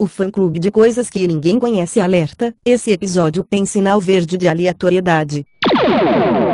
O 0.00 0.06
fã-clube 0.06 0.58
de 0.58 0.70
coisas 0.70 1.10
que 1.10 1.28
ninguém 1.28 1.58
conhece 1.58 2.00
alerta, 2.00 2.54
esse 2.64 2.90
episódio 2.90 3.44
tem 3.44 3.66
sinal 3.66 4.00
verde 4.00 4.38
de 4.38 4.48
aleatoriedade. 4.48 5.44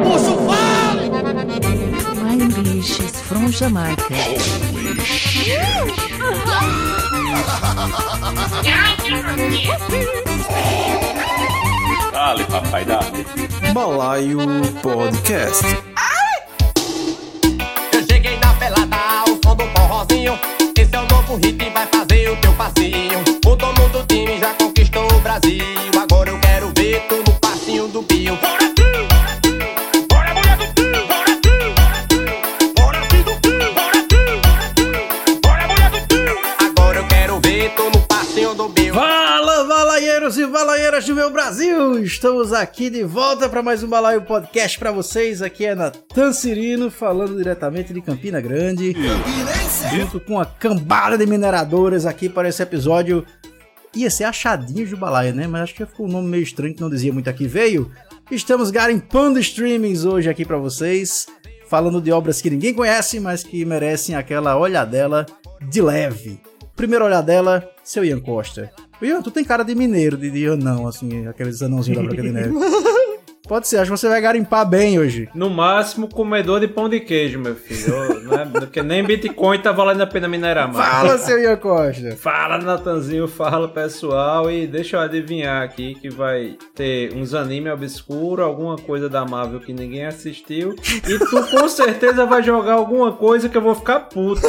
Moço, 0.04 0.36
fale! 0.38 1.08
My 2.24 2.42
English 2.42 3.00
is 3.00 3.20
from 3.22 3.46
Jamaica. 3.52 4.02
Dale, 12.10 12.44
papai, 12.46 12.84
dale. 12.84 13.72
Balaio 13.72 14.38
Podcast. 14.82 15.64
Eu 17.92 18.06
cheguei 18.10 18.36
na 18.40 18.52
pelada 18.54 18.96
ao 18.96 19.26
som 19.40 19.54
do 19.54 19.64
forrozinho. 19.66 20.36
Novo 21.28 21.40
hit, 21.44 21.58
vai 21.70 21.86
fazer 21.88 22.30
o 22.30 22.36
teu 22.36 22.52
passinho. 22.52 23.18
O 23.44 23.56
dono 23.56 23.88
do 23.88 24.06
time 24.06 24.38
já 24.38 24.54
conquistou 24.54 25.04
o 25.12 25.20
Brasil. 25.20 25.64
Agora 26.00 26.30
eu 26.30 26.38
quero 26.38 26.72
ver 26.76 27.04
tu 27.08 27.16
no 27.16 27.40
passinho 27.40 27.88
do 27.88 28.02
Bill. 28.02 28.38
Valaieiras 40.96 41.06
do 41.06 41.14
meu 41.14 41.30
Brasil! 41.30 41.98
Estamos 42.02 42.52
aqui 42.52 42.88
de 42.88 43.02
volta 43.02 43.48
para 43.48 43.62
mais 43.62 43.82
um 43.82 43.88
Balaio 43.88 44.22
Podcast 44.22 44.78
para 44.78 44.90
vocês. 44.90 45.42
Aqui 45.42 45.66
é 45.66 45.74
Natan 45.74 46.32
Cirino, 46.32 46.90
falando 46.90 47.36
diretamente 47.36 47.92
de 47.92 48.00
Campina 48.00 48.40
Grande. 48.40 48.96
Junto 49.94 50.18
com 50.20 50.40
a 50.40 50.46
cambada 50.46 51.18
de 51.18 51.26
mineradoras 51.26 52.06
aqui 52.06 52.28
para 52.28 52.48
esse 52.48 52.62
episódio. 52.62 53.26
Ia 53.94 54.10
ser 54.10 54.24
Achadinhos 54.24 54.90
do 54.90 54.96
Balaio, 54.96 55.34
né? 55.34 55.46
Mas 55.46 55.62
acho 55.62 55.74
que 55.74 55.84
ficou 55.84 56.06
um 56.06 56.10
nome 56.10 56.28
meio 56.28 56.42
estranho 56.42 56.74
que 56.74 56.80
não 56.80 56.90
dizia 56.90 57.12
muito 57.12 57.28
aqui. 57.28 57.46
Veio. 57.46 57.90
Estamos 58.30 58.70
garimpando 58.70 59.38
streamings 59.38 60.04
hoje 60.04 60.30
aqui 60.30 60.44
para 60.44 60.56
vocês. 60.56 61.26
Falando 61.68 62.00
de 62.00 62.10
obras 62.10 62.40
que 62.40 62.48
ninguém 62.48 62.72
conhece, 62.72 63.20
mas 63.20 63.42
que 63.42 63.64
merecem 63.64 64.14
aquela 64.14 64.56
olhadela 64.56 65.26
de 65.68 65.82
leve. 65.82 66.40
Primeira 66.76 67.06
olhadela, 67.06 67.66
seu 67.82 68.04
Ian 68.04 68.20
Costa. 68.20 68.70
Ian, 69.00 69.22
tu 69.22 69.30
tem 69.30 69.42
cara 69.42 69.62
de 69.64 69.74
mineiro, 69.74 70.16
de, 70.16 70.30
de 70.30 70.46
anão, 70.46 70.86
assim, 70.86 71.26
aqueles 71.26 71.62
anãozinhos 71.62 72.02
da 72.02 72.06
Branca 72.06 72.22
de 72.22 72.30
Neve. 72.30 72.54
Pode 73.46 73.68
ser, 73.68 73.78
acho 73.78 73.92
que 73.92 73.96
você 73.96 74.08
vai 74.08 74.20
garimpar 74.20 74.68
bem 74.68 74.98
hoje. 74.98 75.28
No 75.34 75.48
máximo, 75.48 76.08
comedor 76.08 76.60
de 76.60 76.68
pão 76.68 76.88
de 76.88 77.00
queijo, 77.00 77.38
meu 77.38 77.54
filho. 77.54 77.94
Eu, 77.94 78.20
né? 78.22 78.48
Porque 78.52 78.82
nem 78.82 79.04
Bitcoin 79.04 79.58
tá 79.60 79.70
valendo 79.72 80.02
a 80.02 80.06
pena 80.06 80.28
minerar 80.28 80.72
mais. 80.72 80.88
Fala, 80.88 81.18
seu 81.18 81.38
Ian 81.38 81.56
Costa. 81.56 82.16
Fala, 82.16 82.58
Natanzinho, 82.58 83.28
fala 83.28 83.68
pessoal. 83.68 84.50
E 84.50 84.66
deixa 84.66 84.96
eu 84.96 85.00
adivinhar 85.00 85.62
aqui 85.62 85.94
que 85.94 86.10
vai 86.10 86.56
ter 86.74 87.12
uns 87.14 87.34
anime 87.34 87.70
obscuro, 87.70 88.42
alguma 88.42 88.76
coisa 88.76 89.08
da 89.08 89.24
Marvel 89.24 89.60
que 89.60 89.72
ninguém 89.72 90.06
assistiu. 90.06 90.74
E 91.08 91.18
tu 91.18 91.46
com 91.50 91.68
certeza 91.68 92.26
vai 92.26 92.42
jogar 92.42 92.74
alguma 92.74 93.12
coisa 93.12 93.48
que 93.48 93.56
eu 93.56 93.62
vou 93.62 93.74
ficar 93.74 94.00
puto. 94.00 94.42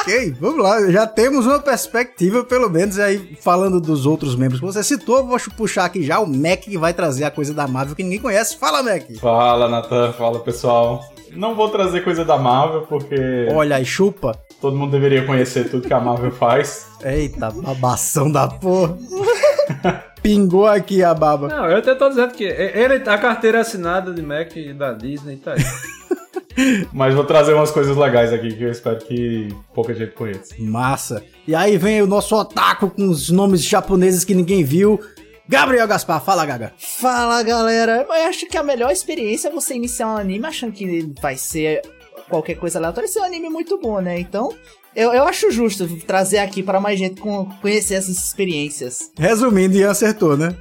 ok, 0.00 0.34
vamos 0.38 0.62
lá. 0.62 0.90
Já 0.90 1.06
temos 1.06 1.46
uma 1.46 1.58
perspectiva, 1.58 2.44
pelo 2.44 2.68
menos, 2.68 2.98
aí 2.98 3.36
falando 3.40 3.80
dos 3.80 4.04
outros 4.04 4.36
membros 4.36 4.60
que 4.60 4.66
você 4.66 4.82
citou. 4.82 5.18
eu 5.18 5.26
Vou 5.26 5.38
puxar 5.56 5.86
aqui 5.86 6.02
já 6.02 6.20
o 6.20 6.26
Mac 6.26 6.60
que 6.60 6.76
vai 6.76 6.92
trazer 6.92 7.24
a 7.24 7.30
coisa 7.30 7.54
da 7.54 7.66
Marvel 7.66 7.96
que 7.96 8.02
ninguém 8.02 8.20
conhece. 8.20 8.41
Fala, 8.58 8.82
Mac. 8.82 9.02
Fala, 9.20 9.68
Natan. 9.68 10.12
Fala, 10.12 10.40
pessoal. 10.40 11.04
Não 11.30 11.54
vou 11.54 11.68
trazer 11.68 12.02
coisa 12.02 12.24
da 12.24 12.36
Marvel, 12.36 12.82
porque 12.82 13.48
Olha 13.52 13.76
aí, 13.76 13.84
chupa. 13.84 14.38
todo 14.60 14.76
mundo 14.76 14.90
deveria 14.90 15.24
conhecer 15.24 15.70
tudo 15.70 15.86
que 15.86 15.94
a 15.94 16.00
Marvel 16.00 16.30
faz. 16.32 16.86
Eita, 17.02 17.50
babação 17.50 18.30
da 18.30 18.48
porra. 18.48 18.96
Pingou 20.22 20.66
aqui 20.66 21.02
a 21.02 21.14
baba. 21.14 21.48
Não, 21.48 21.66
eu 21.68 21.78
até 21.78 21.94
tô 21.94 22.08
dizendo 22.08 22.32
que 22.32 22.44
ele, 22.44 22.94
a 22.94 23.18
carteira 23.18 23.60
assinada 23.60 24.12
de 24.12 24.22
Mac 24.22 24.52
da 24.76 24.92
Disney 24.92 25.36
tá 25.36 25.54
aí. 25.54 25.64
Mas 26.92 27.14
vou 27.14 27.24
trazer 27.24 27.54
umas 27.54 27.70
coisas 27.70 27.96
legais 27.96 28.32
aqui 28.32 28.54
que 28.54 28.62
eu 28.62 28.70
espero 28.70 28.98
que 28.98 29.48
pouca 29.74 29.94
gente 29.94 30.12
conheça. 30.12 30.54
Massa. 30.58 31.24
E 31.48 31.54
aí 31.54 31.76
vem 31.76 32.02
o 32.02 32.06
nosso 32.06 32.36
otaku 32.36 32.90
com 32.90 33.08
os 33.08 33.30
nomes 33.30 33.64
japoneses 33.64 34.22
que 34.24 34.34
ninguém 34.34 34.62
viu. 34.62 35.00
Gabriel 35.48 35.86
Gaspar, 35.86 36.20
fala, 36.24 36.46
Gaga. 36.46 36.72
Fala 36.78 37.42
galera, 37.42 38.06
eu 38.08 38.12
acho 38.28 38.46
que 38.46 38.56
a 38.56 38.62
melhor 38.62 38.90
experiência 38.90 39.48
é 39.48 39.50
você 39.52 39.74
iniciar 39.74 40.08
um 40.08 40.16
anime 40.16 40.46
achando 40.46 40.72
que 40.72 41.12
vai 41.20 41.36
ser 41.36 41.82
qualquer 42.28 42.54
coisa 42.54 42.78
aleatória, 42.78 43.06
esse 43.06 43.18
é 43.18 43.22
um 43.22 43.24
anime 43.24 43.50
muito 43.50 43.78
bom, 43.78 44.00
né? 44.00 44.18
Então, 44.18 44.54
eu, 44.96 45.12
eu 45.12 45.24
acho 45.24 45.50
justo 45.50 45.86
trazer 46.06 46.38
aqui 46.38 46.62
para 46.62 46.80
mais 46.80 46.98
gente 46.98 47.20
com- 47.20 47.44
conhecer 47.60 47.94
essas 47.94 48.16
experiências. 48.16 49.10
Resumindo, 49.18 49.76
Ian 49.76 49.90
acertou, 49.90 50.36
né? 50.36 50.54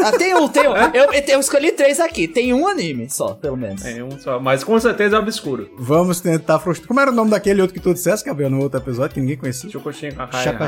Ah, 0.00 0.12
tem 0.12 0.34
um, 0.34 0.48
tem 0.48 0.68
um. 0.68 0.72
Eu, 0.94 1.12
eu 1.12 1.40
escolhi 1.40 1.72
três 1.72 1.98
aqui, 1.98 2.28
tem 2.28 2.52
um 2.52 2.68
anime 2.68 3.08
só, 3.10 3.34
pelo 3.34 3.56
menos. 3.56 3.84
É 3.84 4.02
um 4.04 4.18
só, 4.18 4.38
mas 4.38 4.62
com 4.62 4.78
certeza 4.78 5.16
é 5.16 5.18
obscuro. 5.18 5.68
Vamos 5.78 6.20
tentar 6.20 6.58
frustrar. 6.60 6.86
Como 6.88 7.00
era 7.00 7.10
o 7.10 7.14
nome 7.14 7.30
daquele 7.30 7.60
outro 7.60 7.74
que 7.74 7.80
tu 7.80 7.92
dissesse, 7.92 8.24
Gabriel, 8.24 8.50
no 8.50 8.60
outro 8.62 8.78
episódio, 8.80 9.14
que 9.14 9.20
ninguém 9.20 9.36
conhecia? 9.36 9.68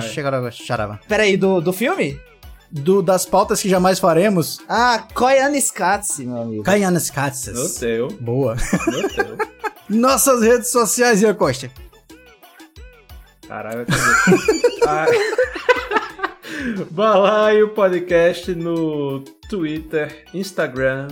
Chacarava- 0.02 0.50
charava. 0.50 1.00
Peraí, 1.08 1.36
do, 1.36 1.60
do 1.60 1.72
filme? 1.72 2.18
Do, 2.70 3.02
das 3.02 3.24
pautas 3.24 3.62
que 3.62 3.68
jamais 3.68 3.98
faremos, 3.98 4.60
Ah, 4.68 5.06
Koyaanisqatsi, 5.14 6.26
meu 6.26 6.42
amigo. 6.42 6.62
Kaianas 6.62 7.10
No 7.54 7.68
teu, 7.74 8.08
Boa. 8.20 8.56
no 8.86 9.08
teu. 9.08 9.38
Nossas 9.88 10.40
redes 10.42 10.68
sociais, 10.68 11.22
Ian 11.22 11.34
Costa. 11.34 11.70
Caralho? 13.46 13.86
Ah. 14.86 15.04
Balaio 16.90 17.68
Podcast 17.74 18.54
no 18.54 19.20
Twitter, 19.50 20.24
Instagram 20.32 21.08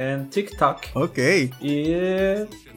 e 0.00 0.24
TikTok. 0.24 0.88
Ok. 0.94 1.52
E, 1.60 1.92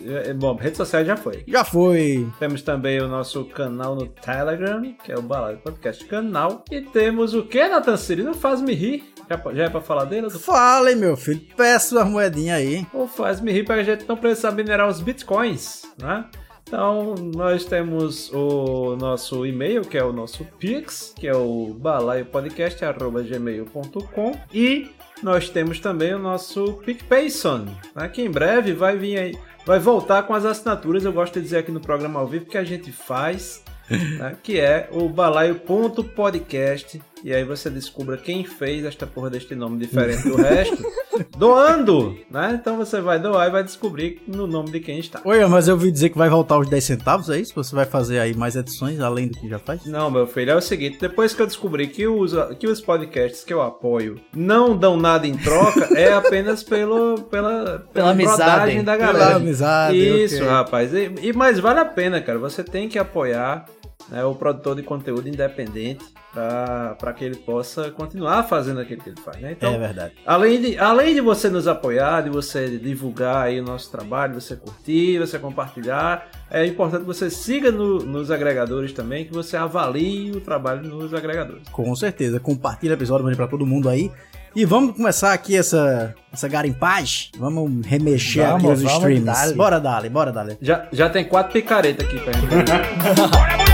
é, 0.06 0.34
bom, 0.34 0.56
rede 0.56 0.76
social 0.76 1.06
já 1.06 1.16
foi. 1.16 1.42
Já 1.48 1.64
foi. 1.64 2.28
Temos 2.38 2.62
também 2.62 3.00
o 3.00 3.08
nosso 3.08 3.46
canal 3.46 3.96
no 3.96 4.08
Telegram, 4.08 4.94
que 5.04 5.12
é 5.12 5.18
o 5.18 5.22
Balaio 5.22 5.58
Podcast 5.60 6.04
Canal. 6.06 6.66
E 6.70 6.82
temos 6.82 7.34
o 7.34 7.44
que, 7.44 7.66
Nathan 7.66 7.96
Siri? 7.96 8.24
Não 8.24 8.34
faz-me 8.34 8.74
rir. 8.74 9.14
Já, 9.30 9.42
já 9.54 9.64
é 9.64 9.70
pra 9.70 9.80
falar 9.80 10.04
dele? 10.04 10.30
Fala, 10.30 10.94
meu 10.96 11.16
filho. 11.16 11.40
Peça 11.56 11.96
uma 11.96 12.04
moedinha 12.04 12.56
aí. 12.56 12.86
Ou 12.94 13.08
faz-me 13.08 13.54
rir 13.54 13.64
para 13.64 13.76
a 13.76 13.84
gente 13.84 14.06
não 14.08 14.18
precisar 14.18 14.52
minerar 14.52 14.90
os 14.90 15.00
bitcoins, 15.00 15.84
né? 15.98 16.26
Então, 16.68 17.16
nós 17.36 17.64
temos 17.66 18.30
o 18.34 18.98
nosso 18.98 19.46
e-mail, 19.46 19.84
que 19.84 19.98
é 19.98 20.04
o 20.04 20.12
nosso 20.12 20.44
Pix, 20.58 21.14
que 21.16 21.26
é 21.28 21.36
o 21.36 21.74
balaiopodcast.gmail.com 21.80 24.32
e 24.54 24.92
nós 25.24 25.50
temos 25.50 25.80
também 25.80 26.14
o 26.14 26.20
nosso 26.20 26.74
PicPayson, 26.86 27.68
né? 27.96 28.10
que 28.10 28.22
em 28.22 28.30
breve 28.30 28.74
vai 28.74 28.98
vir 28.98 29.18
aí, 29.18 29.38
vai 29.66 29.80
voltar 29.80 30.24
com 30.24 30.34
as 30.34 30.46
assinaturas, 30.46 31.06
eu 31.06 31.14
gosto 31.14 31.36
de 31.36 31.42
dizer 31.42 31.60
aqui 31.60 31.72
no 31.72 31.80
programa 31.80 32.20
ao 32.20 32.28
vivo 32.28 32.46
que 32.46 32.58
a 32.58 32.64
gente 32.64 32.92
faz, 32.92 33.64
né? 33.90 34.36
que 34.44 34.60
é 34.60 34.90
o 34.92 35.08
balaio.podcast 35.08 37.02
e 37.24 37.34
aí 37.34 37.44
você 37.44 37.70
descubra 37.70 38.18
quem 38.18 38.44
fez 38.44 38.84
esta 38.86 39.08
porra 39.08 39.30
deste 39.30 39.56
nome 39.56 39.78
diferente 39.78 40.28
do 40.28 40.36
resto, 40.36 40.78
doando, 41.38 42.18
né? 42.30 42.58
Então 42.60 42.78
você 42.78 43.00
vai 43.02 43.20
doar 43.20 43.48
e 43.48 43.52
vai 43.52 43.64
descobrir 43.64 44.22
no 44.28 44.46
nome 44.48 44.72
de 44.72 44.80
quem 44.80 45.00
está. 45.00 45.22
Oi, 45.24 45.46
mas 45.46 45.68
eu 45.68 45.76
ouvi 45.76 45.92
dizer 45.92 46.10
que 46.10 46.18
vai 46.18 46.30
voltar 46.30 46.58
os 46.60 46.70
10 46.70 46.84
centavos, 46.84 47.30
é 47.30 47.40
isso? 47.40 47.54
Você 47.56 47.76
vai 47.76 47.86
fazer 47.86 48.20
aí 48.20 48.34
mais 48.36 48.56
edições 48.56 49.00
além 49.00 49.28
do 49.28 49.38
que 49.40 49.48
já 49.50 49.60
faz? 49.60 49.86
Não, 49.86 50.10
meu 50.12 50.28
filho, 50.28 50.52
é 50.52 50.56
o 50.56 50.62
seguinte, 50.62 50.98
depois 51.00 51.34
que 51.34 51.42
eu 51.42 51.48
descobri 51.48 51.88
que 51.88 52.08
os, 52.08 52.34
que 52.60 52.68
os 52.68 52.82
podcasts 52.82 53.44
que 53.44 53.54
eu 53.54 53.62
apoio 53.62 54.20
não 54.36 54.76
dão 54.76 54.98
nada 54.98 55.28
em 55.28 55.36
troca, 55.38 55.98
é 55.98 56.12
apenas 56.14 56.64
pelo, 56.64 57.22
pela, 57.24 57.86
Pela 57.94 58.12
amizade. 58.12 58.38
brodagem 58.44 58.84
da 58.84 58.98
Pela 58.98 59.14
galera. 59.14 59.36
amizade, 59.38 59.98
Isso, 59.98 60.36
ok. 60.38 60.48
rapaz. 60.48 60.94
E, 60.94 61.12
e 61.22 61.34
mas 61.34 61.60
vale 61.60 61.80
a 61.80 61.86
pena, 61.86 62.22
cara. 62.22 62.38
Você 62.40 62.64
tem 62.64 62.88
que 62.90 62.98
apoiar 63.00 63.66
né, 64.10 64.24
o 64.24 64.36
produtor 64.36 64.76
de 64.76 64.84
conteúdo 64.84 65.28
independente 65.30 66.04
para 66.34 67.14
que 67.14 67.24
ele 67.24 67.36
possa 67.38 67.92
continuar 67.92 68.44
fazendo 68.44 68.80
aquilo 68.80 69.02
que 69.04 69.10
ele 69.10 69.22
faz, 69.22 69.40
né? 69.40 69.52
Então, 69.52 69.74
é 69.74 69.78
verdade. 69.78 70.14
Além 70.26 70.60
de, 70.62 70.78
além 70.80 71.14
de 71.14 71.22
você 71.22 71.48
nos 71.50 71.68
apoiar, 71.68 72.22
de 72.22 72.30
você 72.30 72.78
divulgar 72.80 73.46
aí 73.46 73.60
o 73.60 73.64
nosso 73.64 73.92
trabalho, 73.92 74.34
você 74.42 74.56
curtir, 74.56 75.20
você 75.20 75.38
compartilhar, 75.38 76.28
é 76.50 76.66
importante 76.66 77.02
que 77.02 77.08
você 77.08 77.30
siga 77.30 77.72
no- 77.72 78.00
nos 78.00 78.32
agregadores 78.32 78.92
também, 78.94 79.26
que 79.26 79.34
você 79.34 79.56
avalie 79.56 80.32
o 80.32 80.42
trabalho 80.42 80.82
nos 80.84 81.14
agregadores. 81.14 81.68
Com 81.70 81.96
certeza. 81.96 82.40
Compartilha 82.40 82.94
o 82.94 82.98
episódio, 82.98 83.24
mande 83.26 83.38
pra 83.38 83.48
todo 83.48 83.66
mundo 83.66 83.88
aí. 83.88 84.12
E 84.56 84.66
vamos 84.66 84.96
começar 84.96 85.34
aqui 85.34 85.56
essa, 85.58 86.14
essa 86.32 86.48
garimpagem. 86.48 87.30
Vamos 87.40 87.86
remexer 87.88 88.46
Vamos, 88.48 88.64
aqui 88.66 88.74
os 88.86 88.92
streams. 88.92 89.26
dale. 89.26 89.54
Bora, 89.54 89.80
dale, 89.80 90.10
bora, 90.10 90.32
dale. 90.32 90.58
Já, 90.62 90.88
já 90.92 91.10
tem 91.10 91.26
quatro 91.26 91.54
picaretas 91.54 92.06
aqui 92.08 92.20
pra 92.20 92.34
gente. 92.34 92.54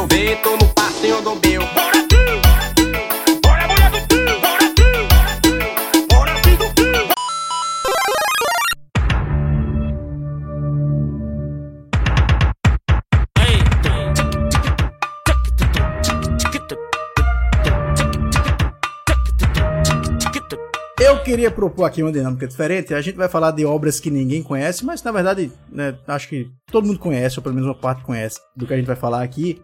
quero 0.00 0.06
ver, 0.06 0.40
tô 0.42 0.56
no 0.56 0.66
passinho 0.74 1.20
do 1.20 1.34
Bora 1.34 1.58
bora 3.68 3.90
bora 3.90 3.98
bora. 4.38 4.70
Eu 20.98 21.22
queria 21.22 21.50
propor 21.50 21.84
aqui 21.84 22.02
uma 22.02 22.12
dinâmica 22.12 22.46
diferente. 22.46 22.94
A 22.94 23.00
gente 23.00 23.16
vai 23.16 23.28
falar 23.28 23.50
de 23.52 23.64
obras 23.64 23.98
que 23.98 24.10
ninguém 24.10 24.42
conhece, 24.42 24.84
mas 24.84 25.02
na 25.02 25.10
verdade, 25.10 25.50
né, 25.70 25.96
acho 26.06 26.28
que 26.28 26.50
todo 26.70 26.86
mundo 26.86 26.98
conhece, 26.98 27.38
ou 27.38 27.42
pelo 27.42 27.54
menos 27.54 27.68
uma 27.68 27.74
parte 27.74 28.02
conhece 28.02 28.38
do 28.56 28.66
que 28.66 28.74
a 28.74 28.76
gente 28.76 28.86
vai 28.86 28.96
falar 28.96 29.22
aqui. 29.22 29.60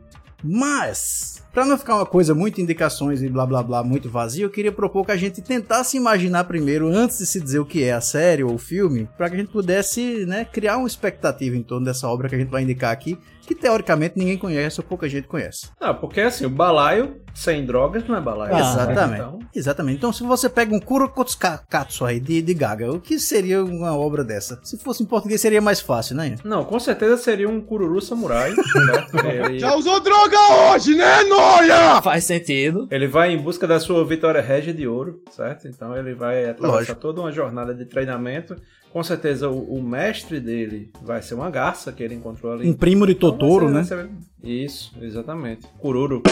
Mas, 0.49 1.43
pra 1.53 1.65
não 1.65 1.77
ficar 1.77 1.97
uma 1.97 2.07
coisa 2.07 2.35
muito 2.35 2.61
indicações 2.61 3.23
e 3.23 3.29
blá 3.29 3.45
blá 3.45 3.63
blá 3.63 3.83
muito 3.83 4.09
vazio, 4.09 4.47
eu 4.47 4.51
queria 4.51 4.73
propor 4.73 5.05
que 5.05 5.13
a 5.13 5.17
gente 5.17 5.43
tentasse 5.43 5.97
imaginar 5.97 6.45
primeiro, 6.45 6.89
antes 6.89 7.19
de 7.19 7.27
se 7.27 7.41
dizer 7.41 7.59
o 7.59 7.67
que 7.67 7.83
é 7.83 7.93
a 7.93 8.01
série 8.01 8.45
ou 8.45 8.55
o 8.55 8.59
filme, 8.59 9.09
pra 9.17 9.29
que 9.29 9.35
a 9.37 9.39
gente 9.39 9.51
pudesse, 9.51 10.25
né, 10.27 10.45
criar 10.45 10.77
uma 10.77 10.87
expectativa 10.87 11.57
em 11.57 11.63
torno 11.63 11.85
dessa 11.85 12.09
obra 12.09 12.29
que 12.29 12.35
a 12.35 12.39
gente 12.39 12.51
vai 12.51 12.63
indicar 12.63 12.93
aqui, 12.93 13.19
que 13.43 13.55
teoricamente 13.55 14.19
ninguém 14.19 14.39
conhece 14.39 14.81
ou 14.81 14.87
pouca 14.87 15.09
gente 15.09 15.29
conhece. 15.29 15.69
Não, 15.81 15.95
porque 15.95 16.21
assim, 16.21 16.47
o 16.47 16.51
balaio 16.51 17.21
sem 17.37 17.65
drogas 17.67 18.03
não 18.09 18.17
é 18.17 18.21
balaio. 18.21 18.55
Ah, 18.55 18.59
Exatamente. 18.61 19.21
Então, 19.21 19.39
Exatamente. 19.55 19.97
Então, 19.99 20.13
se 20.13 20.23
você 20.23 20.49
pega 20.49 20.75
um 20.75 20.81
Kurokotsu 20.81 22.05
aí 22.05 22.19
de, 22.19 22.41
de 22.43 22.55
Gaga, 22.55 22.91
o 22.93 23.01
que 23.01 23.19
seria 23.19 23.63
uma 23.65 23.97
obra 23.97 24.25
dessa? 24.25 24.59
Se 24.63 24.79
fosse 24.79 25.03
em 25.03 25.07
português, 25.07 25.41
seria 25.41 25.61
mais 25.61 25.81
fácil, 25.81 26.17
né? 26.17 26.37
não, 26.45 26.65
com 26.65 26.79
certeza 26.81 27.17
seria 27.17 27.49
um 27.49 27.61
cururu 27.61 28.01
samurai. 28.01 28.55
certo? 28.55 29.17
Ele, 29.27 29.65
usou 29.77 30.01
droga 30.01 30.37
hoje, 30.73 30.95
né, 30.95 31.23
Noia? 31.25 32.01
Faz 32.03 32.25
sentido. 32.25 32.89
ele 32.91 33.07
vai 33.07 33.33
em 33.33 33.39
busca 33.39 33.67
da 33.67 33.79
sua 33.79 34.05
vitória 34.05 34.41
régia 34.41 34.73
de 34.75 34.87
ouro, 34.87 35.21
certo? 35.31 35.69
Então 35.69 35.97
ele 35.97 36.15
vai 36.15 36.45
atravessar 36.49 36.79
Lógico. 36.79 37.01
toda 37.01 37.21
uma 37.21 37.33
jornada 37.33 37.75
de 37.75 37.85
treinamento. 37.85 38.57
Com 38.93 39.03
certeza 39.03 39.49
o, 39.51 39.75
o 39.79 39.83
mestre 39.83 40.41
dele 40.41 40.91
vai 41.03 41.21
ser 41.21 41.35
uma 41.35 41.51
garça 41.51 41.93
que 41.93 42.03
ele 42.03 42.15
encontrou 42.15 42.53
ali. 42.53 42.69
Um 42.69 42.73
primo 42.75 43.07
de 43.07 43.13
Então, 43.13 43.31
Totoro, 43.33 43.67
vai 43.67 43.75
né? 43.75 43.85
ser- 43.85 44.09
Isso, 44.43 44.93
exatamente. 45.01 45.67
Kururu. 45.79 46.23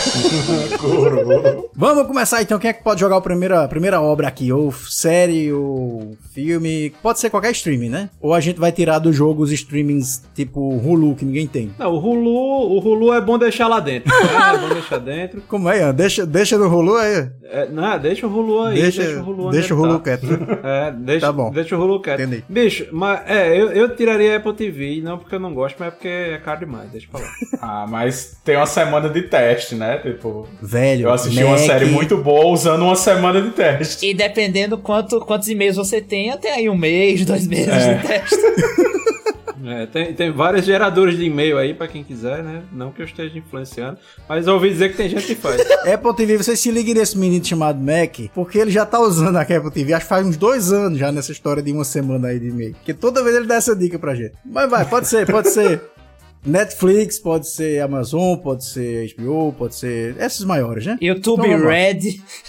Vamos 1.74 2.06
começar 2.06 2.42
então. 2.42 2.58
Quem 2.58 2.70
é 2.70 2.72
que 2.72 2.82
pode 2.82 3.00
jogar 3.00 3.16
a 3.16 3.20
primeira, 3.20 3.64
a 3.64 3.68
primeira 3.68 4.00
obra 4.00 4.28
aqui? 4.28 4.52
Ou 4.52 4.72
série, 4.72 5.52
ou 5.52 6.16
filme. 6.32 6.92
Pode 7.02 7.18
ser 7.20 7.30
qualquer 7.30 7.52
streaming, 7.52 7.88
né? 7.88 8.10
Ou 8.20 8.34
a 8.34 8.40
gente 8.40 8.58
vai 8.58 8.72
tirar 8.72 8.98
do 8.98 9.12
jogo 9.12 9.42
os 9.42 9.52
streamings 9.52 10.22
tipo 10.34 10.60
Hulu, 10.76 11.14
que 11.14 11.24
ninguém 11.24 11.46
tem. 11.46 11.70
Não, 11.78 11.92
o 11.92 11.98
Hulu, 11.98 12.30
o 12.30 12.78
Hulu 12.80 13.12
é 13.14 13.20
bom 13.20 13.38
deixar 13.38 13.68
lá 13.68 13.80
dentro. 13.80 14.10
né? 14.12 14.54
É 14.54 14.58
bom 14.58 14.68
deixar 14.74 14.98
dentro. 14.98 15.42
Como 15.48 15.68
é? 15.68 15.80
Ian? 15.80 15.94
Deixa, 15.94 16.26
deixa 16.26 16.58
no 16.58 16.68
Hulu 16.68 16.96
aí. 16.96 17.28
É, 17.52 17.68
não, 17.68 17.98
deixa 17.98 18.26
o 18.26 18.30
Hulu 18.32 18.62
aí. 18.62 18.80
Deixa, 18.80 19.02
Deixa, 19.02 19.20
o 19.20 19.24
Hulu 19.30 19.50
deixa 19.50 19.74
o 19.74 19.78
Hulu 19.80 19.98
tá. 19.98 20.04
quieto. 20.04 20.26
É, 20.62 20.92
deixa, 20.92 21.26
Tá 21.26 21.32
bom. 21.32 21.50
deixa 21.50 21.76
o 21.76 21.80
Hulu 21.82 22.00
quieto. 22.00 22.20
Entendi. 22.20 22.44
Bicho, 22.48 22.86
mas 22.92 23.20
é, 23.26 23.60
eu, 23.60 23.70
eu 23.72 23.96
tiraria 23.96 24.36
Apple 24.36 24.54
TV, 24.54 25.00
não 25.02 25.18
porque 25.18 25.34
eu 25.34 25.40
não 25.40 25.52
gosto, 25.54 25.76
mas 25.78 25.92
porque 25.92 26.08
é 26.08 26.38
caro 26.38 26.60
demais, 26.60 26.90
deixa 26.90 27.08
pra 27.10 27.20
lá. 27.20 27.26
Ah, 27.60 27.86
mas 27.88 28.36
tem 28.44 28.56
uma 28.56 28.66
semana 28.66 29.08
de 29.08 29.22
teste, 29.22 29.74
né? 29.74 29.89
Tipo, 29.98 30.48
Velho. 30.62 31.02
eu 31.08 31.12
assisti 31.12 31.42
uma 31.42 31.56
Mac, 31.56 31.66
série 31.66 31.86
muito 31.86 32.16
boa 32.16 32.46
usando 32.46 32.82
uma 32.82 32.96
semana 32.96 33.40
de 33.40 33.50
teste. 33.50 34.06
E 34.06 34.14
dependendo 34.14 34.78
quanto, 34.78 35.20
quantos 35.20 35.48
e-mails 35.48 35.76
você 35.76 36.00
tem 36.00 36.30
aí 36.54 36.68
um 36.68 36.76
mês, 36.76 37.24
dois 37.24 37.46
meses 37.46 37.68
É. 37.68 37.94
de 37.94 38.06
teste. 38.06 38.36
É, 39.62 39.84
tem, 39.84 40.14
tem 40.14 40.32
vários 40.32 40.64
geradores 40.64 41.18
de 41.18 41.24
e-mail 41.26 41.58
aí 41.58 41.74
pra 41.74 41.86
quem 41.86 42.02
quiser, 42.02 42.42
né? 42.42 42.62
Não 42.72 42.90
que 42.90 43.02
eu 43.02 43.04
esteja 43.06 43.36
influenciando, 43.38 43.98
mas 44.26 44.46
eu 44.46 44.54
ouvi 44.54 44.70
dizer 44.70 44.90
que 44.90 44.96
tem 44.96 45.08
gente 45.08 45.26
que 45.26 45.34
faz. 45.34 45.60
Apple 45.86 46.16
TV, 46.16 46.38
você 46.38 46.56
se 46.56 46.70
liga 46.70 46.94
nesse 46.94 47.16
menino 47.18 47.44
chamado 47.44 47.78
Mac, 47.78 48.16
porque 48.34 48.58
ele 48.58 48.70
já 48.70 48.86
tá 48.86 48.98
usando 48.98 49.36
a 49.36 49.42
Apple 49.42 49.70
TV, 49.70 49.92
acho 49.92 50.06
que 50.06 50.08
faz 50.08 50.26
uns 50.26 50.38
dois 50.38 50.72
anos 50.72 50.98
já 50.98 51.12
nessa 51.12 51.30
história 51.30 51.62
de 51.62 51.70
uma 51.72 51.84
semana 51.84 52.28
aí 52.28 52.40
de 52.40 52.48
e-mail. 52.48 52.72
Porque 52.72 52.94
toda 52.94 53.22
vez 53.22 53.36
ele 53.36 53.46
dá 53.46 53.56
essa 53.56 53.76
dica 53.76 53.98
pra 53.98 54.14
gente. 54.14 54.32
Mas 54.44 54.68
vai, 54.70 54.84
pode 54.86 55.06
ser, 55.06 55.26
pode 55.26 55.50
ser 55.50 55.78
Netflix, 56.44 57.18
pode 57.18 57.48
ser 57.48 57.80
Amazon, 57.80 58.36
pode 58.36 58.64
ser 58.64 59.14
HBO, 59.14 59.52
pode 59.52 59.74
ser 59.74 60.16
esses 60.18 60.44
maiores, 60.44 60.86
né? 60.86 60.96
YouTube 61.00 61.46
Então. 61.46 61.68
Red. 61.68 62.00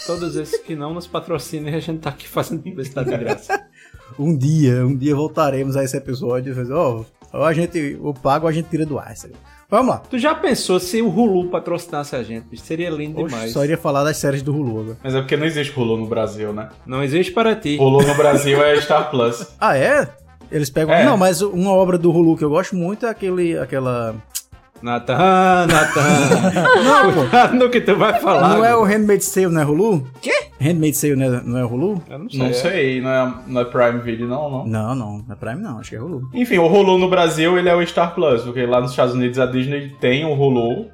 Todos 0.05 0.35
esses 0.35 0.59
que 0.61 0.75
não 0.75 0.93
nos 0.93 1.07
patrocinem, 1.07 1.75
a 1.75 1.79
gente 1.79 1.99
tá 1.99 2.09
aqui 2.09 2.27
fazendo 2.27 2.61
publicidade 2.61 3.09
de 3.09 3.17
graça. 3.17 3.61
Um 4.19 4.38
dia, 4.38 4.85
um 4.85 4.93
dia 4.93 5.15
voltaremos 5.15 5.77
a 5.77 5.85
esse 5.85 5.95
episódio 5.95 6.51
e 6.51 6.53
dizer, 6.53 6.73
ó, 6.73 7.05
ou 7.31 7.43
a 7.45 7.53
gente, 7.53 7.97
o 8.01 8.13
pago 8.13 8.45
ou 8.45 8.49
a 8.49 8.51
gente 8.51 8.67
tira 8.67 8.85
do 8.85 8.99
ar. 8.99 9.15
sabe? 9.15 9.33
Vamos 9.69 9.88
lá. 9.88 9.99
Tu 9.99 10.19
já 10.19 10.35
pensou 10.35 10.81
se 10.81 11.01
o 11.01 11.07
Hulu 11.07 11.49
patrocinasse 11.49 12.13
a 12.13 12.21
gente? 12.21 12.57
Seria 12.59 12.89
lindo 12.89 13.21
Oxe, 13.21 13.33
demais. 13.33 13.53
só 13.53 13.63
iria 13.63 13.77
falar 13.77 14.03
das 14.03 14.17
séries 14.17 14.41
do 14.41 14.53
Hulu 14.53 14.81
agora. 14.81 14.97
Mas 15.01 15.15
é 15.15 15.21
porque 15.21 15.38
não 15.38 15.45
existe 15.45 15.79
Hulu 15.79 15.95
no 15.95 16.07
Brasil, 16.07 16.51
né? 16.51 16.67
Não 16.85 17.01
existe 17.01 17.31
para 17.31 17.55
ti. 17.55 17.77
Hulu 17.79 18.05
no 18.05 18.13
Brasil 18.15 18.61
é 18.61 18.81
Star 18.81 19.09
Plus. 19.09 19.47
Ah, 19.57 19.77
é? 19.77 20.09
Eles 20.51 20.69
pegam. 20.69 20.94
É. 20.94 21.06
Não, 21.06 21.18
mas 21.18 21.42
uma 21.42 21.71
obra 21.71 21.98
do 21.98 22.12
Hulu 22.12 22.38
que 22.38 22.44
eu 22.44 22.50
gosto 22.50 22.75
muito 22.75 23.06
é 23.06 23.09
aquele, 23.09 23.57
aquela. 23.57 24.15
Natan, 24.81 25.68
Natan. 25.68 26.01
Não, 26.83 27.13
pô. 27.13 27.19
Cuidado 27.21 27.56
no 27.56 27.69
que 27.69 27.81
tu 27.81 27.95
vai 27.95 28.19
falar. 28.19 28.50
Não 28.50 28.65
é 28.65 28.75
o 28.75 28.83
bicho. 28.83 28.98
Handmaid's 28.98 29.31
Tale, 29.31 29.48
não 29.48 29.62
é 29.62 29.65
Hulu? 29.65 30.07
Quê? 30.19 30.33
Handmaid's 30.59 31.00
Tale 31.00 31.15
não 31.15 31.25
é, 31.25 31.44
não 31.44 31.57
é 31.59 31.63
Hulu? 31.63 32.03
Eu 32.09 32.19
não 32.19 32.30
sei. 32.30 32.39
Não 32.39 32.53
sei, 32.53 33.01
não 33.01 33.09
é, 33.12 33.33
não 33.45 33.62
é 33.62 33.65
Prime 33.65 34.00
Video, 34.00 34.27
não, 34.27 34.50
não. 34.50 34.65
Não, 34.65 34.95
não, 34.95 35.18
não 35.19 35.25
é 35.31 35.36
Prime 35.36 35.62
não, 35.62 35.80
acho 35.80 35.92
que 35.92 35.95
é 35.95 36.01
Hulu. 36.01 36.30
Enfim, 36.33 36.57
o 36.57 36.65
Hulu 36.65 36.98
no 36.98 37.07
Brasil 37.07 37.59
ele 37.59 37.69
é 37.69 37.75
o 37.75 37.86
Star 37.86 38.15
Plus, 38.15 38.42
porque 38.42 38.65
lá 38.65 38.81
nos 38.81 38.89
Estados 38.89 39.13
Unidos 39.13 39.38
a 39.38 39.45
Disney 39.45 39.95
tem 40.00 40.25
o 40.25 40.33
Hulu. 40.33 40.89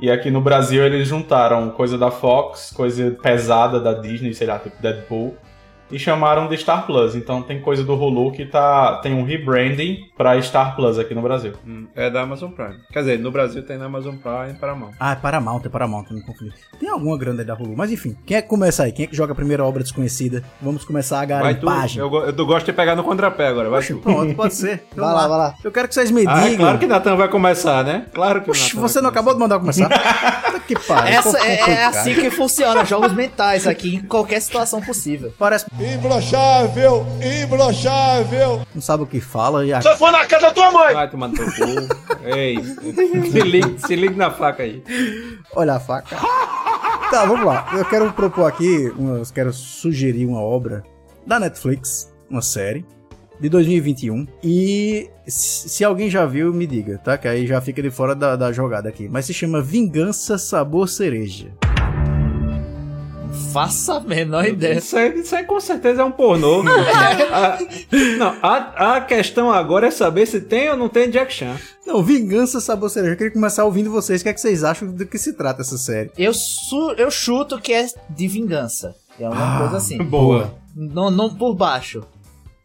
E 0.00 0.10
aqui 0.10 0.30
no 0.30 0.40
Brasil 0.40 0.84
eles 0.84 1.06
juntaram 1.08 1.70
coisa 1.70 1.96
da 1.96 2.10
Fox, 2.10 2.72
coisa 2.74 3.16
pesada 3.22 3.80
da 3.80 3.92
Disney, 3.92 4.34
sei 4.34 4.46
lá, 4.46 4.58
tipo 4.58 4.80
Deadpool. 4.82 5.36
E 5.90 5.98
chamaram 5.98 6.48
de 6.48 6.56
Star 6.56 6.84
Plus. 6.86 7.14
Então 7.14 7.42
tem 7.42 7.60
coisa 7.60 7.82
do 7.84 7.94
Hulu 7.94 8.32
que 8.32 8.44
tá, 8.44 8.96
tem 9.02 9.14
um 9.14 9.24
rebranding 9.24 10.06
pra 10.16 10.40
Star 10.42 10.76
Plus 10.76 10.98
aqui 10.98 11.14
no 11.14 11.22
Brasil. 11.22 11.52
Hum, 11.66 11.86
É 11.94 12.10
da 12.10 12.22
Amazon 12.22 12.50
Prime. 12.50 12.76
Quer 12.92 13.00
dizer, 13.00 13.18
no 13.18 13.30
Brasil 13.30 13.62
tem 13.62 13.78
na 13.78 13.86
Amazon 13.86 14.16
Prime 14.16 14.50
e 14.50 14.58
Paramount. 14.58 14.92
Ah, 15.00 15.12
é 15.12 15.16
Paramount, 15.16 15.62
é 15.64 15.68
Paramount, 15.68 16.04
me 16.10 16.22
confundi. 16.22 16.52
Tem 16.78 16.88
alguma 16.88 17.16
grande 17.18 17.40
aí 17.40 17.46
da 17.46 17.54
Hulu, 17.54 17.74
mas 17.76 17.90
enfim. 17.90 18.16
Quem 18.26 18.36
é 18.36 18.42
que 18.42 18.48
começa 18.48 18.82
aí? 18.84 18.92
Quem 18.92 19.04
é 19.04 19.08
que 19.08 19.16
joga 19.16 19.32
a 19.32 19.36
primeira 19.36 19.64
obra 19.64 19.82
desconhecida? 19.82 20.42
Vamos 20.60 20.84
começar 20.84 21.16
a 21.22 21.26
Vai 21.26 21.54
tu, 21.54 21.66
garimpagem. 21.66 22.00
eu, 22.00 22.12
eu 22.14 22.46
gosto 22.46 22.66
de 22.66 22.72
pegar 22.72 22.94
no 22.94 23.02
contrapé 23.04 23.48
agora, 23.48 23.68
vai 23.70 23.78
Oxe, 23.80 23.94
tu. 23.94 24.00
pronto, 24.00 24.34
pode 24.34 24.54
ser. 24.54 24.82
Então 24.92 25.04
Vai 25.04 25.14
lá, 25.14 25.28
vai 25.28 25.38
lá. 25.38 25.54
Eu 25.62 25.70
quero 25.72 25.88
que 25.88 25.94
vocês 25.94 26.10
me 26.10 26.26
Ah, 26.26 26.40
digam. 26.40 26.52
é 26.54 26.56
claro 26.56 26.78
que 26.78 26.86
Natan 26.86 27.16
vai 27.16 27.28
começar, 27.28 27.84
né? 27.84 28.06
Claro 28.12 28.42
que 28.42 28.48
Nathan 28.50 28.80
você 28.80 29.00
não 29.00 29.08
acabou 29.10 29.32
de 29.34 29.40
mandar 29.40 29.58
começar? 29.58 29.88
Que 30.68 30.78
pariu. 30.78 31.14
Essa 31.18 31.38
é, 31.46 31.60
é 31.70 31.84
assim 31.86 32.12
que 32.14 32.30
funciona, 32.30 32.84
jogos 32.84 33.14
mentais 33.14 33.66
aqui, 33.66 33.94
em 33.96 34.02
qualquer 34.02 34.38
situação 34.42 34.82
possível. 34.82 35.32
Parece 35.38 35.64
Imbrochável, 35.80 37.06
imbrochável. 37.42 38.62
não 38.74 38.82
sabe 38.82 39.04
o 39.04 39.06
que 39.06 39.20
fala 39.20 39.64
e 39.64 39.72
a... 39.72 39.80
Você 39.80 39.94
foi 39.96 40.10
na 40.10 40.26
casa 40.26 40.46
da 40.46 40.52
tua 40.52 40.72
mãe. 40.72 40.92
Vai 40.92 41.08
tomar 41.08 41.28
no 41.28 41.34
teu 41.34 41.46
cu. 41.46 42.24
Ei, 42.24 42.56
se 43.30 43.40
ligue, 43.40 43.78
se 43.78 43.94
ligue 43.94 44.16
na 44.16 44.28
faca 44.30 44.64
aí. 44.64 44.82
Olha 45.54 45.74
a 45.74 45.80
faca. 45.80 46.16
Tá, 47.10 47.24
vamos 47.24 47.46
lá. 47.46 47.68
Eu 47.72 47.84
quero 47.84 48.12
propor 48.12 48.46
aqui, 48.46 48.86
eu 48.86 49.22
quero 49.32 49.52
sugerir 49.52 50.26
uma 50.26 50.40
obra 50.40 50.82
da 51.24 51.38
Netflix, 51.38 52.12
uma 52.28 52.42
série 52.42 52.84
de 53.40 53.48
2021. 53.48 54.26
E 54.42 55.08
se 55.26 55.68
se 55.68 55.84
alguém 55.84 56.10
já 56.10 56.26
viu, 56.26 56.52
me 56.52 56.66
diga, 56.66 56.98
tá? 56.98 57.16
Que 57.16 57.28
aí 57.28 57.46
já 57.46 57.60
fica 57.60 57.80
de 57.80 57.90
fora 57.90 58.14
da, 58.16 58.34
da 58.34 58.50
jogada 58.52 58.88
aqui. 58.88 59.08
Mas 59.08 59.26
se 59.26 59.32
chama 59.32 59.62
Vingança 59.62 60.36
Sabor 60.38 60.88
Cereja. 60.88 61.52
Faça 63.52 63.94
a 63.94 64.00
menor 64.00 64.46
ideia. 64.46 64.78
Isso 64.78 64.96
aí, 64.96 65.20
isso 65.20 65.34
aí 65.34 65.44
com 65.44 65.58
certeza 65.60 66.02
é 66.02 66.04
um 66.04 66.10
pornô. 66.10 66.62
A- 67.32 67.58
não, 68.18 68.34
a, 68.42 68.96
a 68.96 69.00
questão 69.00 69.50
agora 69.50 69.86
é 69.88 69.90
saber 69.90 70.26
se 70.26 70.40
tem 70.40 70.70
ou 70.70 70.76
não 70.76 70.88
tem 70.88 71.10
Jack 71.10 71.32
Chan. 71.32 71.56
Não, 71.86 72.02
Vingança 72.02 72.60
Sabor 72.60 72.90
Cereja. 72.90 73.12
Eu 73.14 73.16
queria 73.16 73.32
começar 73.32 73.64
ouvindo 73.64 73.90
vocês. 73.90 74.20
O 74.20 74.24
que 74.24 74.28
é 74.30 74.32
que 74.34 74.40
vocês 74.40 74.62
acham 74.64 74.88
do 74.92 75.06
que 75.06 75.18
se 75.18 75.32
trata 75.32 75.62
essa 75.62 75.78
série? 75.78 76.10
Eu, 76.18 76.34
su- 76.34 76.92
eu 76.98 77.10
chuto 77.10 77.58
que 77.60 77.72
é 77.72 77.86
de 78.10 78.28
vingança. 78.28 78.94
É 79.18 79.28
uma 79.28 79.56
Ah, 79.56 79.58
coisa 79.60 79.76
assim. 79.78 79.98
Boa. 79.98 80.54
Não, 80.76 81.10
não 81.10 81.34
por 81.34 81.54
baixo. 81.54 82.04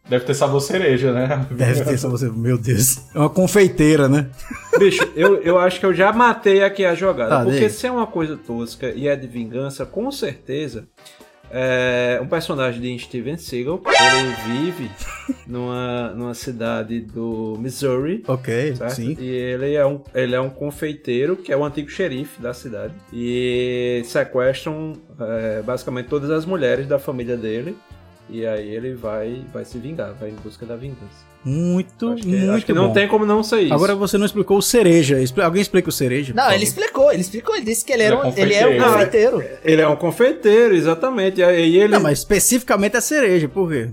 Deve 0.08 0.24
ter 0.26 0.34
sabor 0.34 0.60
cereja, 0.60 1.12
né? 1.12 1.46
Deve 1.50 1.82
ter 1.82 1.94
essa 1.94 2.08
você. 2.08 2.28
Meu 2.28 2.58
Deus. 2.58 2.98
É 3.14 3.18
uma 3.18 3.30
confeiteira, 3.30 4.08
né? 4.08 4.28
Bicho, 4.78 5.02
eu, 5.16 5.42
eu 5.42 5.58
acho 5.58 5.80
que 5.80 5.86
eu 5.86 5.94
já 5.94 6.12
matei 6.12 6.62
aqui 6.62 6.84
a 6.84 6.94
jogada. 6.94 7.38
Tá, 7.38 7.44
porque 7.44 7.70
se 7.70 7.86
é 7.86 7.90
uma 7.90 8.06
coisa 8.06 8.36
tosca 8.36 8.90
e 8.90 9.08
é 9.08 9.16
de 9.16 9.26
vingança, 9.26 9.86
com 9.86 10.10
certeza. 10.10 10.86
É 11.50 12.18
um 12.20 12.26
personagem 12.26 12.80
de 12.80 12.98
Steven 12.98 13.36
Seagal. 13.36 13.80
Ele 13.86 14.58
vive 14.60 14.90
numa, 15.46 16.10
numa 16.10 16.34
cidade 16.34 17.00
do 17.00 17.56
Missouri. 17.60 18.24
Ok, 18.26 18.74
certo? 18.74 18.94
sim. 18.94 19.16
E 19.20 19.28
ele 19.28 19.74
é, 19.74 19.86
um, 19.86 20.00
ele 20.14 20.34
é 20.34 20.40
um 20.40 20.50
confeiteiro, 20.50 21.36
que 21.36 21.52
é 21.52 21.56
o 21.56 21.64
antigo 21.64 21.88
xerife 21.88 22.42
da 22.42 22.52
cidade. 22.52 22.94
E 23.12 24.02
sequestram 24.04 24.94
é, 25.20 25.62
basicamente 25.62 26.08
todas 26.08 26.30
as 26.30 26.44
mulheres 26.44 26.88
da 26.88 26.98
família 26.98 27.36
dele. 27.36 27.76
E 28.30 28.46
aí 28.46 28.74
ele 28.74 28.94
vai, 28.94 29.44
vai 29.52 29.64
se 29.64 29.76
vingar, 29.78 30.14
vai 30.18 30.30
em 30.30 30.34
busca 30.42 30.64
da 30.64 30.76
vingança. 30.76 31.24
Muito, 31.44 32.08
acho 32.08 32.22
que, 32.22 32.28
muito 32.28 32.50
acho 32.52 32.66
que 32.66 32.72
não 32.72 32.86
bom. 32.88 32.92
tem 32.94 33.06
como 33.06 33.26
não 33.26 33.42
ser 33.42 33.60
isso. 33.62 33.74
Agora 33.74 33.94
você 33.94 34.16
não 34.16 34.24
explicou 34.24 34.56
o 34.56 34.62
cereja. 34.62 35.18
Alguém 35.44 35.60
explica 35.60 35.90
o 35.90 35.92
cereja? 35.92 36.32
Não, 36.34 36.50
ele 36.50 36.64
explicou, 36.64 37.12
ele 37.12 37.20
explicou, 37.20 37.54
ele 37.54 37.66
disse 37.66 37.84
que 37.84 37.92
ele, 37.92 38.02
era 38.02 38.16
Ele 38.16 38.24
é 38.24 38.26
um, 38.26 38.32
ele 38.38 38.54
é 38.54 38.66
um 38.66 38.82
confeiteiro. 38.82 39.32
confeiteiro. 39.32 39.60
Ele 39.62 39.82
é 39.82 39.88
um 39.88 39.96
confeiteiro, 39.96 40.74
exatamente. 40.74 41.40
E 41.40 41.44
aí 41.44 41.76
ele, 41.76 41.88
Não, 41.92 42.00
mas 42.00 42.20
especificamente 42.20 42.96
a 42.96 43.00
cereja, 43.02 43.46
por 43.48 43.70
quê? 43.70 43.90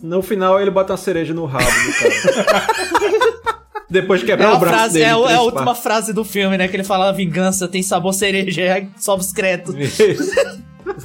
no 0.00 0.22
final, 0.22 0.60
ele 0.60 0.70
bota 0.70 0.92
uma 0.92 0.96
cereja 0.96 1.34
no 1.34 1.44
rabo 1.44 1.64
do 1.66 2.44
cara. 2.44 2.66
Depois 3.90 4.22
É, 4.22 4.26
quebrar 4.26 4.50
a, 4.50 4.54
o 4.54 4.58
braço 4.58 4.76
frase, 4.76 4.92
dele. 4.94 5.04
é, 5.06 5.08
é 5.08 5.34
a 5.34 5.40
última 5.40 5.64
partes. 5.64 5.82
frase 5.82 6.12
do 6.12 6.22
filme, 6.24 6.56
né? 6.58 6.68
Que 6.68 6.76
ele 6.76 6.84
fala: 6.84 7.10
vingança 7.10 7.66
tem 7.66 7.82
sabor 7.82 8.12
cereja, 8.12 8.86
os 8.96 9.32
créditos. 9.32 9.74
Isso. 9.74 10.02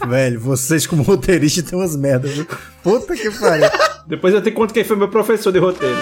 Velho, 0.07 0.39
vocês 0.39 0.87
como 0.87 1.03
roteiristas 1.03 1.63
tem 1.63 1.77
umas 1.77 1.95
merdas, 1.95 2.31
viu? 2.31 2.47
Puta 2.83 3.15
que 3.15 3.29
pariu. 3.31 3.69
Depois 4.07 4.33
eu 4.33 4.41
te 4.41 4.51
conto 4.51 4.73
quem 4.73 4.83
foi 4.83 4.95
meu 4.95 5.07
professor 5.07 5.51
de 5.51 5.59
roteiro. 5.59 5.97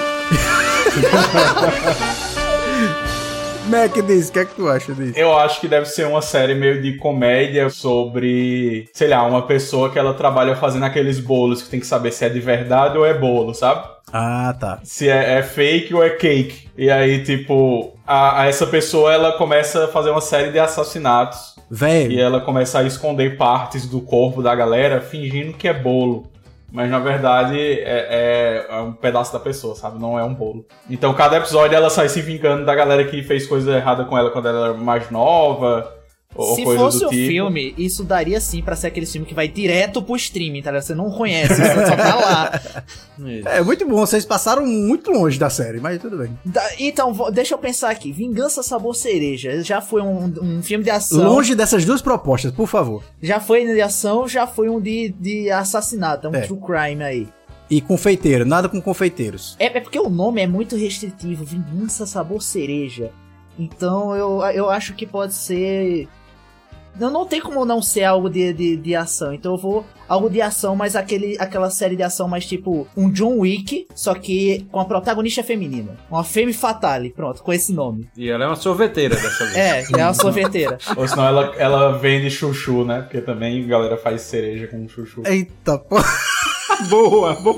Mac 3.67 3.93
diz, 4.05 4.27
o 4.27 4.31
que 4.33 4.39
é 4.39 4.45
que 4.45 4.55
tu 4.55 4.67
acha 4.67 4.93
disso? 4.93 5.17
Eu 5.17 5.37
acho 5.37 5.61
que 5.61 5.67
deve 5.67 5.85
ser 5.85 6.05
uma 6.05 6.21
série 6.21 6.53
meio 6.53 6.81
de 6.81 6.97
comédia 6.97 7.69
sobre, 7.69 8.89
sei 8.93 9.07
lá, 9.07 9.23
uma 9.23 9.43
pessoa 9.43 9.89
que 9.89 9.97
ela 9.97 10.13
trabalha 10.13 10.55
fazendo 10.55 10.83
aqueles 10.83 11.19
bolos 11.19 11.61
que 11.61 11.69
tem 11.69 11.79
que 11.79 11.87
saber 11.87 12.11
se 12.11 12.25
é 12.25 12.29
de 12.29 12.39
verdade 12.39 12.97
ou 12.97 13.05
é 13.05 13.13
bolo, 13.13 13.53
sabe? 13.53 13.87
Ah, 14.11 14.55
tá. 14.59 14.79
Se 14.83 15.09
é, 15.09 15.39
é 15.39 15.43
fake 15.43 15.93
ou 15.93 16.03
é 16.03 16.09
cake. 16.11 16.69
E 16.77 16.89
aí, 16.89 17.23
tipo, 17.23 17.93
a, 18.05 18.41
a 18.41 18.45
essa 18.47 18.67
pessoa 18.67 19.13
ela 19.13 19.33
começa 19.33 19.85
a 19.85 19.87
fazer 19.87 20.09
uma 20.09 20.21
série 20.21 20.51
de 20.51 20.59
assassinatos. 20.59 21.55
Velho. 21.69 22.11
E 22.11 22.19
ela 22.19 22.41
começa 22.41 22.79
a 22.79 22.83
esconder 22.83 23.37
partes 23.37 23.85
do 23.85 24.01
corpo 24.01 24.41
da 24.43 24.53
galera 24.53 24.99
fingindo 24.99 25.53
que 25.53 25.67
é 25.67 25.73
bolo. 25.73 26.29
Mas 26.73 26.89
na 26.89 26.99
verdade 26.99 27.57
é, 27.59 28.65
é- 28.69 28.75
é 28.75 28.79
um 28.79 28.93
pedaço 28.93 29.33
da 29.33 29.39
pessoa, 29.39 29.75
sabe? 29.75 29.99
Não 29.99 30.17
é 30.17 30.23
um 30.23 30.33
bolo. 30.33 30.65
Então 30.89 31.13
cada 31.13 31.37
episódio 31.37 31.75
ela 31.75 31.89
sai 31.89 32.07
se 32.07 32.21
vingando 32.21 32.65
da 32.65 32.73
galera 32.73 33.03
que 33.05 33.21
fez 33.23 33.45
coisa 33.45 33.75
errada 33.75 34.05
com 34.05 34.17
ela 34.17 34.31
quando 34.31 34.47
ela 34.47 34.65
era 34.67 34.73
mais 34.73 35.09
nova. 35.11 35.91
Ou 36.33 36.55
Se 36.55 36.63
fosse 36.63 37.05
um 37.05 37.09
tipo. 37.09 37.27
filme, 37.27 37.75
isso 37.77 38.03
daria 38.05 38.39
sim 38.39 38.61
pra 38.61 38.75
ser 38.75 38.87
aquele 38.87 39.05
filme 39.05 39.27
que 39.27 39.33
vai 39.33 39.47
direto 39.49 40.01
pro 40.01 40.15
streaming, 40.15 40.61
tá 40.61 40.71
ligado? 40.71 40.83
Você 40.83 40.95
não 40.95 41.11
conhece, 41.11 41.53
você 41.55 41.85
só 41.87 41.95
tá 41.95 42.15
lá. 42.15 42.61
É 43.45 43.61
muito 43.61 43.85
bom, 43.87 43.97
vocês 43.97 44.25
passaram 44.25 44.65
muito 44.65 45.11
longe 45.11 45.37
da 45.37 45.47
série, 45.49 45.79
mas 45.79 46.01
tudo 46.01 46.17
bem. 46.17 46.35
Da- 46.43 46.71
então, 46.79 47.15
deixa 47.31 47.53
eu 47.53 47.57
pensar 47.59 47.91
aqui. 47.91 48.11
Vingança 48.11 48.63
Sabor 48.63 48.95
Cereja. 48.95 49.61
Já 49.63 49.79
foi 49.79 50.01
um, 50.01 50.33
um 50.41 50.63
filme 50.63 50.83
de 50.83 50.89
ação. 50.89 51.21
Longe 51.23 51.53
dessas 51.53 51.85
duas 51.85 52.01
propostas, 52.01 52.51
por 52.51 52.65
favor. 52.67 53.03
Já 53.21 53.39
foi 53.39 53.63
de 53.65 53.79
ação, 53.79 54.27
já 54.27 54.47
foi 54.47 54.69
um 54.69 54.81
de, 54.81 55.13
de 55.19 55.51
assassinato. 55.51 56.27
É 56.27 56.29
um 56.31 56.35
É. 56.35 56.41
true 56.41 56.59
crime 56.59 57.03
aí. 57.03 57.27
E 57.69 57.79
confeiteiro, 57.79 58.43
nada 58.43 58.67
com 58.67 58.81
confeiteiros. 58.81 59.55
É, 59.59 59.65
é 59.77 59.79
porque 59.79 59.99
o 59.99 60.09
nome 60.09 60.41
é 60.41 60.47
muito 60.47 60.75
restritivo. 60.75 61.45
Vingança 61.45 62.05
Sabor 62.07 62.41
Cereja. 62.41 63.11
Então 63.59 64.15
eu, 64.15 64.41
eu 64.53 64.69
acho 64.69 64.93
que 64.95 65.05
pode 65.05 65.33
ser. 65.33 66.07
Não, 67.01 67.09
não 67.09 67.25
tem 67.25 67.41
como 67.41 67.65
não 67.65 67.81
ser 67.81 68.03
algo 68.03 68.29
de, 68.29 68.53
de, 68.53 68.77
de 68.77 68.95
ação. 68.95 69.33
Então 69.33 69.53
eu 69.53 69.57
vou. 69.57 69.83
Algo 70.07 70.29
de 70.29 70.39
ação, 70.39 70.75
mas 70.75 70.95
aquele, 70.95 71.35
aquela 71.39 71.71
série 71.71 71.95
de 71.95 72.03
ação 72.03 72.27
mais 72.27 72.45
tipo 72.45 72.85
um 72.95 73.09
John 73.09 73.39
Wick, 73.39 73.87
só 73.95 74.13
que 74.13 74.67
com 74.69 74.79
a 74.79 74.85
protagonista 74.85 75.41
feminina. 75.41 75.97
Uma 76.11 76.23
Femme 76.23 76.53
Fatale, 76.53 77.09
pronto, 77.09 77.41
com 77.41 77.51
esse 77.51 77.73
nome. 77.73 78.07
E 78.15 78.29
ela 78.29 78.43
é 78.43 78.47
uma 78.47 78.55
sorveteira 78.55 79.15
dessa 79.15 79.45
vez. 79.45 79.57
É, 79.61 79.85
é 79.99 80.03
uma 80.03 80.13
sorveteira. 80.13 80.77
Ou 80.95 81.07
senão 81.07 81.25
ela, 81.25 81.55
ela 81.57 81.97
vende 81.97 82.29
chuchu, 82.29 82.83
né? 82.83 83.01
Porque 83.01 83.21
também 83.21 83.63
a 83.63 83.67
galera 83.67 83.97
faz 83.97 84.21
cereja 84.21 84.67
com 84.67 84.87
chuchu. 84.87 85.23
Eita 85.25 85.77
porra. 85.79 86.03
Boa, 86.89 87.33
boa. 87.35 87.57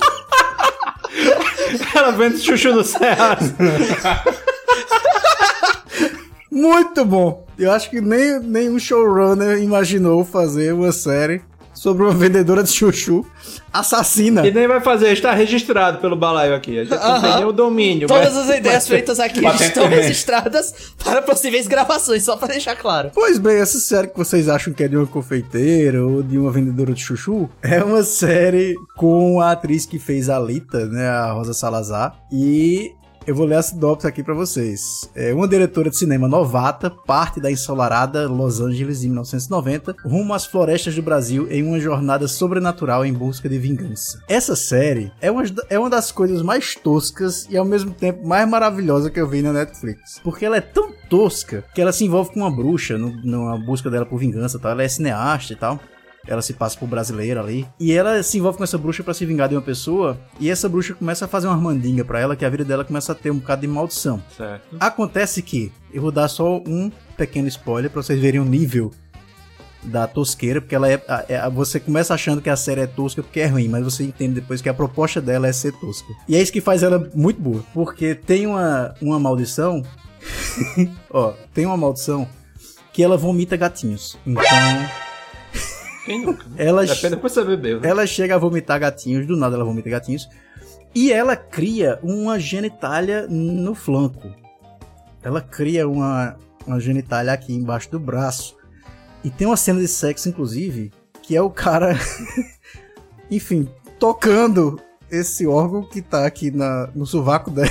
Ela 1.96 2.12
vende 2.12 2.40
chuchu 2.40 2.74
no 2.74 2.84
Ceasa. 2.84 3.56
Muito 6.54 7.04
bom. 7.04 7.44
Eu 7.58 7.72
acho 7.72 7.90
que 7.90 8.00
nem 8.00 8.40
nenhum 8.40 8.78
showrunner 8.80 9.58
imaginou 9.62 10.24
fazer 10.24 10.74
uma 10.74 10.92
série 10.92 11.42
sobre 11.74 12.04
uma 12.04 12.14
vendedora 12.14 12.62
de 12.64 12.70
chuchu 12.72 13.26
assassina. 13.72 14.46
E 14.46 14.52
nem 14.54 14.68
vai 14.68 14.80
fazer, 14.80 15.12
está 15.12 15.34
registrado 15.34 15.98
pelo 15.98 16.16
balaio 16.16 16.54
aqui. 16.54 16.78
A 16.78 16.84
gente 16.84 16.92
não 16.92 17.00
tem 17.00 17.30
Aham. 17.32 17.36
nem 17.38 17.46
o 17.46 17.52
domínio. 17.52 18.08
Todas 18.08 18.36
mas- 18.36 18.50
as 18.50 18.58
ideias 18.58 18.88
feitas 18.88 19.20
aqui 19.20 19.44
estão 19.44 19.88
registradas 19.88 20.74
para 21.04 21.24
possíveis 21.24 21.66
gravações, 21.68 22.24
só 22.24 22.38
pra 22.38 22.48
deixar 22.50 22.76
claro. 22.76 23.10
Pois 23.14 23.40
bem, 23.40 23.58
essa 23.58 23.80
série 23.80 24.08
que 24.08 24.18
vocês 24.18 24.48
acham 24.48 24.72
que 24.72 24.84
é 24.84 24.88
de 24.88 24.96
uma 24.96 25.08
confeiteira 25.08 26.06
ou 26.06 26.22
de 26.22 26.38
uma 26.38 26.52
vendedora 26.52 26.94
de 26.94 27.02
chuchu 27.02 27.50
é 27.64 27.84
uma 27.84 28.04
série 28.04 28.76
com 28.96 29.42
a 29.42 29.52
atriz 29.54 29.88
que 29.88 29.98
fez 29.98 30.30
a 30.30 30.40
Lita, 30.40 30.86
né, 30.86 31.08
a 31.08 31.32
Rosa 31.32 31.54
Salazar, 31.56 32.16
e 32.32 32.92
eu 33.26 33.36
vou 33.36 33.46
ler 33.46 33.56
a 33.56 33.62
sinopse 33.62 34.06
aqui 34.06 34.24
pra 34.24 34.34
vocês. 34.34 35.10
É 35.16 35.34
uma 35.34 35.48
diretora 35.48 35.90
de 35.90 35.98
cinema 35.98 36.28
novata, 36.28 36.90
parte 36.90 37.40
da 37.40 37.52
ensolarada 37.52 38.28
Los 38.28 38.60
Angeles 38.60 39.04
em 39.04 39.08
1990, 39.08 39.96
rumo 40.06 40.34
às 40.34 40.46
florestas 40.46 40.96
do 40.96 41.02
Brasil 41.02 41.48
em 41.50 41.64
uma 41.64 41.80
jornada 41.80 42.28
sobrenatural 42.28 43.06
em 43.06 43.14
busca 43.14 43.48
de 43.48 43.58
vingança. 43.58 44.22
Essa 44.28 44.56
série 44.56 45.12
é 45.22 45.32
uma, 45.32 45.44
é 45.70 45.80
uma 45.80 45.90
das 45.90 46.12
coisas 46.12 46.42
mais 46.42 46.76
toscas 46.76 47.48
e 47.50 47.58
ao 47.58 47.66
mesmo 47.66 47.92
tempo 47.92 48.28
mais 48.28 48.48
maravilhosa 48.48 49.10
que 49.10 49.20
eu 49.20 49.28
vi 49.28 49.42
na 49.42 49.54
Netflix. 49.54 50.20
Porque 50.24 50.46
ela 50.46 50.58
é 50.58 50.62
tão 50.62 50.92
tosca 51.10 51.64
que 51.74 51.82
ela 51.82 51.92
se 51.92 52.06
envolve 52.06 52.32
com 52.32 52.40
uma 52.40 52.52
bruxa 52.52 52.98
no, 52.98 53.58
busca 53.60 53.90
dela 53.90 54.06
por 54.06 54.18
vingança, 54.18 54.60
tá? 54.60 54.72
Ela 54.72 54.84
é 54.84 54.88
cineasta 54.88 55.54
e 55.54 55.56
tal. 55.56 55.80
Ela 56.26 56.42
se 56.42 56.54
passa 56.54 56.78
por 56.78 56.88
brasileira 56.88 57.42
ali. 57.42 57.68
E 57.80 57.92
ela 57.92 58.22
se 58.24 58.38
envolve 58.38 58.58
com 58.58 58.64
essa 58.64 58.78
bruxa 58.78 59.04
pra 59.04 59.14
se 59.14 59.26
vingar 59.26 59.50
de 59.50 59.56
uma 59.56 59.62
pessoa. 59.62 60.18
E 60.40 60.50
essa 60.50 60.70
bruxa 60.70 60.94
começa 60.94 61.26
a 61.26 61.28
fazer 61.28 61.48
uma 61.48 61.58
mandinga 61.58 62.06
pra 62.06 62.20
ela, 62.20 62.36
que 62.36 62.46
a 62.46 62.50
vida 62.50 62.64
dela 62.64 62.86
começa 62.86 63.12
a 63.12 63.16
ter 63.16 63.30
um 63.32 63.38
bocado 63.40 63.62
de 63.62 63.68
maldição. 63.68 64.24
Certo. 64.38 64.78
Acontece 64.80 65.42
que, 65.42 65.72
eu 65.94 66.02
vou 66.02 66.12
dar 66.12 66.28
só 66.30 66.58
um 66.66 66.90
pequeno 67.18 67.48
spoiler 67.50 67.92
pra 67.92 68.02
vocês 68.02 68.20
verem 68.20 68.40
o 68.40 68.46
nível 68.46 68.92
da 69.84 70.08
tosqueira, 70.08 70.62
porque 70.62 70.74
ela 70.74 70.90
é, 70.90 71.02
é- 71.28 71.50
Você 71.50 71.78
começa 71.78 72.14
achando 72.14 72.42
que 72.42 72.50
a 72.50 72.56
série 72.56 72.80
é 72.80 72.88
tosca 72.88 73.22
porque 73.22 73.42
é 73.42 73.48
ruim, 73.48 73.68
mas 73.68 73.84
você 73.84 74.04
entende 74.04 74.36
depois 74.36 74.62
que 74.62 74.70
a 74.70 74.74
proposta 74.74 75.20
dela 75.20 75.46
é 75.46 75.52
ser 75.52 75.74
tosca. 75.74 76.08
E 76.30 76.38
é 76.38 76.42
isso 76.42 76.54
que 76.54 76.62
faz 76.62 76.84
ela 76.84 77.10
muito 77.14 77.42
boa. 77.42 77.62
Porque 77.74 78.16
tem 78.16 78.48
uma, 78.48 78.96
uma 79.02 79.20
maldição. 79.20 79.84
ó, 81.12 81.34
tem 81.54 81.66
uma 81.66 81.76
maldição 81.76 82.26
que 82.94 83.04
ela 83.04 83.18
vomita 83.18 83.58
gatinhos. 83.58 84.18
Então. 84.26 84.44
Quem 86.06 86.26
nunca? 86.26 86.44
né? 86.50 86.66
Ela, 86.66 86.86
Depende 86.86 87.16
depois 87.16 87.34
você 87.34 87.44
bebeu, 87.44 87.80
né? 87.80 87.90
ela 87.90 88.06
chega 88.06 88.36
a 88.36 88.38
vomitar 88.38 88.80
gatinhos, 88.80 89.26
do 89.26 89.38
nada 89.38 89.56
ela 89.56 89.64
vomita 89.66 89.90
gatinhos. 89.90 90.28
E 90.96 91.12
ela 91.12 91.36
cria 91.36 92.00
uma 92.04 92.40
genitália 92.40 93.26
no 93.28 93.74
flanco. 93.74 94.32
Ela 95.24 95.42
cria 95.42 95.88
uma, 95.88 96.36
uma 96.68 96.80
genitália 96.80 97.34
aqui 97.34 97.54
embaixo 97.54 97.90
do 97.90 98.00
braço. 98.00 98.56
E 99.24 99.30
tem 99.30 99.48
uma 99.48 99.58
cena 99.58 99.80
de 99.80 99.88
sexo, 99.88 100.30
inclusive, 100.30 100.92
que 101.22 101.36
é 101.36 101.42
o 101.42 101.50
cara, 101.50 101.98
enfim, 103.32 103.68
tocando 103.98 104.80
esse 105.10 105.48
órgão 105.48 105.84
que 105.84 106.02
tá 106.02 106.26
aqui 106.26 106.52
na, 106.52 106.90
no 106.94 107.06
sovaco 107.06 107.50
dela. 107.50 107.70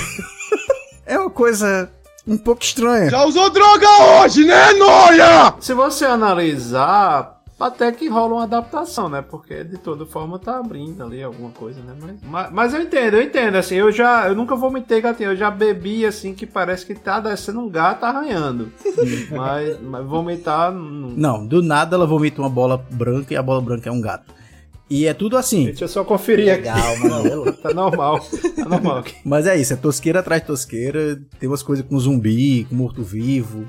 é 1.07 1.19
uma 1.19 1.31
coisa 1.31 1.91
um 2.27 2.39
pouco 2.39 2.63
estranha. 2.63 3.11
Já 3.11 3.25
usou 3.25 3.51
droga 3.51 3.87
hoje, 4.23 4.45
né, 4.45 4.73
Noia? 4.73 5.55
Se 5.61 5.75
você 5.75 6.07
analisar, 6.07 7.42
até 7.63 7.93
que 7.93 8.09
rola 8.09 8.35
uma 8.35 8.43
adaptação, 8.45 9.09
né? 9.09 9.23
Porque 9.23 9.65
de 9.65 9.79
toda 9.79 10.05
forma 10.05 10.39
tá 10.39 10.59
abrindo 10.59 11.03
ali 11.03 11.23
alguma 11.23 11.51
coisa, 11.51 11.81
né? 11.81 11.95
Mas, 12.01 12.17
mas, 12.23 12.53
mas 12.53 12.75
eu 12.75 12.83
entendo, 12.83 13.15
eu 13.15 13.23
entendo, 13.23 13.57
assim, 13.57 13.77
eu 13.77 13.91
já, 13.91 14.29
eu 14.29 14.35
nunca 14.35 14.55
vomitei 14.55 15.01
gatinho, 15.01 15.31
eu 15.31 15.37
já 15.37 15.51
bebi, 15.51 16.05
assim, 16.05 16.35
que 16.35 16.47
parece 16.47 16.85
que 16.85 16.95
tá 16.95 17.21
descendo 17.21 17.61
um 17.61 17.69
gato 17.69 18.05
arranhando. 18.05 18.73
mas, 19.31 19.81
mas 19.81 20.07
vomitar, 20.07 20.73
não. 20.73 21.11
Não, 21.11 21.47
do 21.47 21.63
nada 21.63 21.97
ela 21.97 22.07
vomita 22.07 22.41
uma 22.41 22.51
bola 22.51 22.77
branca 22.91 23.33
e 23.33 23.37
a 23.37 23.43
bola 23.43 23.61
branca 23.61 23.89
é 23.89 23.93
um 23.93 24.01
gato. 24.01 24.33
E 24.91 25.07
é 25.07 25.15
tudo 25.15 25.39
assim. 25.39 25.65
Deixa 25.65 25.85
eu 25.85 25.89
só 25.89 26.05
conferir 26.05 26.53
aqui. 26.53 26.69
Legal, 26.69 26.99
mano. 26.99 27.53
Tá 27.63 27.73
normal, 27.73 28.21
tá 28.57 28.69
normal 28.69 28.99
aqui. 28.99 29.15
Mas 29.25 29.47
é 29.47 29.57
isso, 29.57 29.73
é 29.73 29.77
tosqueira 29.77 30.21
atrás 30.21 30.43
de 30.43 30.49
tosqueira. 30.49 31.19
Tem 31.39 31.49
umas 31.49 31.63
coisas 31.63 31.87
com 31.87 31.99
zumbi, 31.99 32.67
com 32.69 32.75
morto-vivo, 32.75 33.67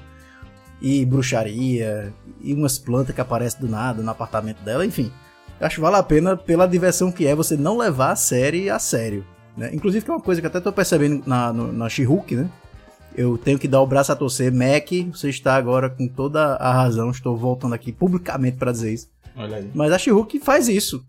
e 0.84 1.06
bruxaria, 1.06 2.13
e 2.42 2.54
umas 2.54 2.78
plantas 2.78 3.16
que 3.16 3.22
aparecem 3.22 3.60
do 3.62 3.70
nada 3.70 4.04
no 4.04 4.12
apartamento 4.12 4.62
dela, 4.63 4.86
enfim. 4.86 5.10
Acho 5.60 5.75
que 5.75 5.82
vale 5.82 5.96
a 5.96 6.04
pena 6.04 6.36
pela 6.36 6.68
diversão 6.68 7.10
que 7.12 7.25
é 7.25 7.34
você 7.34 7.56
não 7.56 7.78
levar 7.78 8.12
a 8.12 8.16
série 8.18 8.70
a 8.70 8.78
sério. 8.78 9.25
Né? 9.56 9.70
Inclusive, 9.74 10.04
que 10.04 10.12
é 10.12 10.13
uma 10.13 10.20
coisa 10.20 10.42
que 10.42 10.48
até 10.48 10.60
tô 10.60 10.74
percebendo 10.74 11.24
na, 11.25 11.54
no- 11.54 11.72
na 11.72 11.88
She-Hulk, 11.88 12.36
né? 12.36 12.50
Eu 13.16 13.38
tenho 13.38 13.58
que 13.60 13.68
dar 13.68 13.80
o 13.80 13.88
braço 13.88 14.12
a 14.12 14.16
torcer. 14.16 14.52
Mac, 14.52 14.90
você 15.13 15.30
está 15.30 15.56
agora 15.56 15.88
com 15.90 16.08
toda 16.08 16.56
a 16.56 16.74
razão. 16.74 17.12
Estou 17.12 17.38
voltando 17.38 17.74
aqui 17.75 17.92
publicamente 17.92 18.58
para 18.58 18.72
dizer 18.72 18.92
isso. 18.92 19.08
Mas 19.74 19.92
a 19.94 19.98
She-Hulk 20.00 20.40
faz 20.40 20.68
isso. 20.68 21.06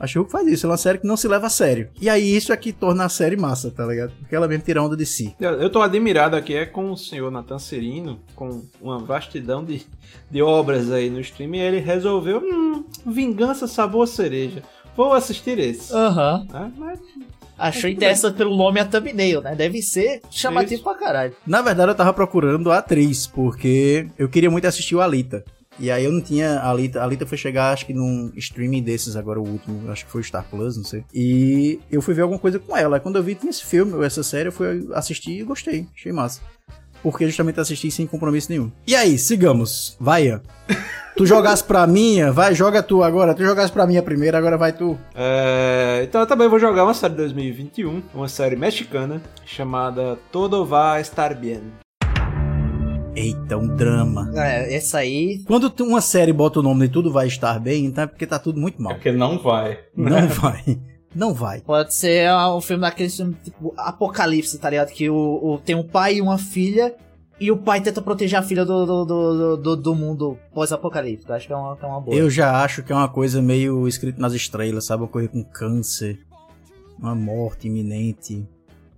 A 0.00 0.06
She-Hulk 0.06 0.32
faz 0.32 0.48
isso. 0.48 0.64
Ela 0.64 0.72
é 0.72 0.74
uma 0.74 0.78
série 0.78 0.98
que 0.98 1.06
não 1.06 1.16
se 1.16 1.28
leva 1.28 1.46
a 1.46 1.50
sério. 1.50 1.90
E 2.00 2.08
aí 2.08 2.34
isso 2.34 2.54
é 2.54 2.56
que 2.56 2.72
torna 2.72 3.04
a 3.04 3.08
série 3.10 3.36
massa, 3.36 3.70
tá 3.70 3.84
ligado? 3.84 4.12
Porque 4.18 4.34
ela 4.34 4.48
mesmo 4.48 4.64
tira 4.64 4.82
onda 4.82 4.96
de 4.96 5.04
si. 5.04 5.36
Eu 5.38 5.60
eu 5.60 5.68
tô 5.68 5.82
admirado 5.82 6.34
aqui 6.34 6.54
é 6.54 6.64
com 6.64 6.90
o 6.90 6.96
senhor 6.96 7.30
Nathan 7.30 7.58
Serino, 7.58 8.18
com 8.34 8.62
uma 8.80 8.98
vastidão 8.98 9.62
de, 9.62 9.86
de 10.30 10.40
obras 10.40 10.90
aí 10.90 11.10
no 11.10 11.20
stream, 11.20 11.54
e 11.54 11.58
ele 11.60 11.78
resolveu, 11.80 12.40
hum, 12.42 12.82
Vingança 13.04 13.66
Sabor 13.66 14.08
Cereja. 14.08 14.62
Vou 14.96 15.12
assistir 15.12 15.58
esse. 15.58 15.94
Aham. 15.94 16.46
né? 16.50 16.72
Mas 16.78 16.98
Achou 17.60 17.90
interessante 17.90 18.36
pelo 18.36 18.56
nome 18.56 18.80
a 18.80 18.86
thumbnail, 18.86 19.42
né? 19.42 19.54
Deve 19.54 19.82
ser 19.82 20.22
chamativo 20.30 20.76
Isso. 20.76 20.82
pra 20.82 20.94
caralho. 20.94 21.36
Na 21.46 21.60
verdade, 21.60 21.90
eu 21.90 21.94
tava 21.94 22.14
procurando 22.14 22.72
a 22.72 22.78
atriz, 22.78 23.26
porque 23.26 24.08
eu 24.18 24.30
queria 24.30 24.50
muito 24.50 24.66
assistir 24.66 24.94
o 24.94 25.00
Alita. 25.02 25.44
E 25.80 25.90
aí 25.90 26.04
eu 26.04 26.12
não 26.12 26.20
tinha 26.20 26.60
a 26.60 26.68
Alita. 26.70 27.00
A 27.00 27.04
Alita 27.04 27.26
foi 27.26 27.38
chegar, 27.38 27.72
acho 27.72 27.86
que 27.86 27.94
num 27.94 28.30
streaming 28.36 28.82
desses 28.82 29.16
agora, 29.16 29.40
o 29.40 29.48
último. 29.48 29.90
Acho 29.90 30.04
que 30.04 30.10
foi 30.12 30.20
o 30.20 30.24
Star 30.24 30.44
Plus, 30.48 30.76
não 30.76 30.84
sei. 30.84 31.04
E 31.14 31.80
eu 31.90 32.02
fui 32.02 32.12
ver 32.14 32.22
alguma 32.22 32.38
coisa 32.38 32.58
com 32.58 32.76
ela. 32.76 32.96
Aí 32.96 33.00
Quando 33.00 33.16
eu 33.16 33.22
vi 33.22 33.34
tinha 33.34 33.50
esse 33.50 33.64
filme, 33.64 33.94
ou 33.94 34.04
essa 34.04 34.22
série, 34.22 34.48
eu 34.48 34.52
fui 34.52 34.86
assistir 34.92 35.40
e 35.40 35.42
gostei. 35.42 35.86
Achei 35.96 36.12
massa. 36.12 36.40
porque 37.02 37.24
justamente 37.26 37.58
assisti 37.58 37.90
sem 37.90 38.06
compromisso 38.06 38.50
nenhum. 38.52 38.70
E 38.86 38.94
aí, 38.94 39.16
sigamos. 39.16 39.96
Vai, 39.98 40.26
Ian. 40.26 40.42
Tu 41.16 41.26
jogasse 41.26 41.62
pra 41.62 41.86
minha, 41.86 42.32
vai, 42.32 42.54
joga 42.54 42.82
tu 42.82 43.02
agora. 43.02 43.34
Tu 43.34 43.44
jogasse 43.44 43.70
pra 43.70 43.86
minha 43.86 44.02
primeiro, 44.02 44.36
agora 44.38 44.56
vai 44.56 44.72
tu. 44.72 44.98
É, 45.14 46.00
então 46.04 46.22
eu 46.22 46.26
também 46.26 46.48
vou 46.48 46.58
jogar 46.58 46.84
uma 46.84 46.94
série 46.94 47.12
de 47.12 47.18
2021, 47.18 48.02
uma 48.14 48.28
série 48.28 48.56
mexicana 48.56 49.20
chamada 49.44 50.18
Todo 50.32 50.64
Va 50.64 50.98
Estar 50.98 51.34
Bien. 51.34 51.60
Eita, 53.14 53.56
um 53.58 53.66
drama. 53.74 54.30
É, 54.34 54.74
essa 54.74 54.98
aí. 54.98 55.42
Quando 55.46 55.72
uma 55.80 56.00
série 56.00 56.32
bota 56.32 56.60
o 56.60 56.62
nome 56.62 56.86
de 56.86 56.92
tudo 56.92 57.12
vai 57.12 57.26
estar 57.26 57.58
bem, 57.58 57.86
então 57.86 58.04
é 58.04 58.06
porque 58.06 58.26
tá 58.26 58.38
tudo 58.38 58.60
muito 58.60 58.78
É 58.80 58.82
mal. 58.82 58.94
porque 58.94 59.10
não 59.12 59.38
vai. 59.38 59.78
Não 59.96 60.26
vai. 60.28 60.80
Não 61.14 61.34
vai. 61.34 61.60
Pode 61.60 61.92
ser 61.92 62.30
um 62.32 62.60
filme 62.60 62.82
daqueles 62.82 63.16
tipo 63.16 63.74
Apocalipse, 63.76 64.58
tá 64.58 64.70
ligado? 64.70 64.90
Que 64.90 65.10
o, 65.10 65.14
o- 65.42 65.58
tem 65.58 65.74
um 65.74 65.82
pai 65.82 66.16
e 66.16 66.22
uma 66.22 66.38
filha. 66.38 66.94
E 67.40 67.50
o 67.50 67.56
pai 67.56 67.80
tenta 67.80 68.02
proteger 68.02 68.38
a 68.38 68.42
filha 68.42 68.64
do, 68.66 68.84
do, 68.84 69.04
do, 69.06 69.56
do, 69.56 69.76
do 69.76 69.94
mundo 69.94 70.38
pós-apocalipse. 70.54 71.30
Acho 71.32 71.46
que 71.46 71.52
é 71.52 71.56
uma, 71.56 71.74
que 71.76 71.84
é 71.84 71.88
uma 71.88 72.00
boa. 72.00 72.14
Eu 72.16 72.28
já 72.30 72.62
acho 72.62 72.82
que 72.82 72.92
é 72.92 72.94
uma 72.94 73.08
coisa 73.08 73.40
meio 73.42 73.88
escrito 73.88 74.20
nas 74.20 74.34
estrelas, 74.34 74.84
sabe? 74.84 75.02
Uma 75.02 75.08
coisa 75.08 75.26
com 75.28 75.42
câncer, 75.42 76.18
uma 76.98 77.14
morte 77.14 77.66
iminente, 77.66 78.46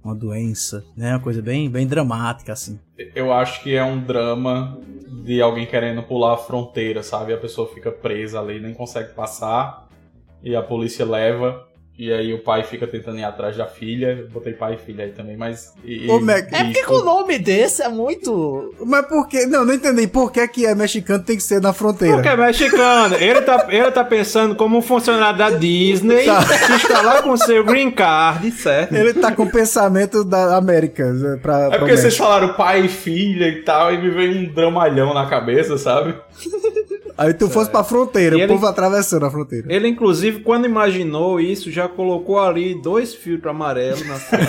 uma 0.05 0.15
doença, 0.15 0.85
né? 0.97 1.13
Uma 1.13 1.21
coisa 1.21 1.41
bem, 1.41 1.71
bem 1.71 1.87
dramática, 1.87 2.53
assim. 2.53 2.79
Eu 3.15 3.33
acho 3.33 3.63
que 3.63 3.75
é 3.75 3.85
um 3.85 4.01
drama 4.01 4.79
de 5.25 5.41
alguém 5.41 5.67
querendo 5.67 6.03
pular 6.03 6.35
a 6.35 6.37
fronteira, 6.37 7.03
sabe? 7.03 7.33
A 7.33 7.39
pessoa 7.39 7.69
fica 7.73 7.91
presa 7.91 8.41
ali, 8.41 8.61
nem 8.61 8.75
consegue 8.75 9.13
passar. 9.15 9.89
E 10.43 10.57
a 10.57 10.63
polícia 10.63 11.05
leva. 11.05 11.67
E 11.99 12.11
aí 12.11 12.33
o 12.33 12.39
pai 12.43 12.65
fica 12.65 12.87
tentando 12.87 13.19
ir 13.19 13.23
atrás 13.25 13.55
da 13.57 13.67
filha. 13.67 14.27
Botei 14.33 14.55
pai 14.55 14.75
e 14.75 14.79
filha 14.79 15.05
aí 15.05 15.11
também, 15.13 15.37
mas. 15.37 15.75
E, 15.85 16.09
Ô, 16.11 16.19
Mac, 16.21 16.49
É 16.51 16.65
porque 16.65 16.83
com 16.85 16.95
o 16.95 17.05
nome 17.05 17.39
desse 17.39 17.83
é 17.83 17.89
muito. 17.89 18.75
Mas 18.85 19.07
por 19.07 19.29
que? 19.29 19.45
Não, 19.47 19.63
não 19.65 19.75
entendi. 19.75 20.07
Por 20.07 20.33
que, 20.33 20.49
que 20.49 20.67
é 20.67 20.75
mexicano 20.75 21.23
tem 21.23 21.37
que 21.37 21.43
ser 21.43 21.61
na 21.61 21.73
fronteira? 21.75 22.15
Porque 22.15 22.29
é 22.31 22.37
mexicano. 22.37 23.15
Ele 23.17 23.43
tá, 23.43 23.67
ele 23.69 23.91
tá 23.91 24.03
pensando 24.03 24.55
como 24.57 24.79
um 24.79 24.83
funcionário 24.83 25.39
da 25.39 25.51
Disney 25.51 26.25
Tá. 26.25 26.43
que 26.67 26.73
está 26.73 27.03
lá 27.03 27.23
com 27.23 27.37
seu 27.37 27.63
green 27.63 27.91
card, 27.91 28.51
certo? 28.53 28.95
Ele 28.95 29.13
tá 29.13 29.31
com 29.31 29.43
o 29.43 29.53
pensamento 29.53 30.25
da 30.25 30.57
América. 30.57 31.13
né, 31.13 31.39
Pra, 31.43 31.67
É 31.67 31.69
pra 31.69 31.79
porque 31.81 31.97
vocês 31.97 32.17
falaram 32.17 32.55
pai 32.55 32.87
e 32.87 32.89
filha 32.89 33.47
e 33.49 33.63
tal, 33.63 33.93
e 33.93 34.01
me 34.01 34.09
veio 34.11 34.39
um 34.39 34.53
dramalhão 34.53 35.13
na 35.13 35.27
cabeça, 35.27 35.77
sabe? 35.77 36.15
Aí 37.17 37.35
tu 37.35 37.49
fosse 37.49 37.71
pra 37.71 37.85
fronteira, 37.85 38.35
E 38.37 38.39
o 38.39 38.43
ele- 38.43 38.53
povo 38.53 38.67
atravessando 38.67 39.27
a 39.27 39.31
fronteira. 39.31 39.67
Ele, 39.73 39.87
inclusive, 39.89 40.41
quando 40.41 40.65
imaginou 40.67 41.39
isso, 41.41 41.71
já 41.71 41.89
colocou 41.89 42.41
ali 42.41 42.81
dois 42.81 43.15
filtros 43.15 43.51
amarelos 43.51 44.07
na 44.07 44.15
frente. 44.17 44.47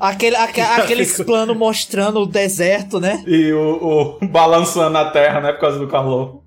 Aquele, 0.00 0.36
aque- 0.36 0.60
aqueles 0.82 1.16
planos 1.22 1.56
mostrando 1.56 2.20
o 2.20 2.26
deserto, 2.26 3.00
né? 3.00 3.22
E 3.26 3.52
o, 3.52 4.18
o 4.22 4.26
balançando 4.28 4.98
a 4.98 5.10
terra, 5.10 5.40
né? 5.40 5.52
Por 5.52 5.60
causa 5.60 5.78
do 5.78 5.88
calor. 5.88 6.42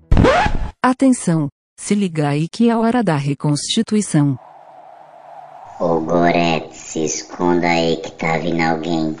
Atenção! 0.82 1.48
Se 1.78 1.94
liga 1.94 2.28
aí 2.28 2.46
que 2.48 2.68
é 2.68 2.76
hora 2.76 3.02
da 3.02 3.16
reconstituição. 3.16 4.38
Ô 5.80 5.98
Gorete, 6.00 6.76
se 6.76 7.04
esconda 7.04 7.66
aí 7.66 7.96
que 7.96 8.12
tá 8.12 8.36
vindo 8.36 8.60
alguém. 8.60 9.16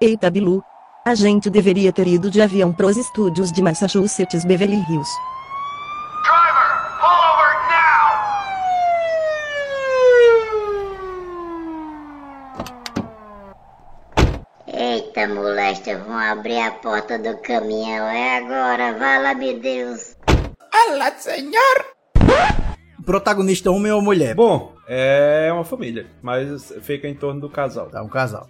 Eita 0.00 0.30
Bilu. 0.30 0.62
A 1.04 1.16
gente 1.16 1.50
deveria 1.50 1.92
ter 1.92 2.06
ido 2.06 2.30
de 2.30 2.40
avião 2.40 2.72
pros 2.72 2.96
estúdios 2.96 3.50
de 3.50 3.60
Massachusetts 3.60 4.44
Beverly 4.44 4.84
Hills. 4.88 5.10
Eita 14.68 15.26
molesta, 15.26 15.98
vão 15.98 16.16
abrir 16.16 16.60
a 16.60 16.70
porta 16.70 17.18
do 17.18 17.36
caminhão. 17.38 18.06
É 18.06 18.36
agora, 18.36 18.96
vala 18.96 19.34
meu 19.34 19.58
Deus. 19.58 20.16
O 22.96 23.02
protagonista 23.02 23.68
é 23.68 23.72
homem 23.72 23.90
ou 23.90 24.00
mulher? 24.00 24.36
Bom, 24.36 24.72
é 24.86 25.50
uma 25.52 25.64
família, 25.64 26.06
mas 26.22 26.72
fica 26.82 27.08
em 27.08 27.14
torno 27.16 27.40
do 27.40 27.50
casal. 27.50 27.90
Tá, 27.90 28.00
um 28.04 28.08
casal. 28.08 28.46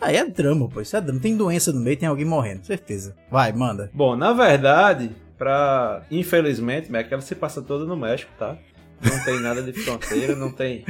Aí 0.00 0.16
é 0.16 0.24
drama, 0.26 0.68
pô. 0.68 0.80
Isso 0.80 0.96
é 0.96 1.00
drama. 1.00 1.20
Tem 1.20 1.36
doença 1.36 1.72
no 1.72 1.80
meio, 1.80 1.96
tem 1.96 2.08
alguém 2.08 2.24
morrendo, 2.26 2.64
certeza. 2.66 3.14
Vai, 3.30 3.52
manda. 3.52 3.90
Bom, 3.94 4.16
na 4.16 4.32
verdade, 4.32 5.10
pra. 5.38 6.02
Infelizmente, 6.10 6.90
Mac, 6.90 7.10
ela 7.10 7.22
se 7.22 7.34
passa 7.34 7.62
toda 7.62 7.84
no 7.84 7.96
México, 7.96 8.30
tá? 8.38 8.56
Não 9.04 9.24
tem 9.24 9.40
nada 9.40 9.62
de 9.62 9.72
fronteira, 9.72 10.34
não 10.36 10.50
tem. 10.52 10.84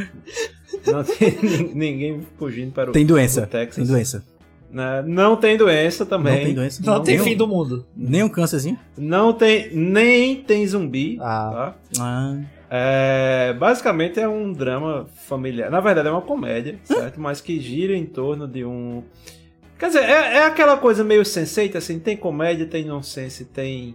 Não 0.86 1.02
tem 1.02 1.30
nin- 1.42 1.72
ninguém 1.74 2.20
fugindo 2.38 2.72
para 2.72 2.90
o, 2.90 2.92
Tem 2.92 3.04
doença. 3.06 3.42
o 3.42 3.46
Texas. 3.46 3.76
Tem 3.76 3.86
doença. 3.86 4.24
Né? 4.70 5.02
Não 5.06 5.36
tem 5.36 5.56
doença 5.58 6.06
também. 6.06 6.36
Não 6.38 6.44
tem 6.44 6.54
doença. 6.54 6.82
Não, 6.84 7.02
tem 7.02 7.16
nem 7.16 7.24
fim 7.24 7.34
um- 7.34 7.38
do 7.38 7.46
mundo. 7.48 7.86
Nem 7.94 8.22
um 8.22 8.28
câncerzinho? 8.28 8.78
Não 8.96 9.32
tem. 9.34 9.70
Nem 9.74 10.36
tem 10.42 10.66
zumbi. 10.66 11.18
Ah. 11.20 11.74
Tá? 11.94 12.02
Ah. 12.02 12.40
É, 12.74 13.52
basicamente 13.58 14.18
é 14.18 14.26
um 14.26 14.50
drama 14.50 15.06
familiar. 15.26 15.70
Na 15.70 15.78
verdade 15.80 16.08
é 16.08 16.10
uma 16.10 16.22
comédia, 16.22 16.78
certo? 16.84 17.20
Mas 17.20 17.38
que 17.40 17.60
gira 17.60 17.94
em 17.94 18.06
torno 18.06 18.48
de 18.48 18.64
um. 18.64 19.02
Quer 19.78 19.88
dizer, 19.88 20.04
é, 20.04 20.36
é 20.38 20.44
aquela 20.44 20.78
coisa 20.78 21.04
meio 21.04 21.22
senseita, 21.24 21.76
assim, 21.78 21.98
tem 21.98 22.16
comédia, 22.16 22.64
tem 22.66 22.84
nonsense, 22.84 23.44
tem. 23.44 23.94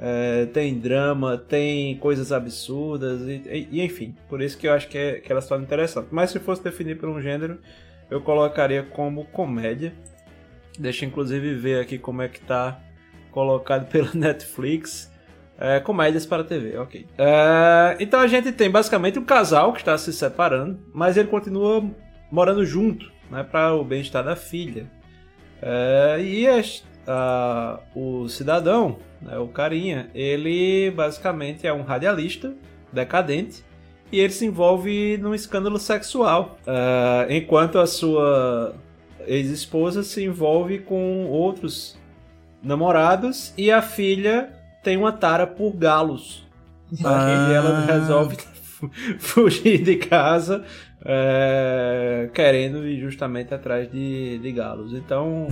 é, 0.00 0.46
tem 0.46 0.74
drama, 0.76 1.38
tem 1.38 1.96
coisas 1.98 2.32
absurdas, 2.32 3.20
e, 3.22 3.42
e- 3.46 3.68
e 3.70 3.80
enfim. 3.82 4.12
Por 4.28 4.42
isso 4.42 4.58
que 4.58 4.66
eu 4.66 4.72
acho 4.72 4.88
que, 4.88 4.98
é, 4.98 5.20
que 5.20 5.30
elas 5.30 5.44
são 5.44 5.60
interessantes. 5.62 6.10
Mas 6.10 6.30
se 6.30 6.40
fosse 6.40 6.64
definir 6.64 6.98
por 6.98 7.08
um 7.08 7.20
gênero, 7.22 7.58
eu 8.10 8.20
colocaria 8.20 8.82
como 8.82 9.24
comédia. 9.26 9.94
Deixa 10.78 11.04
eu, 11.04 11.08
inclusive 11.08 11.54
ver 11.54 11.80
aqui 11.80 11.96
como 11.96 12.22
é 12.22 12.28
que 12.28 12.40
tá 12.40 12.80
colocado 13.30 13.86
pela 13.92 14.10
Netflix. 14.14 15.12
É, 15.58 15.80
comédias 15.80 16.26
para 16.26 16.44
TV, 16.44 16.76
ok. 16.76 17.06
É, 17.16 17.96
então 17.98 18.20
a 18.20 18.26
gente 18.26 18.52
tem 18.52 18.70
basicamente 18.70 19.18
um 19.18 19.24
casal 19.24 19.72
que 19.72 19.78
está 19.78 19.96
se 19.96 20.12
separando, 20.12 20.78
mas 20.92 21.16
ele 21.16 21.28
continua 21.28 21.82
morando 22.30 22.64
junto, 22.66 23.10
né, 23.30 23.42
para 23.42 23.74
o 23.74 23.82
bem-estar 23.82 24.22
da 24.22 24.36
filha. 24.36 24.90
É, 25.62 26.18
e 26.20 26.46
as- 26.46 26.84
a- 27.06 27.80
o 27.94 28.28
cidadão, 28.28 28.98
né, 29.22 29.38
o 29.38 29.48
carinha, 29.48 30.10
ele 30.14 30.90
basicamente 30.90 31.66
é 31.66 31.72
um 31.72 31.82
radialista 31.82 32.52
decadente 32.92 33.64
e 34.12 34.20
ele 34.20 34.32
se 34.34 34.44
envolve 34.44 35.16
num 35.16 35.34
escândalo 35.34 35.78
sexual, 35.78 36.58
é, 36.66 37.34
enquanto 37.34 37.78
a 37.78 37.86
sua 37.86 38.74
ex-esposa 39.26 40.02
se 40.02 40.22
envolve 40.22 40.80
com 40.80 41.26
outros 41.28 41.98
namorados 42.62 43.54
e 43.56 43.70
a 43.70 43.80
filha 43.80 44.50
tem 44.86 44.96
uma 44.96 45.10
tara 45.10 45.48
por 45.48 45.72
galos. 45.72 46.46
Ah. 47.04 47.48
E 47.50 47.54
ela 47.54 47.80
resolve 47.84 48.36
fu- 48.62 48.88
fugir 49.18 49.82
de 49.82 49.96
casa 49.96 50.62
é, 51.04 52.30
querendo 52.32 52.86
ir 52.86 53.00
justamente 53.00 53.52
atrás 53.52 53.90
de, 53.90 54.38
de 54.38 54.52
galos. 54.52 54.92
Então. 54.92 55.48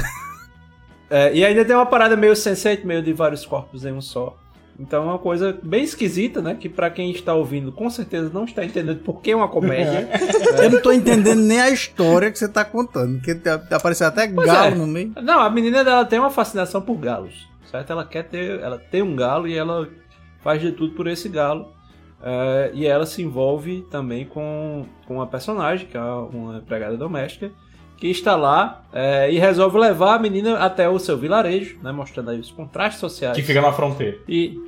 é, 1.10 1.34
e 1.34 1.44
ainda 1.44 1.64
tem 1.64 1.74
uma 1.74 1.84
parada 1.84 2.16
meio 2.16 2.36
sensate, 2.36 2.86
meio 2.86 3.02
de 3.02 3.12
vários 3.12 3.44
corpos 3.44 3.84
em 3.84 3.92
um 3.92 4.00
só. 4.00 4.36
Então 4.78 5.02
é 5.02 5.06
uma 5.06 5.18
coisa 5.18 5.56
bem 5.62 5.82
esquisita, 5.84 6.40
né? 6.40 6.56
Que 6.58 6.68
pra 6.68 6.90
quem 6.90 7.10
está 7.10 7.34
ouvindo, 7.34 7.72
com 7.72 7.88
certeza 7.90 8.30
não 8.32 8.44
está 8.44 8.64
entendendo 8.64 9.00
por 9.00 9.20
que 9.20 9.32
é 9.32 9.36
uma 9.36 9.48
comédia. 9.48 10.08
Eu 10.62 10.70
não 10.70 10.80
tô 10.80 10.92
entendendo 10.92 11.40
nem 11.40 11.60
a 11.60 11.70
história 11.70 12.30
que 12.30 12.38
você 12.38 12.48
tá 12.48 12.64
contando. 12.64 13.16
Porque 13.16 13.34
tá- 13.36 13.58
tá 13.58 13.76
aparecendo 13.76 14.08
até 14.08 14.28
Pois 14.28 14.46
galo 14.46 14.74
é. 14.74 14.74
no 14.76 14.86
meio. 14.86 15.12
Não, 15.22 15.40
a 15.40 15.50
menina 15.50 15.82
dela 15.84 16.04
tem 16.04 16.18
uma 16.20 16.30
fascinação 16.30 16.80
por 16.82 16.96
galos, 16.98 17.48
Ela 17.88 18.04
quer 18.04 18.24
ter, 18.24 18.60
ela 18.60 18.78
tem 18.78 19.02
um 19.02 19.16
galo 19.16 19.48
e 19.48 19.56
ela 19.56 19.88
faz 20.40 20.60
de 20.60 20.72
tudo 20.72 20.94
por 20.94 21.06
esse 21.06 21.28
galo. 21.28 21.72
É, 22.22 22.70
e 22.72 22.86
ela 22.86 23.04
se 23.04 23.22
envolve 23.22 23.82
também 23.90 24.24
com, 24.24 24.86
com 25.06 25.14
uma 25.14 25.26
personagem, 25.26 25.86
que 25.86 25.96
é 25.96 26.00
uma 26.00 26.58
empregada 26.58 26.96
doméstica, 26.96 27.50
que 27.96 28.08
está 28.08 28.34
lá 28.34 28.84
é, 28.92 29.30
e 29.30 29.38
resolve 29.38 29.78
levar 29.78 30.14
a 30.14 30.18
menina 30.18 30.58
até 30.58 30.88
o 30.88 30.98
seu 30.98 31.18
vilarejo, 31.18 31.78
né, 31.82 31.92
mostrando 31.92 32.30
aí 32.30 32.38
os 32.38 32.50
contrastes 32.50 33.00
sociais. 33.00 33.36
Que 33.36 33.42
fica 33.42 33.60
na 33.60 33.72
fronteira. 33.72 34.18
E 34.28 34.58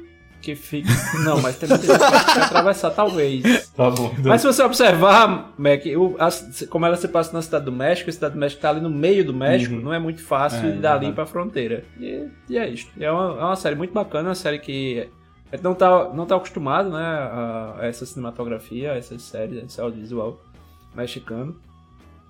que 0.46 0.54
fica. 0.56 0.88
Não, 1.24 1.40
mas 1.42 1.56
tem 1.56 1.68
muita 1.68 1.86
gente 1.86 1.98
que 2.34 2.38
atravessar, 2.40 2.90
talvez. 2.90 3.68
Tá 3.76 3.90
bom. 3.90 4.14
Mas 4.24 4.40
se 4.40 4.46
você 4.46 4.62
observar, 4.62 5.52
Mac, 5.58 5.82
o- 5.96 6.16
a- 6.18 6.66
como 6.68 6.86
ela 6.86 6.96
se 6.96 7.08
passa 7.08 7.32
na 7.32 7.42
Cidade 7.42 7.64
do 7.64 7.72
México, 7.72 8.08
a 8.08 8.12
Cidade 8.12 8.34
do 8.34 8.40
México 8.40 8.60
tá 8.62 8.70
ali 8.70 8.80
no 8.80 8.88
meio 8.90 9.24
do 9.24 9.34
México, 9.34 9.74
Uhum. 9.74 9.80
não 9.82 9.92
é 9.92 9.98
muito 9.98 10.22
fácil 10.22 10.58
É, 10.58 10.68
ir 10.68 10.72
dali 10.78 10.80
verdade. 11.06 11.12
pra 11.12 11.26
fronteira. 11.26 11.84
E, 12.00 12.26
e 12.48 12.58
é 12.58 12.68
isso. 12.68 12.88
É 12.98 13.10
uma, 13.10 13.40
é 13.40 13.44
uma 13.44 13.56
série 13.56 13.74
muito 13.76 13.92
bacana, 13.92 14.28
uma 14.28 14.34
série 14.34 14.58
que 14.58 15.08
a 15.52 15.56
não 15.62 15.74
tá, 15.74 16.10
não 16.14 16.26
tá 16.26 16.36
acostumado 16.36 16.90
né, 16.90 16.98
a, 16.98 17.74
a 17.80 17.86
essa 17.86 18.04
cinematografia, 18.06 18.92
a 18.92 18.96
essas 18.96 19.22
séries, 19.22 19.62
a 19.62 19.66
esse 19.66 19.80
audiovisual 19.80 20.40
mexicano. 20.94 21.56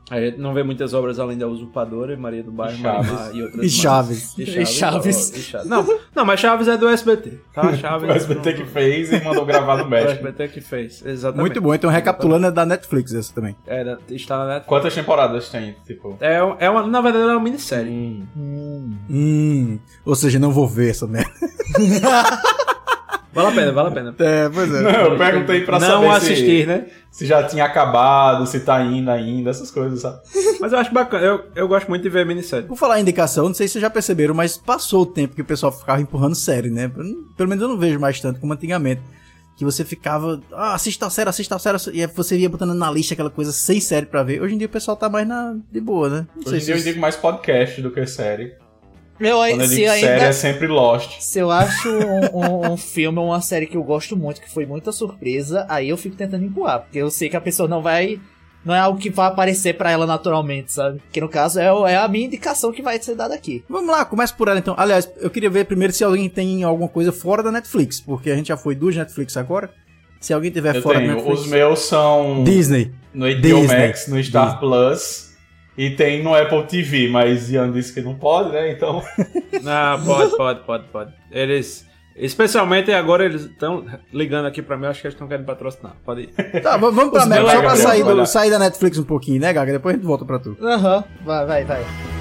A 0.09 0.21
gente 0.21 0.39
não 0.39 0.55
vê 0.55 0.63
muitas 0.63 0.95
obras 0.95 1.19
além 1.19 1.37
da 1.37 1.49
Usurpadora, 1.49 2.17
Maria 2.17 2.41
do 2.43 2.53
Bairro, 2.53 2.79
E 2.79 2.81
Chaves. 2.83 3.11
Marimar 3.11 3.35
e 3.37 3.43
outras 3.43 3.65
E. 3.65 3.69
Chaves. 3.71 4.39
E 4.39 4.43
E 4.43 4.67
Chaves. 4.67 5.33
ó, 5.35 5.37
e 5.37 5.41
Chaves. 5.43 5.69
Não, 5.69 5.99
não, 6.15 6.25
mas 6.25 6.39
Chaves 6.39 6.69
é 6.69 6.77
do 6.77 6.89
SBT, 6.89 7.41
tá? 7.53 7.75
Chaves 7.77 8.09
O 8.09 8.13
SBT 8.13 8.53
que 8.55 8.65
fez 8.67 9.13
e 9.13 9.25
mandou 9.25 9.45
gravar 9.45 9.79
no 9.79 9.85
O 9.87 9.89
México. 9.89 10.13
SBT 10.13 10.49
que 10.49 10.61
fez, 10.61 11.05
exatamente. 11.05 11.41
Muito 11.41 11.61
bom, 11.61 11.75
então 11.75 11.91
recapitulando 11.91 12.47
é 12.47 12.51
da 12.53 12.65
Netflix 12.65 13.13
essa 13.15 13.35
também. 13.35 13.57
É, 13.67 13.97
está 14.11 14.39
na 14.39 14.45
Netflix. 14.47 14.69
Quantas 14.69 14.95
temporadas 14.95 15.49
tem? 15.49 15.75
Tipo. 15.85 16.17
É, 16.21 16.37
é 16.61 16.71
uma, 16.71 16.87
na 16.87 17.01
verdade, 17.01 17.25
é 17.25 17.33
uma 17.33 17.41
minissérie. 17.41 18.23
Hum, 18.37 19.79
ou 20.05 20.15
seja, 20.15 20.39
não 20.39 20.53
vou 20.53 20.69
ver 20.69 20.91
essa 20.91 21.07
merda. 21.09 21.31
Vale 23.37 23.49
a 23.49 23.53
pena, 23.53 23.73
vale 23.73 23.89
a 23.89 23.91
pena. 23.91 24.15
É, 24.19 24.49
pois 24.49 24.75
é. 24.75 24.81
Não, 24.81 24.91
eu 24.91 25.19
perguntei 25.19 25.61
pra 25.61 25.79
não 25.79 25.87
saber 25.87 26.09
assistir, 26.09 26.63
se, 26.63 26.67
né? 26.67 26.87
se 27.11 27.27
já 27.27 27.43
tinha 27.43 27.67
acabado, 27.67 28.47
se 28.47 28.61
tá 28.61 28.81
indo 28.83 29.11
ainda, 29.11 29.51
essas 29.51 29.71
coisas, 29.71 30.01
sabe? 30.01 30.23
Mas 30.59 30.73
eu 30.73 30.79
acho 30.79 30.91
bacana, 30.91 31.23
eu, 31.23 31.45
eu 31.55 31.69
gosto 31.69 31.87
muito 31.87 32.03
de 32.03 32.09
ver 32.09 32.25
minissérie. 32.25 32.67
Por 32.67 32.79
falar 32.79 32.99
em 32.99 33.03
indicação, 33.03 33.45
não 33.45 33.55
sei 33.55 33.69
se 33.69 33.73
vocês 33.73 33.83
já 33.83 33.91
perceberam, 33.91 34.33
mas 34.33 34.57
passou 34.57 35.03
o 35.03 35.07
tempo 35.07 35.35
que 35.35 35.43
o 35.43 35.45
pessoal 35.45 35.71
ficava 35.71 36.01
empurrando 36.01 36.35
série, 36.35 36.71
né? 36.71 36.91
Pelo 37.37 37.49
menos 37.51 37.63
eu 37.63 37.69
não 37.69 37.77
vejo 37.77 38.01
mais 38.01 38.19
tanto 38.19 38.41
como 38.41 38.55
antigamente. 38.55 39.03
Que 39.55 39.65
você 39.65 39.85
ficava, 39.85 40.41
ah, 40.53 40.75
assista 40.75 41.07
a 41.07 41.11
série, 41.11 41.29
assista 41.29 41.57
a 41.57 41.59
série, 41.59 41.79
e 41.93 42.03
aí 42.03 42.07
você 42.07 42.39
ia 42.39 42.49
botando 42.49 42.75
na 42.75 42.91
lista 42.91 43.13
aquela 43.13 43.31
coisa 43.31 43.53
sem 43.53 43.81
série 43.81 44.07
pra 44.07 44.23
ver. 44.23 44.41
Hoje 44.41 44.55
em 44.55 44.59
dia 44.59 44.67
o 44.67 44.71
pessoal 44.71 44.97
tá 44.97 45.09
mais 45.09 45.27
na, 45.29 45.57
de 45.71 45.81
boa, 45.81 46.09
né? 46.09 46.27
Não 46.37 46.53
Hoje 46.53 46.63
em 46.63 46.65
dia 46.65 46.75
eu 46.75 46.83
digo 46.83 47.01
mais 47.01 47.17
podcast 47.17 47.81
do 47.83 47.91
que 47.91 48.07
série. 48.07 48.55
Eu, 49.19 49.37
Quando 49.39 49.61
eu 49.63 49.67
se 49.69 49.77
digo 49.77 49.91
ainda... 49.91 50.07
série 50.07 50.25
é 50.25 50.33
sempre 50.33 50.67
Lost. 50.67 51.21
Se 51.21 51.39
eu 51.39 51.51
acho 51.51 51.89
um, 51.89 52.39
um- 52.39 52.73
um 52.73 52.77
filme 52.77 53.19
ou 53.19 53.27
uma 53.27 53.41
série 53.41 53.67
que 53.67 53.77
eu 53.77 53.83
gosto 53.83 54.17
muito, 54.17 54.41
que 54.41 54.51
foi 54.51 54.67
muita 54.67 54.93
surpresa, 54.93 55.65
aí 55.69 55.89
eu 55.89 55.97
fico 55.97 56.17
tentando 56.17 56.45
empurrar. 56.45 56.81
Porque 56.83 56.99
eu 56.99 57.11
sei 57.11 57.29
que 57.29 57.37
a 57.37 57.41
pessoa 57.41 57.69
não 57.69 57.81
vai. 57.83 58.21
Não 58.65 58.75
é 58.75 58.79
algo 58.81 58.99
que 58.99 59.09
vai 59.11 59.29
aparecer 59.29 59.75
pra 59.79 59.93
ela 59.93 60.07
naturalmente, 60.07 60.73
sabe? 60.73 61.01
Que 61.13 61.21
no 61.21 61.29
caso 61.29 61.61
é, 61.61 61.67
é 61.93 61.97
a 61.97 62.09
minha 62.09 62.27
indicação 62.27 62.73
que 62.73 62.83
vai 62.83 63.01
ser 63.01 63.15
dada 63.15 63.33
aqui. 63.33 63.63
Vamos 63.69 63.89
lá, 63.91 64.05
começa 64.05 64.35
por 64.35 64.49
ela 64.49 64.59
então. 64.59 64.75
Aliás, 64.77 65.09
eu 65.19 65.31
queria 65.31 65.49
ver 65.49 65.67
primeiro 65.67 65.93
se 65.93 66.03
alguém 66.03 66.29
tem 66.29 66.65
alguma 66.65 66.89
coisa 66.89 67.13
fora 67.13 67.45
da 67.45 67.53
Netflix, 67.53 68.01
porque 68.01 68.29
a 68.29 68.35
gente 68.35 68.49
já 68.49 68.57
foi 68.57 68.75
duas 68.75 68.97
Netflix 68.97 69.37
agora. 69.37 69.71
Se 70.21 70.33
alguém 70.35 70.51
tiver 70.51 70.75
Eu 70.75 70.83
fora 70.83 70.99
da 70.99 71.05
tenho. 71.05 71.15
Netflix. 71.15 71.41
Os 71.43 71.47
meus 71.47 71.79
são 71.81 72.43
Disney. 72.43 72.91
no 73.15 73.27
HBO 73.27 73.41
Disney. 73.41 73.87
Max, 73.87 74.09
no 74.09 74.23
Star 74.25 74.45
Disney. 74.47 74.59
Plus 74.61 75.26
e 75.77 75.91
tem 75.91 76.23
no 76.23 76.35
Apple 76.35 76.65
TV, 76.65 77.09
mas 77.09 77.51
Ian 77.51 77.71
disse 77.73 77.93
que 77.93 78.01
não 78.01 78.15
pode, 78.15 78.51
né? 78.51 78.71
Então. 78.73 79.03
Ah, 79.69 79.99
pode, 80.05 80.37
pode, 80.37 80.61
pode, 80.61 80.85
pode. 80.89 81.13
Eles. 81.31 81.87
Especialmente 82.15 82.93
agora 82.93 83.25
eles 83.25 83.43
estão 83.43 83.85
ligando 84.13 84.47
aqui 84.47 84.63
pra 84.63 84.77
mim, 84.77 84.87
acho 84.87 85.01
que 85.01 85.07
eles 85.07 85.15
estão 85.15 85.27
querendo 85.27 85.45
patrocinar. 85.47 85.95
Pode 86.05 86.23
ir. 86.23 86.29
Tá, 86.63 86.77
vamos 86.77 87.11
pra 87.11 87.27
Mac, 87.27 87.39
meus- 87.39 87.51
só 87.53 87.61
pra 87.61 87.77
sair, 87.77 88.05
do, 88.05 88.27
sair 88.27 88.51
da 88.51 88.59
Netflix 88.59 88.99
um 88.99 89.05
pouquinho, 89.05 89.41
né, 89.41 89.53
Gaga? 89.53 89.73
Depois 89.73 89.95
a 89.95 89.99
gente 89.99 90.07
volta 90.07 90.25
pra 90.25 90.39
tu. 90.39 90.57
Aham, 90.63 91.05
vai, 91.25 91.47
vai, 91.47 91.65
vai. 91.65 92.16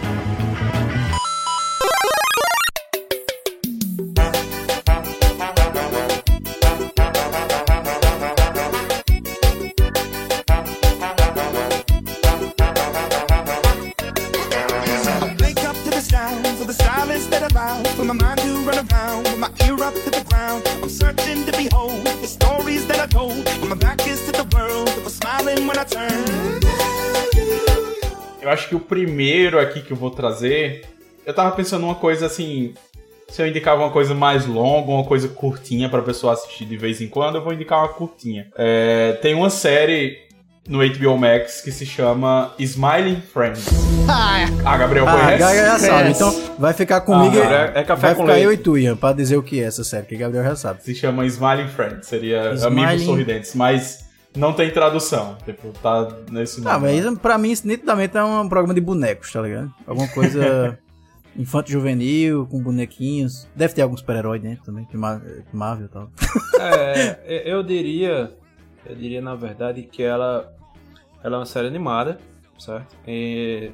Acho 28.56 28.68
que 28.70 28.76
o 28.76 28.80
primeiro 28.80 29.60
aqui 29.60 29.82
que 29.82 29.91
eu 29.91 29.98
vou 29.98 30.10
trazer. 30.10 30.84
Eu 31.26 31.34
tava 31.34 31.52
pensando 31.56 31.86
uma 31.86 31.96
coisa 31.96 32.26
assim. 32.26 32.74
Se 33.30 33.41
eu 33.41 33.48
indicava 33.48 33.82
uma 33.82 33.89
coisa 33.91 34.13
mais 34.13 34.46
longa, 34.46 34.91
uma 34.91 35.04
coisa 35.04 35.28
curtinha 35.28 35.89
pra 35.89 36.02
pessoa 36.02 36.34
assistir 36.34 36.65
de 36.65 36.78
vez 36.78 37.02
em 37.02 37.08
quando, 37.08 37.36
eu 37.36 37.44
vou 37.44 37.54
indicar 37.54 37.80
uma 37.80 37.89
curtinha. 37.89 38.48
É, 38.58 39.13
tem 39.22 39.34
uma 39.34 39.50
série 39.50 40.20
no 40.68 40.80
HBO 40.88 41.18
Max 41.18 41.62
que 41.62 41.72
se 41.72 41.86
chama 41.86 42.54
Smiling 42.60 43.22
Friends. 43.34 43.65
Ah, 44.08 44.78
Gabriel 44.78 45.08
Ah, 45.08 45.12
conhece? 45.13 45.38
Gaga 45.39 45.65
já 45.65 45.80
sabe. 45.80 46.10
Então 46.12 46.36
vai 46.60 46.74
ficar 46.74 47.02
comigo. 47.02 47.36
Ah, 47.41 47.72
é- 47.76 47.80
é 47.80 47.84
café 47.84 48.02
vai 48.08 48.15
com 48.15 48.22
ficar 48.22 48.34
leite. 48.34 48.46
eu 48.46 48.54
e 48.54 48.58
tu, 48.58 48.78
Ian, 48.78 48.96
pra 48.96 49.12
dizer 49.13 49.38
o 49.38 49.44
que 49.44 49.60
é 49.60 49.63
essa 49.63 49.84
série, 49.84 50.06
que 50.06 50.15
Gabriel 50.15 50.44
já 50.44 50.56
sabe. 50.56 50.84
Se 50.84 50.94
chama 50.94 51.26
Smiling 51.26 51.68
Friends, 51.68 52.08
seria 52.08 52.54
Smiling- 52.54 52.84
Amigos 52.86 53.04
Sorridentes, 53.06 53.56
mas 53.56 54.05
não 54.36 54.54
tem 54.54 54.71
tradução. 54.71 55.38
Tipo, 55.45 55.71
tá 55.82 56.08
nesse 56.32 56.62
nome. 56.62 56.76
Ah, 56.76 56.80
mas 56.80 57.04
isso, 57.04 57.17
pra 57.17 57.38
mim, 57.38 57.52
isso 57.52 57.67
nitidamente 57.67 58.15
é 58.17 58.24
um 58.24 58.48
programa 58.50 58.74
de 58.74 58.82
bonecos, 58.82 59.32
tá 59.32 59.41
ligado? 59.41 59.74
Alguma 59.88 60.08
coisa 60.10 60.78
infanto 61.38 61.69
juvenil, 61.71 62.45
com 62.48 62.62
bonequinhos. 62.62 63.48
Deve 63.56 63.74
ter 63.74 63.82
alguns 63.82 64.00
super-heróis 64.00 64.41
dentro 64.41 64.63
também, 64.65 64.86
que 64.86 64.95
Mar- 64.98 65.21
que 65.21 65.56
Marvel 65.56 65.86
e 65.88 65.89
tal. 65.89 66.10
É, 66.60 67.43
eu 67.45 67.62
diria. 67.63 68.34
Eu 68.86 68.95
diria, 68.95 69.21
na 69.21 69.36
verdade, 69.36 69.82
que 69.84 70.04
ela, 70.04 70.54
ela 71.24 71.36
é 71.36 71.39
uma 71.39 71.45
série 71.45 71.67
animada, 71.67 72.19
certo? 72.60 72.95
E 73.08 73.71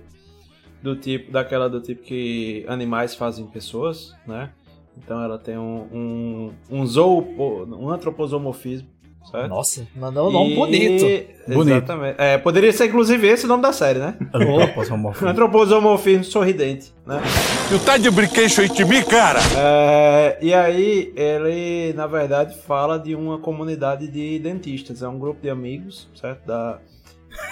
do 0.81 0.95
tipo, 0.95 1.31
daquela 1.31 1.69
do 1.69 1.81
tipo 1.81 2.01
que 2.01 2.65
animais 2.67 3.13
fazem 3.13 3.45
pessoas, 3.45 4.15
né? 4.25 4.49
Então 4.97 5.21
ela 5.21 5.37
tem 5.37 5.57
um, 5.57 5.87
um, 5.91 6.53
um 6.69 6.85
zoopo, 6.85 7.65
um 7.65 7.89
antroposomorfismo, 7.89 8.87
certo? 9.29 9.49
Nossa, 9.49 9.87
mandou 9.95 10.29
um 10.29 10.31
nome 10.31 10.53
E- 10.53 10.55
bonito. 10.55 11.31
Bonito. 11.47 11.77
Exatamente. 11.77 12.15
É, 12.19 12.37
poderia 12.37 12.71
ser 12.71 12.85
inclusive 12.87 13.27
esse 13.27 13.45
o 13.45 13.47
nome 13.47 13.63
da 13.63 13.73
série, 13.73 13.99
né? 13.99 14.15
Antroposomorfismo. 14.33 15.27
Antroposomorfismo 15.29 16.23
sorridente, 16.23 16.93
né? 17.05 17.21
Tu 17.69 17.79
tá 17.79 17.97
de 17.97 18.09
brinquedo 18.11 18.67
de 18.73 18.85
mim, 18.85 19.03
cara? 19.03 19.39
É, 19.57 20.37
e 20.41 20.53
aí, 20.53 21.11
ele, 21.15 21.93
na 21.93 22.07
verdade, 22.07 22.57
fala 22.61 22.97
de 22.99 23.15
uma 23.15 23.37
comunidade 23.39 24.07
de 24.07 24.39
dentistas. 24.39 25.01
É 25.01 25.07
um 25.07 25.17
grupo 25.19 25.41
de 25.41 25.49
amigos, 25.49 26.07
certo? 26.15 26.45
Da, 26.45 26.79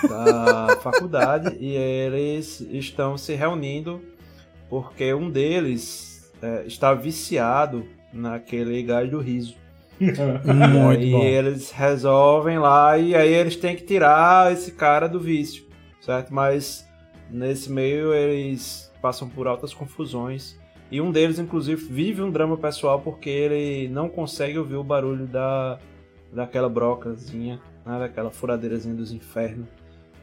da 0.08 0.78
faculdade. 0.84 1.58
E 1.60 1.76
eles 1.76 2.62
estão 2.72 3.18
se 3.18 3.34
reunindo 3.36 4.02
porque 4.70 5.14
um 5.14 5.30
deles 5.32 6.32
é, 6.42 6.64
está 6.68 6.94
viciado 6.94 7.86
naquele 8.14 8.82
gás 8.84 9.10
do 9.10 9.20
riso. 9.20 9.56
Muito 10.84 11.04
e 11.04 11.12
bom. 11.12 11.24
eles 11.24 11.72
resolvem 11.72 12.58
lá 12.58 12.98
e 12.98 13.16
aí 13.16 13.34
eles 13.34 13.56
têm 13.56 13.76
que 13.76 13.84
tirar 13.84 14.52
esse 14.52 14.72
cara 14.72 15.08
do 15.08 15.20
vício, 15.20 15.64
certo? 16.02 16.34
Mas 16.34 16.88
nesse 17.30 17.72
meio 17.72 18.14
eles 18.14 18.92
passam 19.02 19.28
por 19.30 19.48
altas 19.48 19.74
confusões. 19.74 20.58
E 20.92 21.00
um 21.00 21.12
deles, 21.12 21.38
inclusive, 21.38 21.84
vive 21.86 22.22
um 22.22 22.32
drama 22.32 22.58
pessoal 22.58 23.00
porque 23.00 23.30
ele 23.30 23.88
não 23.90 24.10
consegue 24.10 24.58
ouvir 24.58 24.76
o 24.76 24.84
barulho 24.84 25.28
da, 25.28 25.78
daquela 26.34 26.68
brocazinha, 26.68 27.60
né? 27.86 28.00
daquela 28.00 28.32
furadeirazinha 28.32 28.96
dos 28.96 29.12
infernos 29.12 29.68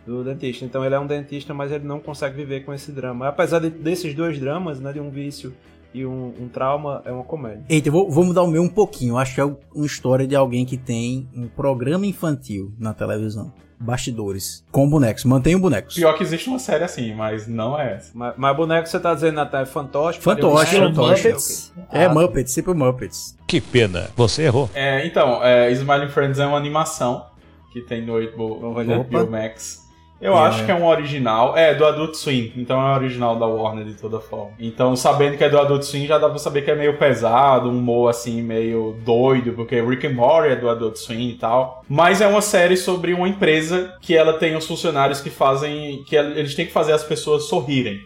do 0.05 0.25
dentista. 0.25 0.65
Então 0.65 0.85
ele 0.85 0.95
é 0.95 0.99
um 0.99 1.07
dentista, 1.07 1.53
mas 1.55 1.71
ele 1.71 1.85
não 1.85 2.01
consegue 2.01 2.37
viver 2.37 2.65
com 2.65 2.73
esse 2.73 2.91
drama. 2.93 3.29
Apesar 3.29 3.61
de- 3.61 3.71
desses 3.71 4.15
dois 4.15 4.39
dramas, 4.41 4.81
né, 4.81 4.93
de 4.93 5.01
um 5.01 5.11
vício 5.11 5.55
e 5.97 6.05
um, 6.05 6.35
um 6.39 6.49
trauma, 6.49 7.01
é 7.07 7.11
uma 7.11 7.25
comédia. 7.25 7.65
Eita, 7.69 7.91
vou, 7.91 8.11
vou 8.11 8.23
mudar 8.23 8.43
o 8.43 8.47
meu 8.47 8.63
um 8.63 8.69
pouquinho. 8.69 9.15
Eu 9.15 9.19
acho 9.19 9.35
que 9.35 9.41
é 9.41 9.45
uma 9.45 9.87
história 9.87 10.27
de 10.27 10.37
alguém 10.37 10.67
que 10.67 10.77
tem 10.77 11.27
um 11.35 11.49
programa 11.49 12.05
infantil 12.05 12.71
na 12.79 12.93
televisão. 12.93 13.51
Bastidores. 13.79 14.65
Com 14.71 14.89
bonecos. 14.89 15.25
Mantenham 15.25 15.61
bonecos. 15.61 15.95
Pior 15.95 16.15
que 16.15 16.23
existe 16.23 16.49
uma 16.49 16.59
série 16.59 16.85
assim, 16.85 17.15
mas 17.15 17.47
não 17.47 17.79
é 17.79 17.95
essa. 17.95 18.11
Mas, 18.15 18.35
mas 18.37 18.57
boneco 18.57 18.87
você 18.89 18.99
tá 19.01 19.15
dizendo, 19.15 19.37
Natal, 19.37 19.63
é 19.63 19.67
fantoche? 19.67 20.21
Fantoche, 20.21 20.77
fantoche. 20.77 21.29
Muppets? 21.29 21.73
É 21.93 22.05
Ah, 22.05 22.13
Muppets, 22.13 22.53
sempre 22.53 22.75
Muppets. 22.75 23.37
Que 23.47 23.61
pena, 23.61 24.09
você 24.17 24.45
errou. 24.45 24.69
É, 24.75 25.07
então, 25.07 25.43
é, 25.43 25.71
Smiling 25.73 26.09
Friends 26.09 26.39
é 26.39 26.47
uma 26.47 26.57
animação 26.57 27.27
que 27.73 27.81
tem 27.83 28.05
no 28.05 28.15
HBO, 28.15 28.61
no. 28.61 29.05
HBO 29.05 29.31
Max. 29.31 29.86
Eu 30.21 30.35
É. 30.35 30.39
acho 30.47 30.65
que 30.65 30.71
é 30.71 30.75
um 30.75 30.87
original. 30.87 31.57
É, 31.57 31.75
do 31.75 31.85
Adult 31.85 32.15
Swim. 32.15 32.51
Então 32.57 32.81
é 32.81 32.85
um 32.93 32.95
original 32.95 33.37
da 33.39 33.47
Warner 33.47 33.85
de 33.85 33.95
toda 33.95 34.19
forma. 34.19 34.53
Então, 34.59 34.97
sabendo 34.97 35.37
que 35.37 35.45
é 35.45 35.49
do 35.49 35.59
Adult 35.59 35.83
Swim, 35.83 36.07
já 36.07 36.17
dá 36.17 36.29
pra 36.29 36.39
saber 36.39 36.63
que 36.63 36.71
é 36.71 36.75
meio 36.75 36.97
pesado, 36.97 37.69
um 37.69 37.77
humor 37.79 38.09
assim, 38.09 38.41
meio 38.41 38.97
doido, 39.05 39.53
porque 39.53 39.81
Rick 39.81 40.07
and 40.07 40.15
Morty 40.15 40.49
é 40.53 40.57
do 40.57 40.71
Adult 40.71 40.97
Swim 40.97 41.29
e 41.29 41.35
tal. 41.35 41.85
Mas 41.89 42.21
é 42.23 42.27
uma 42.27 42.41
série 42.41 42.77
sobre 42.79 43.13
uma 43.13 43.29
empresa 43.29 43.95
que 44.01 44.17
ela 44.17 44.33
tem 44.35 44.57
os 44.57 44.67
funcionários 44.67 45.21
que 45.21 45.29
fazem. 45.29 46.03
que 46.09 46.17
eles 46.17 46.55
têm 46.55 46.65
que 46.67 46.73
fazer 46.73 46.93
as 46.93 47.05
pessoas 47.05 47.45
sorrirem. 47.45 48.01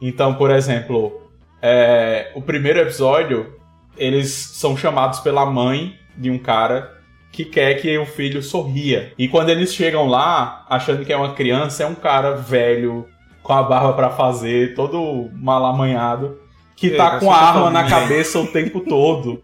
Então, 0.00 0.34
por 0.34 0.50
exemplo, 0.50 1.20
é, 1.60 2.30
o 2.34 2.42
primeiro 2.42 2.78
episódio, 2.78 3.54
eles 3.96 4.28
são 4.30 4.76
chamados 4.76 5.18
pela 5.20 5.44
mãe 5.46 5.94
de 6.16 6.30
um 6.30 6.38
cara 6.38 6.93
que 7.34 7.44
quer 7.44 7.74
que 7.74 7.98
o 7.98 8.06
filho 8.06 8.42
sorria. 8.42 9.12
E 9.18 9.26
quando 9.28 9.50
eles 9.50 9.74
chegam 9.74 10.06
lá, 10.06 10.64
achando 10.70 11.04
que 11.04 11.12
é 11.12 11.16
uma 11.16 11.34
criança, 11.34 11.82
é 11.82 11.86
um 11.86 11.94
cara 11.94 12.32
velho, 12.36 13.06
com 13.42 13.52
a 13.52 13.62
barba 13.62 13.92
pra 13.92 14.10
fazer, 14.10 14.74
todo 14.74 15.28
malamanhado, 15.34 16.38
que 16.76 16.88
Ei, 16.88 16.96
tá 16.96 17.06
cara, 17.10 17.20
com 17.20 17.32
a 17.32 17.38
tá 17.38 17.44
arma 17.46 17.70
na 17.70 17.84
cabeça 17.84 18.38
o 18.38 18.46
tempo 18.46 18.80
todo. 18.80 19.42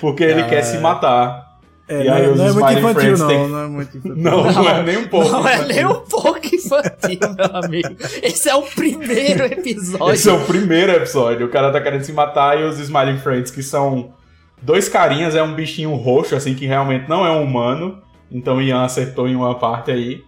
Porque 0.00 0.22
ele 0.24 0.42
Ah, 0.42 0.48
quer 0.48 0.62
se 0.62 0.78
matar. 0.78 1.46
É, 1.88 2.02
E 2.02 2.06
não, 2.06 2.14
aí 2.14 2.24
é- 2.24 2.28
os 2.28 2.38
não 2.38 2.46
é 2.46 2.52
muito 2.52 2.72
infantil, 2.72 2.94
Friends 2.94 3.20
não. 3.20 3.28
tem- 3.28 3.48
Não 3.48 3.58
é 3.62 3.66
muito 3.68 3.96
infantil. 3.96 4.16
Não, 4.22 4.52
não, 4.52 4.68
é 4.68 4.82
nem 4.82 4.96
um 4.98 5.08
pouco. 5.08 5.28
Não 5.30 5.48
é 5.48 5.54
infantil. 5.54 5.74
nem 5.74 5.86
um 5.86 5.94
pouco 6.00 6.40
infantil, 6.54 7.18
meu 7.36 7.56
amigo. 7.64 7.96
Esse 8.22 8.48
é 8.50 8.54
o 8.54 8.62
primeiro 8.62 9.44
episódio. 9.46 10.10
Esse 10.12 10.28
é 10.28 10.32
o 10.34 10.40
primeiro 10.44 10.92
episódio. 10.92 11.46
O 11.46 11.48
cara 11.48 11.70
tá 11.72 11.80
querendo 11.80 12.02
se 12.02 12.12
matar 12.12 12.60
e 12.60 12.64
os 12.64 12.78
Smiling 12.78 13.16
Friends, 13.18 13.50
que 13.50 13.62
são 13.62 14.12
dois 14.62 14.88
carinhas, 14.88 15.34
é 15.34 15.42
um 15.42 15.54
bichinho 15.54 15.94
roxo, 15.94 16.34
assim, 16.34 16.54
que 16.54 16.66
realmente 16.66 17.08
não 17.08 17.24
é 17.24 17.30
um 17.30 17.42
humano. 17.42 18.02
Então 18.30 18.56
o 18.56 18.62
Ian 18.62 18.82
acertou 18.82 19.28
em 19.28 19.34
uma 19.34 19.54
parte 19.54 19.90
aí. 19.90 20.22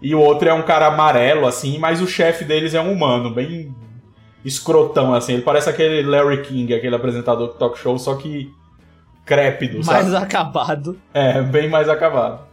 E 0.00 0.14
o 0.14 0.20
outro 0.20 0.48
é 0.48 0.52
um 0.52 0.62
cara 0.62 0.86
amarelo, 0.86 1.46
assim, 1.46 1.78
mas 1.78 2.02
o 2.02 2.06
chefe 2.06 2.44
deles 2.44 2.74
é 2.74 2.80
um 2.80 2.92
humano, 2.92 3.30
bem 3.30 3.74
escrotão, 4.44 5.14
assim. 5.14 5.34
Ele 5.34 5.42
parece 5.42 5.68
aquele 5.68 6.02
Larry 6.02 6.42
King, 6.42 6.72
aquele 6.74 6.94
apresentador 6.94 7.52
de 7.52 7.58
talk 7.58 7.78
show, 7.78 7.98
só 7.98 8.14
que 8.14 8.50
crépido, 9.24 9.84
Mais 9.84 10.06
sabe? 10.06 10.16
acabado. 10.16 10.98
É, 11.12 11.42
bem 11.42 11.68
mais 11.68 11.88
acabado. 11.88 12.46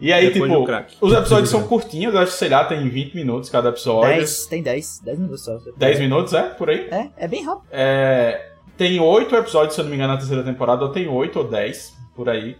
E 0.00 0.12
aí, 0.12 0.30
Depois 0.30 0.52
tipo, 0.52 0.64
do 0.64 1.06
os 1.06 1.12
episódios 1.12 1.48
são 1.50 1.66
curtinhos, 1.66 2.14
eu 2.14 2.20
acho 2.20 2.32
que, 2.32 2.38
sei 2.38 2.48
lá, 2.48 2.64
tem 2.64 2.88
20 2.88 3.14
minutos 3.14 3.50
cada 3.50 3.70
episódio. 3.70 4.14
10, 4.14 4.46
tem 4.46 4.62
10. 4.62 5.00
10 5.04 5.18
minutos 5.18 5.44
só. 5.44 5.58
10 5.76 5.98
minutos, 5.98 6.34
é? 6.34 6.42
Por 6.50 6.70
aí? 6.70 6.88
É, 6.90 7.08
é 7.16 7.28
bem 7.28 7.44
rápido. 7.44 7.66
É, 7.72 8.52
tem 8.78 9.00
oito 9.00 9.34
episódios, 9.34 9.74
se 9.74 9.80
eu 9.80 9.84
não 9.84 9.90
me 9.90 9.96
engano, 9.96 10.12
na 10.12 10.18
terceira 10.18 10.44
temporada, 10.44 10.84
ou 10.84 10.90
tem 10.90 11.08
oito 11.08 11.40
ou 11.40 11.44
dez, 11.44 11.94
por 12.14 12.28
aí. 12.28 12.56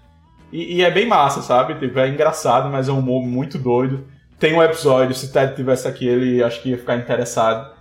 E, 0.53 0.79
e 0.79 0.83
é 0.83 0.91
bem 0.91 1.07
massa, 1.07 1.41
sabe? 1.41 1.75
Tipo, 1.77 2.01
é 2.01 2.09
engraçado, 2.09 2.69
mas 2.69 2.89
é 2.89 2.93
um 2.93 2.99
humor 2.99 3.23
muito 3.25 3.57
doido. 3.57 4.05
Tem 4.39 4.53
um 4.53 4.63
episódio, 4.63 5.15
se 5.15 5.33
Ted 5.33 5.55
tivesse 5.55 5.87
aqui, 5.87 6.07
ele 6.07 6.43
acho 6.43 6.61
que 6.61 6.71
ia 6.71 6.79
ficar 6.79 6.97
interessado. 6.97 7.73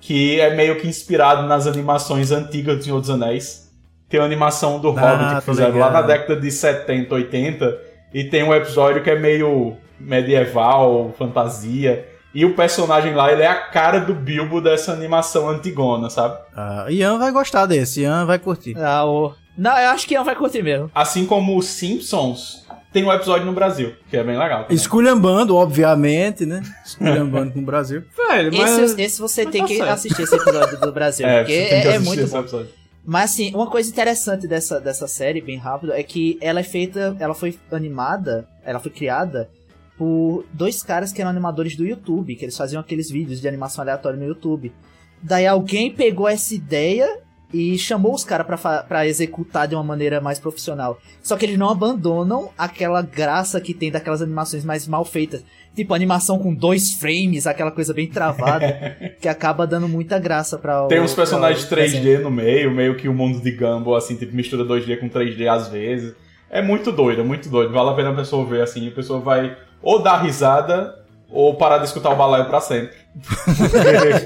Que 0.00 0.38
é 0.38 0.54
meio 0.54 0.76
que 0.76 0.86
inspirado 0.86 1.48
nas 1.48 1.66
animações 1.66 2.30
antigas 2.30 2.76
do 2.76 2.84
Senhor 2.84 3.00
dos 3.00 3.10
Anéis. 3.10 3.72
Tem 4.08 4.20
uma 4.20 4.26
animação 4.26 4.78
do 4.78 4.90
Ah, 4.90 4.92
Hobbit 4.92 5.28
que 5.28 5.46
tô 5.46 5.52
fizeram 5.52 5.78
lá 5.78 5.90
na 5.90 6.02
década 6.02 6.38
de 6.38 6.50
70, 6.50 7.14
80. 7.14 7.78
E 8.12 8.24
tem 8.24 8.42
um 8.42 8.54
episódio 8.54 9.02
que 9.02 9.10
é 9.10 9.18
meio 9.18 9.76
medieval, 9.98 11.14
fantasia. 11.18 12.06
E 12.34 12.44
o 12.44 12.54
personagem 12.54 13.14
lá, 13.14 13.32
ele 13.32 13.42
é 13.42 13.46
a 13.46 13.54
cara 13.54 14.00
do 14.00 14.14
Bilbo 14.14 14.60
dessa 14.60 14.92
animação 14.92 15.48
antigona, 15.48 16.10
sabe? 16.10 16.38
Ah, 16.54 16.86
Ian 16.88 17.18
vai 17.18 17.32
gostar 17.32 17.66
desse, 17.66 18.02
Ian 18.02 18.26
vai 18.26 18.38
curtir. 18.38 18.76
Ah, 18.78 19.06
o... 19.06 19.32
Não, 19.56 19.76
eu 19.76 19.90
acho 19.90 20.06
que 20.06 20.14
não 20.14 20.24
vai 20.24 20.36
curtir 20.36 20.62
mesmo. 20.62 20.90
Assim 20.94 21.26
como 21.26 21.56
os 21.56 21.66
Simpsons, 21.66 22.64
tem 22.92 23.04
um 23.04 23.12
episódio 23.12 23.44
no 23.44 23.52
Brasil, 23.52 23.94
que 24.08 24.16
é 24.16 24.22
bem 24.22 24.38
legal. 24.38 24.62
também. 24.62 24.76
Esculhambando, 24.76 25.56
obviamente, 25.56 26.46
né? 26.46 26.62
Esculhambando 26.84 27.52
com 27.52 27.60
o 27.60 27.64
Brasil. 27.64 28.04
Velho, 28.16 28.56
mas. 28.56 28.78
Esse, 28.78 29.02
esse 29.02 29.20
você 29.20 29.44
mas 29.44 29.52
tem 29.52 29.62
tá 29.62 29.66
que 29.68 29.76
certo. 29.76 29.90
assistir 29.90 30.22
esse 30.22 30.34
episódio 30.34 30.80
do 30.80 30.92
Brasil, 30.92 31.26
É, 31.28 31.38
porque 31.38 31.52
você 31.52 31.68
tem 31.68 31.82
que 31.82 31.88
é, 31.88 31.94
é 31.94 31.98
muito 31.98 32.22
esse 32.22 32.32
bom. 32.32 32.40
episódio. 32.40 32.68
Mas 33.04 33.30
assim, 33.32 33.54
uma 33.54 33.66
coisa 33.66 33.88
interessante 33.88 34.46
dessa, 34.46 34.78
dessa 34.80 35.08
série, 35.08 35.40
bem 35.40 35.56
rápido, 35.56 35.92
é 35.92 36.02
que 36.02 36.38
ela 36.42 36.60
é 36.60 36.62
feita, 36.62 37.16
ela 37.18 37.34
foi 37.34 37.58
animada, 37.72 38.46
ela 38.64 38.78
foi 38.78 38.90
criada 38.90 39.48
por 39.98 40.46
dois 40.52 40.82
caras 40.82 41.12
que 41.12 41.20
eram 41.20 41.30
animadores 41.30 41.76
do 41.76 41.84
YouTube, 41.84 42.36
que 42.36 42.44
eles 42.44 42.56
faziam 42.56 42.80
aqueles 42.80 43.10
vídeos 43.10 43.40
de 43.40 43.48
animação 43.48 43.82
aleatória 43.82 44.18
no 44.18 44.24
YouTube. 44.24 44.72
Daí 45.20 45.46
alguém 45.46 45.90
pegou 45.92 46.28
essa 46.28 46.54
ideia 46.54 47.18
e 47.52 47.76
chamou 47.78 48.14
os 48.14 48.22
caras 48.24 48.46
pra 48.86 49.06
executar 49.06 49.66
de 49.66 49.74
uma 49.74 49.82
maneira 49.82 50.20
mais 50.20 50.38
profissional. 50.38 51.00
Só 51.22 51.36
que 51.36 51.46
eles 51.46 51.58
não 51.58 51.68
abandonam 51.68 52.50
aquela 52.56 53.02
graça 53.02 53.60
que 53.60 53.74
tem 53.74 53.90
daquelas 53.90 54.22
animações 54.22 54.64
mais 54.64 54.86
mal 54.86 55.04
feitas. 55.04 55.42
Tipo, 55.74 55.94
animação 55.94 56.38
com 56.38 56.54
dois 56.54 56.92
frames, 56.94 57.46
aquela 57.46 57.70
coisa 57.70 57.94
bem 57.94 58.06
travada, 58.06 58.96
que 59.20 59.28
acaba 59.28 59.66
dando 59.66 59.88
muita 59.88 60.18
graça 60.18 60.58
pra 60.58 60.84
o 60.84 60.88
Tem 60.88 61.00
uns 61.00 61.14
personagens 61.14 61.64
pra 61.64 61.78
o 61.78 61.80
3D 61.82 61.92
desenho. 61.92 62.22
no 62.22 62.30
meio, 62.30 62.70
meio 62.70 62.96
que 62.96 63.08
o 63.08 63.14
mundo 63.14 63.40
de 63.40 63.50
Gumball, 63.50 63.96
assim, 63.96 64.16
tipo, 64.16 64.34
mistura 64.34 64.64
2D 64.64 64.98
com 65.00 65.08
3D 65.08 65.46
às 65.48 65.68
vezes. 65.68 66.14
É 66.50 66.62
muito 66.62 66.90
doido, 66.92 67.20
é 67.20 67.24
muito 67.24 67.48
doido. 67.48 67.72
Vale 67.72 67.90
a 67.90 67.94
pena 67.94 68.10
a 68.10 68.14
pessoa 68.14 68.44
ver, 68.44 68.62
assim, 68.62 68.88
a 68.88 68.90
pessoa 68.90 69.20
vai 69.20 69.56
ou 69.82 70.02
dar 70.02 70.18
risada 70.22 70.96
ou 71.30 71.54
parar 71.54 71.78
de 71.78 71.84
escutar 71.84 72.10
o 72.10 72.16
balaio 72.16 72.46
pra 72.46 72.60
sempre. 72.60 72.96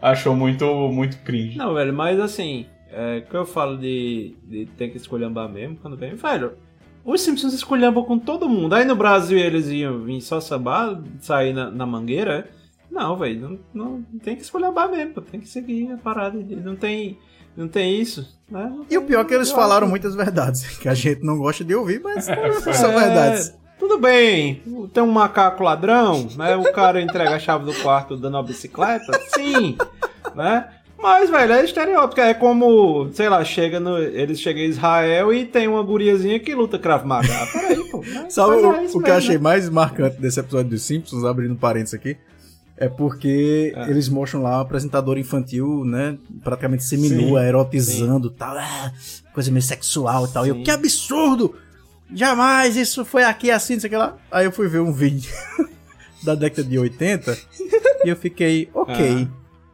Achou 0.00 0.34
muito, 0.34 0.64
muito 0.88 1.18
cringe. 1.18 1.58
Não, 1.58 1.74
velho, 1.74 1.92
mas 1.92 2.18
assim, 2.20 2.66
é, 2.90 3.20
que 3.22 3.34
eu 3.36 3.44
falo 3.46 3.76
de, 3.78 4.36
de 4.44 4.66
ter 4.76 4.88
que 4.88 4.96
escolhambar 4.96 5.48
mesmo 5.48 5.76
quando 5.76 5.96
vem, 5.96 6.14
velho. 6.14 6.52
Os 7.04 7.20
Simpsons 7.20 7.52
escolhambam 7.52 8.04
com 8.04 8.18
todo 8.18 8.48
mundo. 8.48 8.74
Aí 8.74 8.84
no 8.84 8.94
Brasil 8.94 9.36
eles 9.38 9.66
iam 9.68 10.04
vir 10.04 10.20
só 10.20 10.40
sambar, 10.40 11.00
sair 11.20 11.52
na, 11.52 11.70
na 11.70 11.84
mangueira. 11.84 12.48
é? 12.48 12.62
Não, 12.90 13.16
velho, 13.16 13.58
não, 13.74 14.04
não 14.12 14.18
tem 14.20 14.36
que 14.36 14.42
escolhambar 14.42 14.88
mesmo, 14.90 15.20
tem 15.22 15.40
que 15.40 15.48
seguir 15.48 15.90
a 15.92 15.96
parada. 15.96 16.38
Não 16.38 16.76
tem, 16.76 17.18
não 17.56 17.66
tem 17.66 18.00
isso. 18.00 18.38
Né? 18.48 18.70
Não 18.72 18.86
E 18.88 18.96
o 18.98 19.02
pior 19.02 19.22
é 19.22 19.24
que 19.24 19.34
eles 19.34 19.50
falaram 19.50 19.84
acho- 19.86 19.90
muitas 19.90 20.14
verdades, 20.14 20.62
que 20.78 20.88
a 20.88 20.94
gente 20.94 21.24
não 21.24 21.38
gosta 21.38 21.64
de 21.64 21.74
ouvir, 21.74 22.00
mas 22.02 22.24
são 22.24 22.34
É, 22.92 23.00
verdades. 23.00 23.54
Tudo 23.82 23.98
bem, 23.98 24.62
tem 24.94 25.02
um 25.02 25.10
macaco 25.10 25.64
ladrão, 25.64 26.28
né? 26.36 26.54
O 26.54 26.72
cara 26.72 27.00
entrega 27.02 27.34
a 27.34 27.38
chave 27.40 27.64
do 27.64 27.74
quarto 27.82 28.16
dando 28.16 28.36
uma 28.36 28.42
bicicleta, 28.44 29.10
sim, 29.34 29.76
né? 30.36 30.68
Mas, 30.96 31.28
velho, 31.28 31.52
é 31.52 31.64
estereótipo. 31.64 32.20
É 32.20 32.32
como, 32.32 33.10
sei 33.12 33.28
lá, 33.28 33.44
chega 33.44 33.80
no, 33.80 33.98
eles 33.98 34.38
chegam 34.38 34.62
em 34.62 34.66
Israel 34.68 35.34
e 35.34 35.44
tem 35.44 35.66
uma 35.66 35.82
guriazinha 35.82 36.38
que 36.38 36.54
luta 36.54 36.78
Krav 36.78 37.04
Maga. 37.04 37.26
Ah, 37.34 37.46
peraí, 37.52 37.90
pô. 37.90 37.98
né? 38.02 38.26
Sabe 38.30 38.62
Mas 38.62 38.62
o, 38.62 38.66
é 38.98 39.00
o 39.00 39.02
que 39.02 39.10
eu 39.10 39.14
achei 39.16 39.34
né? 39.34 39.42
mais 39.42 39.68
marcante 39.68 40.20
desse 40.20 40.38
episódio 40.38 40.70
dos 40.70 40.82
Simpsons, 40.84 41.24
abrindo 41.24 41.56
parênteses 41.56 41.94
aqui, 41.94 42.16
é 42.76 42.88
porque 42.88 43.72
É. 43.76 43.90
eles 43.90 44.08
mostram 44.08 44.42
lá 44.44 44.58
um 44.58 44.60
apresentador 44.60 45.18
infantil, 45.18 45.84
né, 45.84 46.16
praticamente 46.44 46.84
seminua, 46.84 47.44
erotizando 47.44 48.28
e 48.28 48.38
tal, 48.38 48.56
ah, 48.56 48.92
coisa 49.34 49.50
meio 49.50 49.60
sexual 49.62 50.26
e 50.26 50.28
tal. 50.32 50.46
E 50.46 50.50
eu, 50.50 50.54
Sim. 50.54 50.62
que 50.62 50.70
absurdo! 50.70 51.52
Jamais 52.14 52.76
isso 52.76 53.04
foi 53.04 53.24
aqui 53.24 53.50
assim, 53.50 53.74
não 53.74 53.80
sei 53.80 53.88
o 53.88 53.90
que 53.90 53.96
lá. 53.96 54.16
Aí 54.30 54.44
eu 54.44 54.52
fui 54.52 54.68
ver 54.68 54.80
um 54.80 54.92
vídeo 54.92 55.30
da 56.22 56.34
década 56.34 56.64
de 56.68 56.78
80 56.78 57.36
e 58.04 58.08
eu 58.08 58.16
fiquei, 58.16 58.68
ok, 58.74 59.28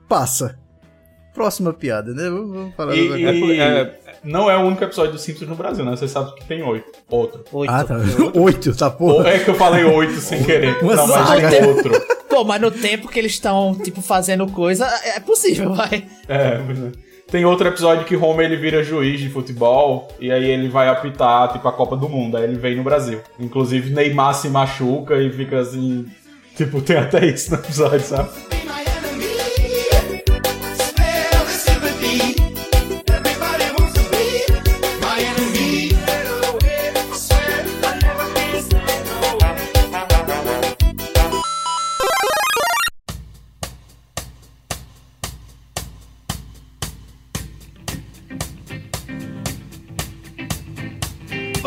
passa. 0.08 0.58
Próxima 1.34 1.72
piada, 1.72 2.12
né? 2.12 2.28
Vamos, 2.28 2.74
falar 2.74 2.96
E, 2.96 3.00
e- 3.00 3.60
É, 3.60 3.96
não 4.24 4.50
é 4.50 4.56
o 4.56 4.62
único 4.62 4.82
episódio 4.82 5.12
dos 5.12 5.22
Simpsons 5.22 5.48
no 5.48 5.54
Brasil, 5.54 5.84
né? 5.84 5.92
Você 5.92 6.08
sabe 6.08 6.34
que 6.34 6.44
tem 6.44 6.62
oito. 6.64 6.90
Outro. 7.08 7.44
Oito. 7.52 7.70
Ah, 7.72 7.84
tá. 7.84 7.96
Oito, 8.34 8.74
tá 8.76 8.86
Ou 8.86 8.92
porra. 8.92 9.28
é 9.30 9.38
que 9.38 9.48
eu 9.50 9.54
falei 9.54 9.84
oito 9.84 10.18
sem 10.20 10.42
querer. 10.42 10.82
Uma 10.82 10.96
não, 10.96 11.06
mas 11.06 11.28
saga. 11.28 11.48
tem 11.50 11.64
outro. 11.64 11.92
Pô, 12.28 12.42
mas 12.42 12.60
no 12.60 12.70
tempo 12.72 13.06
que 13.08 13.18
eles 13.20 13.32
estão, 13.32 13.72
tipo, 13.82 14.02
fazendo 14.02 14.48
coisa, 14.48 14.84
é 15.04 15.20
possível, 15.20 15.74
vai. 15.74 16.08
É, 16.28 16.36
é. 16.36 17.07
Tem 17.30 17.44
outro 17.44 17.68
episódio 17.68 18.06
que 18.06 18.16
Homer 18.16 18.46
ele 18.46 18.56
vira 18.56 18.82
juiz 18.82 19.20
de 19.20 19.28
futebol 19.28 20.08
e 20.18 20.32
aí 20.32 20.48
ele 20.50 20.68
vai 20.68 20.88
apitar, 20.88 21.52
tipo, 21.52 21.68
a 21.68 21.72
Copa 21.72 21.94
do 21.94 22.08
Mundo. 22.08 22.38
Aí 22.38 22.44
ele 22.44 22.56
vem 22.56 22.74
no 22.74 22.82
Brasil. 22.82 23.20
Inclusive, 23.38 23.90
Neymar 23.90 24.34
se 24.34 24.48
machuca 24.48 25.14
e 25.20 25.30
fica 25.30 25.58
assim. 25.60 26.06
Tipo, 26.56 26.80
tem 26.80 26.96
até 26.96 27.26
isso 27.26 27.50
no 27.50 27.58
episódio, 27.58 28.00
sabe? 28.00 28.30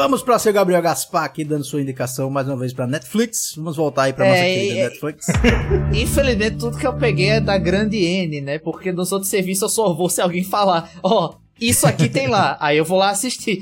Vamos 0.01 0.23
pra 0.23 0.39
seu 0.39 0.51
Gabriel 0.51 0.81
Gaspar 0.81 1.25
aqui 1.25 1.45
dando 1.45 1.63
sua 1.63 1.79
indicação 1.79 2.27
mais 2.27 2.47
uma 2.47 2.57
vez 2.57 2.73
pra 2.73 2.87
Netflix. 2.87 3.53
Vamos 3.55 3.77
voltar 3.77 4.05
aí 4.05 4.13
pra 4.13 4.25
nossa 4.27 4.39
É, 4.39 4.55
querida 4.55 4.79
é- 4.79 4.83
Netflix. 4.89 5.25
Infelizmente, 5.93 6.57
tudo 6.57 6.75
que 6.75 6.87
eu 6.87 6.97
peguei 6.97 7.29
é 7.29 7.39
da 7.39 7.55
grande 7.59 7.97
N, 7.97 8.41
né? 8.41 8.57
Porque 8.57 8.91
nos 8.91 9.11
outros 9.11 9.29
serviços 9.29 9.61
eu 9.61 9.69
só 9.69 9.93
vou 9.93 10.09
se 10.09 10.19
alguém 10.19 10.43
falar, 10.43 10.89
ó, 11.03 11.35
isso 11.59 11.85
aqui 11.85 12.09
tem 12.09 12.27
lá. 12.27 12.57
Aí 12.59 12.79
eu 12.79 12.83
vou 12.83 12.97
lá 12.97 13.11
assistir. 13.11 13.61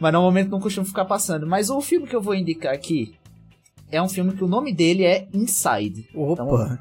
Mas 0.00 0.12
normalmente 0.12 0.48
não 0.48 0.60
costumo 0.60 0.86
ficar 0.86 1.06
passando. 1.06 1.44
Mas 1.44 1.68
o 1.68 1.80
filme 1.80 2.06
que 2.06 2.14
eu 2.14 2.22
vou 2.22 2.36
indicar 2.36 2.72
aqui 2.72 3.12
é 3.90 4.00
um 4.00 4.08
filme 4.08 4.30
que 4.32 4.44
o 4.44 4.48
nome 4.48 4.72
dele 4.72 5.02
é 5.04 5.26
Inside. 5.34 6.08
Opa. 6.14 6.78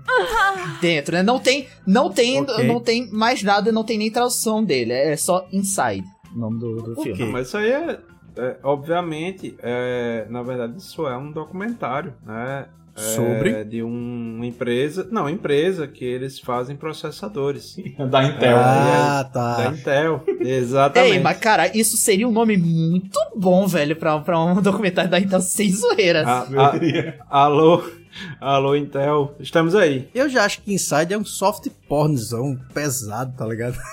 Dentro, 0.79 1.15
né? 1.15 1.23
Não 1.23 1.39
tem, 1.39 1.67
não 1.87 2.11
tem, 2.11 2.41
Ok. 2.41 2.67
não 2.67 2.79
tem 2.79 3.09
mais 3.11 3.41
nada, 3.41 3.71
não 3.71 3.83
tem 3.83 3.97
nem 3.97 4.11
tradução 4.11 4.63
dele. 4.63 4.93
É 4.93 5.17
só 5.17 5.47
Inside, 5.51 6.05
o 6.35 6.37
nome 6.37 6.59
do, 6.59 6.75
do 6.75 7.01
filme. 7.01 7.17
Não, 7.19 7.31
mas 7.31 7.47
isso 7.47 7.57
aí 7.57 7.71
é, 7.71 7.99
é, 8.37 8.55
obviamente, 8.63 9.55
é, 9.61 10.25
na 10.29 10.41
verdade, 10.43 10.77
isso 10.77 11.07
é 11.07 11.17
um 11.17 11.31
documentário, 11.31 12.13
né? 12.25 12.65
É, 12.95 13.01
Sobre? 13.01 13.63
de 13.63 13.81
um- 13.81 14.35
uma 14.35 14.45
empresa, 14.45 15.07
não, 15.11 15.27
empresa 15.27 15.87
que 15.87 16.05
eles 16.05 16.37
fazem 16.39 16.75
processadores. 16.75 17.75
Da 18.11 18.23
Intel. 18.23 18.55
Ah, 18.59 19.23
Da 19.23 19.29
tá. 19.63 19.73
Intel, 19.73 20.23
exatamente. 20.39 21.13
Ei, 21.15 21.19
mas 21.19 21.37
cara, 21.39 21.75
isso 21.75 21.97
seria 21.97 22.27
um 22.27 22.31
nome 22.31 22.55
muito 22.55 23.17
bom, 23.35 23.65
velho, 23.65 23.95
pra, 23.95 24.19
pra 24.19 24.39
um 24.39 24.61
documentário 24.61 25.09
da 25.09 25.19
Intel 25.19 25.41
sem 25.41 25.71
zoeiras. 25.71 26.27
A- 26.27 26.45
alô, 27.29 27.83
Alô, 28.39 28.75
Intel. 28.75 29.35
Estamos 29.39 29.75
aí. 29.75 30.07
Eu 30.13 30.29
já 30.29 30.45
acho 30.45 30.61
que 30.61 30.73
Inside 30.73 31.13
é 31.13 31.17
um 31.17 31.25
soft 31.25 31.67
pornzão 31.87 32.57
pesado, 32.73 33.33
tá 33.37 33.45
ligado? 33.45 33.77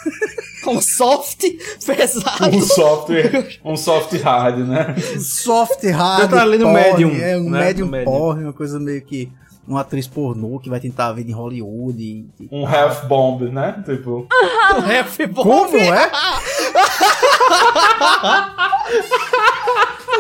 Um 0.67 0.79
soft 0.79 1.43
pesado. 1.87 2.55
Um 2.55 2.61
software, 2.61 3.59
um 3.65 3.77
soft 3.79 4.13
hard, 4.21 4.59
né? 4.59 4.95
soft 5.19 5.83
hard. 5.87 6.21
Já 6.21 6.29
tá 6.29 6.43
ali 6.43 6.59
no 6.59 6.67
porn, 6.67 6.79
medium, 6.83 7.17
É 7.19 7.39
um 7.39 7.49
né? 7.49 7.65
medium 7.65 7.87
No 7.87 7.93
medium. 7.93 8.13
porn, 8.13 8.45
uma 8.45 8.53
coisa 8.53 8.79
meio 8.79 9.01
que 9.01 9.33
uma 9.67 9.81
atriz 9.81 10.07
pornô 10.07 10.59
que 10.61 10.69
vai 10.69 10.79
tentar 10.79 11.13
vir 11.15 11.27
em 11.27 11.33
Hollywood. 11.33 11.99
E, 12.03 12.29
e- 12.39 12.47
Um 12.53 12.67
half 12.67 13.07
bomb, 13.07 13.41
né? 13.51 13.83
Tipo. 13.87 14.29
Um 14.77 14.81
rap 14.81 15.25
bom. 15.33 15.43
Como 15.45 15.77
é? 15.79 16.11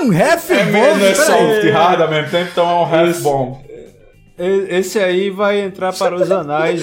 um 0.00 0.10
half 0.16 0.50
É 0.50 0.64
bomb, 0.64 0.72
mesmo, 0.98 1.04
é 1.04 1.14
soft 1.14 1.70
hard 1.70 2.00
ao 2.00 2.08
mesmo 2.10 2.30
tempo, 2.30 2.48
então 2.50 2.66
é 2.66 2.72
um 2.74 2.94
half 2.94 3.20
bomb. 3.20 3.58
Esse 4.68 4.98
aí 4.98 5.28
vai 5.28 5.60
entrar 5.60 5.92
para 5.92 6.14
os 6.16 6.30
anais 6.30 6.82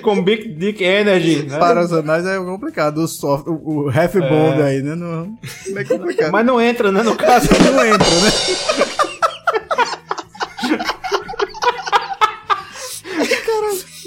com 0.14 0.22
Big 0.22 0.48
Dick 0.54 0.82
Energy, 0.82 1.42
né? 1.42 1.58
Para 1.58 1.82
os 1.84 1.92
anais 1.92 2.24
é 2.24 2.38
complicado. 2.38 2.98
O 2.98 3.06
soft, 3.08 3.46
o, 3.46 3.52
o 3.86 3.88
half 3.90 4.14
bomb 4.14 4.62
aí, 4.62 4.80
né? 4.82 4.94
Não, 4.94 5.36
não 5.68 5.78
é 5.78 5.84
complicado. 5.84 6.32
Mas 6.32 6.46
não 6.46 6.60
entra, 6.60 6.90
né? 6.90 7.02
No 7.02 7.14
caso. 7.14 7.48
não 7.52 7.84
entra, 7.84 8.06
né? 8.06 8.30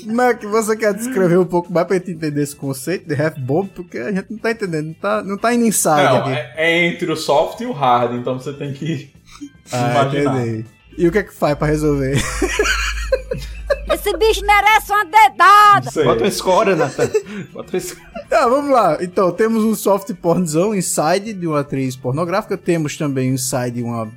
Mac, 0.05 0.43
você 0.43 0.75
quer 0.77 0.93
descrever 0.93 1.37
um 1.37 1.45
pouco 1.45 1.73
mais 1.73 1.87
pra 1.87 1.97
gente 1.97 2.11
entender 2.11 2.41
esse 2.43 2.55
conceito 2.55 3.07
de 3.07 3.19
half 3.19 3.37
bomb? 3.39 3.67
Porque 3.73 3.97
a 3.97 4.11
gente 4.11 4.27
não 4.29 4.37
tá 4.37 4.51
entendendo, 4.51 4.87
não 4.87 4.93
tá, 4.93 5.23
não 5.23 5.37
tá 5.37 5.53
indo 5.53 5.65
inside 5.65 5.95
Não, 6.03 6.17
aqui. 6.17 6.29
é, 6.31 6.53
é 6.57 6.85
entre 6.87 7.11
o 7.11 7.15
soft 7.15 7.59
e 7.61 7.65
o 7.65 7.71
hard, 7.71 8.13
então 8.13 8.37
você 8.39 8.53
tem 8.53 8.71
que 8.71 9.09
Ah, 9.71 9.91
imaginar. 9.91 10.41
entendi. 10.41 10.65
E 10.97 11.07
o 11.07 11.11
que 11.11 11.17
é 11.19 11.23
que 11.23 11.33
faz 11.33 11.57
pra 11.57 11.67
resolver? 11.67 12.15
Esse 13.91 14.17
bicho 14.17 14.41
merece 14.45 14.91
uma 14.91 15.05
dedada. 15.05 15.91
Bota 16.03 16.19
uma 16.23 16.27
escória, 16.27 16.75
Nathan. 16.75 17.09
Bota 17.53 17.69
uma 17.71 17.77
escória. 17.77 18.15
Tá, 18.27 18.47
vamos 18.47 18.71
lá. 18.71 18.97
Então, 19.01 19.31
temos 19.31 19.63
um 19.63 19.75
soft 19.75 20.11
pornzão 20.15 20.73
inside 20.73 21.31
de 21.31 21.45
uma 21.45 21.59
atriz 21.59 21.95
pornográfica. 21.95 22.57
Temos 22.57 22.97
também 22.97 23.29
inside 23.29 23.83
uma. 23.83 24.11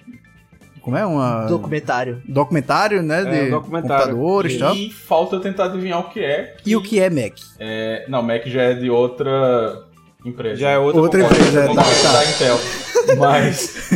Como 0.81 0.97
é? 0.97 1.05
Uma. 1.05 1.45
Documentário. 1.45 2.23
Documentário, 2.27 3.03
né? 3.03 3.21
É, 3.21 3.25
de 3.25 3.49
um 3.49 3.51
documentário. 3.51 4.17
computadores 4.17 4.55
e 4.55 4.59
tal. 4.59 4.75
E 4.75 4.91
falta 4.91 5.37
eu 5.37 5.41
tentar 5.41 5.67
adivinhar 5.67 6.01
o 6.01 6.09
que 6.09 6.21
é. 6.21 6.57
E 6.65 6.75
o 6.75 6.81
que 6.81 6.99
é 6.99 7.11
Mac? 7.11 7.35
É, 7.59 8.07
não, 8.09 8.23
Mac 8.23 8.47
já 8.47 8.63
é 8.63 8.75
de 8.75 8.89
outra 8.89 9.85
empresa. 10.25 10.57
Já 10.57 10.71
é 10.71 10.79
outra, 10.79 11.01
Outra 11.03 11.21
empresa, 11.21 11.65
é, 11.65 11.67
tá, 11.67 11.75
tá. 11.75 12.13
da 12.13 12.25
Intel. 12.31 12.59
Mas. 13.19 13.91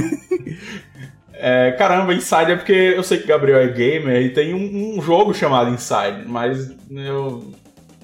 É, 1.43 1.73
caramba, 1.73 2.15
Inside 2.15 2.53
é 2.53 2.57
porque 2.57 2.73
eu 2.73 3.03
sei 3.03 3.19
que 3.19 3.25
o 3.25 3.29
Gabriel 3.29 3.59
é 3.61 3.67
gamer 3.69 4.23
e 4.23 4.31
tem 4.31 4.55
um, 4.55 4.97
um 4.99 5.03
jogo 5.03 5.35
chamado 5.35 5.71
Inside, 5.71 6.25
mas 6.27 6.71
eu. 6.91 7.53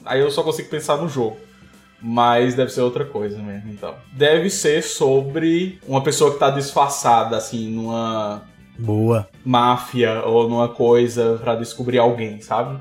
Aí 0.04 0.20
eu 0.20 0.30
só 0.30 0.42
consigo 0.42 0.68
pensar 0.68 0.96
no 0.96 1.08
jogo. 1.08 1.36
Mas 2.00 2.54
deve 2.54 2.70
ser 2.70 2.80
outra 2.82 3.04
coisa 3.04 3.38
mesmo, 3.38 3.70
então. 3.72 3.92
Deve 4.12 4.48
ser 4.50 4.82
sobre 4.82 5.78
uma 5.86 6.00
pessoa 6.00 6.32
que 6.32 6.38
tá 6.38 6.48
disfarçada, 6.48 7.36
assim, 7.36 7.68
numa 7.70 8.42
Boa. 8.78 9.28
máfia 9.44 10.22
ou 10.24 10.48
numa 10.48 10.68
coisa 10.68 11.38
pra 11.42 11.56
descobrir 11.56 11.98
alguém, 11.98 12.40
sabe? 12.40 12.78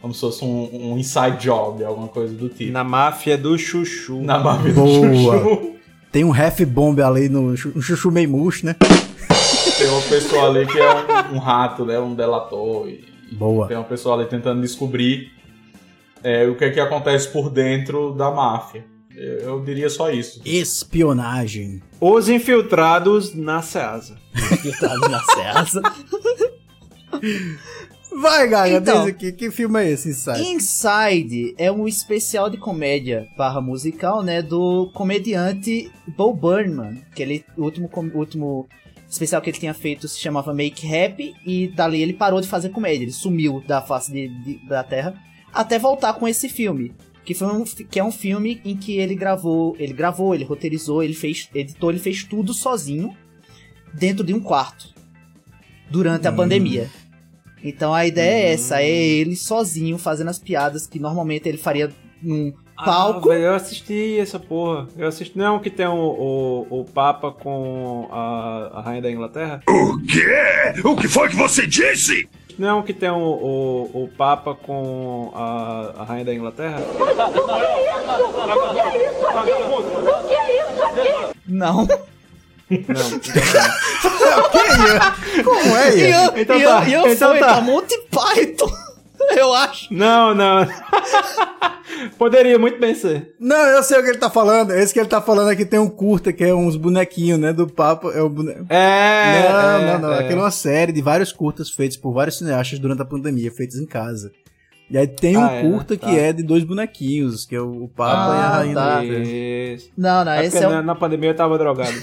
Como 0.00 0.14
se 0.14 0.20
fosse 0.20 0.44
um, 0.44 0.92
um 0.92 0.96
inside 0.98 1.36
job, 1.38 1.82
alguma 1.84 2.06
coisa 2.08 2.32
do 2.32 2.48
tipo. 2.48 2.72
Na 2.72 2.84
máfia 2.84 3.36
do 3.36 3.58
chuchu. 3.58 4.20
Na 4.22 4.38
máfia 4.38 4.72
Boa. 4.72 4.86
do 5.08 5.14
chuchu. 5.16 5.74
Tem 6.12 6.24
um 6.24 6.32
half 6.32 6.60
bomb 6.64 7.00
ali 7.02 7.28
no 7.28 7.56
chu- 7.56 7.72
um 7.74 7.82
chuchu 7.82 8.10
meio 8.10 8.30
murcho, 8.30 8.64
né? 8.66 8.76
Tem 9.78 9.88
uma 9.88 10.02
pessoa 10.02 10.48
ali 10.48 10.66
que 10.66 10.78
é 10.78 10.94
um, 11.32 11.36
um 11.36 11.38
rato, 11.38 11.84
né? 11.84 11.98
Um 11.98 12.14
delator. 12.14 12.88
E 12.88 13.04
Boa. 13.32 13.66
tem 13.68 13.76
uma 13.76 13.84
pessoa 13.84 14.16
ali 14.16 14.26
tentando 14.26 14.60
descobrir 14.60 15.30
é, 16.22 16.46
o 16.46 16.54
que 16.56 16.64
é 16.64 16.70
que 16.70 16.80
acontece 16.80 17.28
por 17.28 17.50
dentro 17.50 18.12
da 18.12 18.30
máfia. 18.30 18.84
Eu, 19.14 19.38
eu 19.40 19.64
diria 19.64 19.88
só 19.90 20.10
isso. 20.10 20.40
Espionagem. 20.44 21.82
Os 22.00 22.28
infiltrados 22.28 23.34
na 23.34 23.60
Ceasa. 23.62 24.16
Infiltrado 24.34 25.08
na 25.08 25.22
Ceasa. 25.22 25.82
Vai, 28.20 28.48
Gaga, 28.48 28.76
Então. 28.76 29.04
diz 29.04 29.14
aqui. 29.14 29.32
Que 29.32 29.50
filme 29.50 29.82
é 29.82 29.90
esse, 29.90 30.10
Inside? 30.10 30.42
Inside 30.42 31.54
é 31.56 31.70
um 31.70 31.86
especial 31.86 32.50
de 32.50 32.56
comédia 32.56 33.28
barra 33.36 33.60
musical, 33.60 34.22
né? 34.22 34.42
Do 34.42 34.90
comediante 34.94 35.90
Bo 36.16 36.32
Burnham. 36.34 36.98
Que 37.14 37.22
ele, 37.22 37.44
o 37.56 37.62
último, 37.62 37.88
último 38.14 38.68
especial 39.10 39.42
que 39.42 39.50
ele 39.50 39.58
tinha 39.58 39.74
feito 39.74 40.08
se 40.08 40.18
chamava 40.18 40.54
Make 40.54 40.86
Happy. 40.86 41.34
E 41.44 41.68
dali 41.68 42.00
ele 42.00 42.12
parou 42.14 42.40
de 42.40 42.46
fazer 42.48 42.70
comédia. 42.70 43.04
Ele 43.04 43.12
sumiu 43.12 43.62
da 43.66 43.82
face 43.82 44.10
de- 44.12 44.28
de- 44.28 44.66
da 44.68 44.82
terra. 44.82 45.14
Até 45.52 45.78
voltar 45.78 46.14
com 46.14 46.26
esse 46.28 46.48
filme. 46.48 46.92
Que, 47.24 47.34
foi 47.34 47.48
um, 47.48 47.64
que 47.64 47.98
é 48.00 48.04
um 48.04 48.10
filme 48.12 48.60
em 48.64 48.76
que 48.76 48.96
ele 48.98 49.14
gravou. 49.14 49.76
Ele 49.78 49.92
gravou, 49.92 50.34
ele 50.34 50.44
roteirizou, 50.44 51.02
ele 51.02 51.12
fez. 51.14 51.48
editou, 51.54 51.90
ele 51.90 51.98
fez 51.98 52.24
tudo 52.24 52.54
sozinho. 52.54 53.14
Dentro 53.92 54.24
de 54.24 54.32
um 54.32 54.40
quarto. 54.40 54.94
Durante 55.90 56.26
a 56.28 56.32
pandemia. 56.32 56.88
Então 57.62 57.92
a 57.92 58.06
ideia 58.06 58.46
é 58.48 58.52
essa, 58.52 58.80
é 58.80 58.88
ele 58.88 59.36
sozinho 59.36 59.98
fazendo 59.98 60.28
as 60.30 60.38
piadas 60.38 60.86
que 60.86 60.98
normalmente 60.98 61.46
ele 61.48 61.58
faria 61.58 61.90
num 62.22 62.54
palco. 62.84 63.30
Ah, 63.30 63.38
eu 63.38 63.54
assisti 63.54 64.18
essa 64.18 64.38
porra. 64.38 64.86
Eu 64.96 65.08
assisti. 65.08 65.36
Não 65.36 65.46
é 65.46 65.50
um 65.50 65.58
que 65.58 65.70
tem 65.70 65.86
o, 65.86 65.92
o, 65.94 66.80
o 66.80 66.84
Papa 66.84 67.30
com 67.30 68.08
a, 68.10 68.70
a 68.74 68.80
Rainha 68.80 69.02
da 69.02 69.10
Inglaterra? 69.10 69.62
O 69.68 69.98
quê? 70.06 70.80
O 70.84 70.96
que 70.96 71.08
foi 71.08 71.28
que 71.28 71.36
você 71.36 71.66
disse? 71.66 72.28
Não 72.58 72.68
é 72.68 72.74
um 72.74 72.82
que 72.82 72.92
tem 72.92 73.10
o, 73.10 73.16
o, 73.16 74.04
o 74.04 74.08
Papa 74.08 74.54
com 74.54 75.30
a, 75.34 75.94
a 75.98 76.04
Rainha 76.04 76.24
da 76.26 76.34
Inglaterra? 76.34 76.80
Não. 81.46 81.86
Não. 81.86 82.10
então 82.70 82.94
Como 85.44 85.76
é, 85.76 85.96
E 85.96 86.08
Ian? 86.08 86.24
eu, 86.24 86.38
Então 86.42 86.56
e 86.56 86.62
eu, 86.62 86.70
tá, 86.70 86.84
e 86.88 86.92
eu 86.92 87.06
então 87.08 87.30
fui 87.30 87.40
tá. 87.40 87.46
pra 87.46 87.60
Monty 87.62 87.94
Python, 88.10 88.70
eu 89.36 89.52
acho. 89.52 89.92
Não, 89.92 90.34
não. 90.34 90.66
Poderia 92.16 92.58
muito 92.58 92.78
bem 92.80 92.94
ser. 92.94 93.34
Não, 93.38 93.56
eu 93.56 93.82
sei 93.82 93.98
o 93.98 94.02
que 94.02 94.10
ele 94.10 94.18
tá 94.18 94.30
falando. 94.30 94.72
Esse 94.72 94.92
que 94.92 95.00
ele 95.00 95.08
tá 95.08 95.20
falando 95.20 95.48
aqui 95.48 95.64
tem 95.64 95.78
um 95.78 95.88
curta, 95.88 96.32
que 96.32 96.44
é 96.44 96.54
uns 96.54 96.76
bonequinhos, 96.76 97.38
né? 97.38 97.52
Do 97.52 97.66
Papa. 97.66 98.10
É 98.12 98.22
o 98.22 98.28
bone... 98.28 98.52
É. 98.68 99.48
não, 99.50 99.60
é, 99.60 99.92
não, 99.92 99.98
não. 100.08 100.12
é. 100.14 100.20
Aquilo 100.20 100.40
é 100.40 100.44
uma 100.44 100.50
série 100.50 100.92
de 100.92 101.02
vários 101.02 101.32
curtas 101.32 101.70
feitos 101.70 101.96
por 101.96 102.12
vários 102.12 102.38
cineastas 102.38 102.78
durante 102.78 103.02
a 103.02 103.04
pandemia, 103.04 103.50
feitos 103.50 103.76
em 103.76 103.86
casa. 103.86 104.30
E 104.90 104.98
aí 104.98 105.06
tem 105.06 105.36
um 105.36 105.44
Ah, 105.44 105.52
é, 105.52 105.62
curta 105.62 105.96
tá. 105.96 106.08
que 106.08 106.18
é 106.18 106.32
de 106.32 106.42
dois 106.42 106.64
bonequinhos, 106.64 107.44
que 107.44 107.54
é 107.54 107.60
o 107.60 107.88
Papa 107.94 108.12
Ah, 108.12 108.34
e 108.34 108.40
a 108.40 108.48
Rainha 108.48 108.74
tá. 108.74 109.04
Isso. 109.04 109.90
Não, 109.96 110.24
não, 110.24 110.32
É 110.32 110.40
esse 110.46 110.50
porque 110.52 110.64
é, 110.64 110.68
um, 110.68 110.72
na, 110.72 110.82
na 110.82 110.94
pandemia 110.96 111.30
eu 111.30 111.36
tava 111.36 111.56
drogado. 111.56 111.94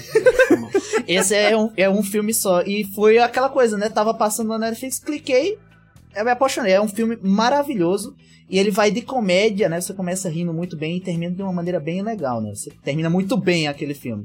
esse 1.06 1.34
é, 1.34 1.56
um, 1.56 1.70
é 1.76 1.90
um 1.90 2.02
filme 2.02 2.32
só. 2.32 2.62
E 2.62 2.84
foi 2.94 3.18
aquela 3.18 3.50
coisa, 3.50 3.76
né? 3.76 3.90
Tava 3.90 4.14
passando 4.14 4.48
na 4.48 4.58
Netflix, 4.58 4.98
cliquei, 4.98 5.58
eu 6.18 6.24
me 6.24 6.30
apaixonei. 6.30 6.72
É 6.72 6.80
um 6.80 6.88
filme 6.88 7.16
maravilhoso. 7.22 8.14
E 8.50 8.58
ele 8.58 8.70
vai 8.70 8.90
de 8.90 9.02
comédia, 9.02 9.68
né? 9.68 9.78
Você 9.80 9.92
começa 9.92 10.28
rindo 10.28 10.52
muito 10.54 10.76
bem 10.76 10.96
e 10.96 11.00
termina 11.00 11.34
de 11.34 11.42
uma 11.42 11.52
maneira 11.52 11.78
bem 11.78 12.00
legal, 12.02 12.40
né? 12.40 12.54
Você 12.54 12.70
termina 12.82 13.10
muito 13.10 13.36
bem 13.36 13.68
aquele 13.68 13.92
filme. 13.94 14.24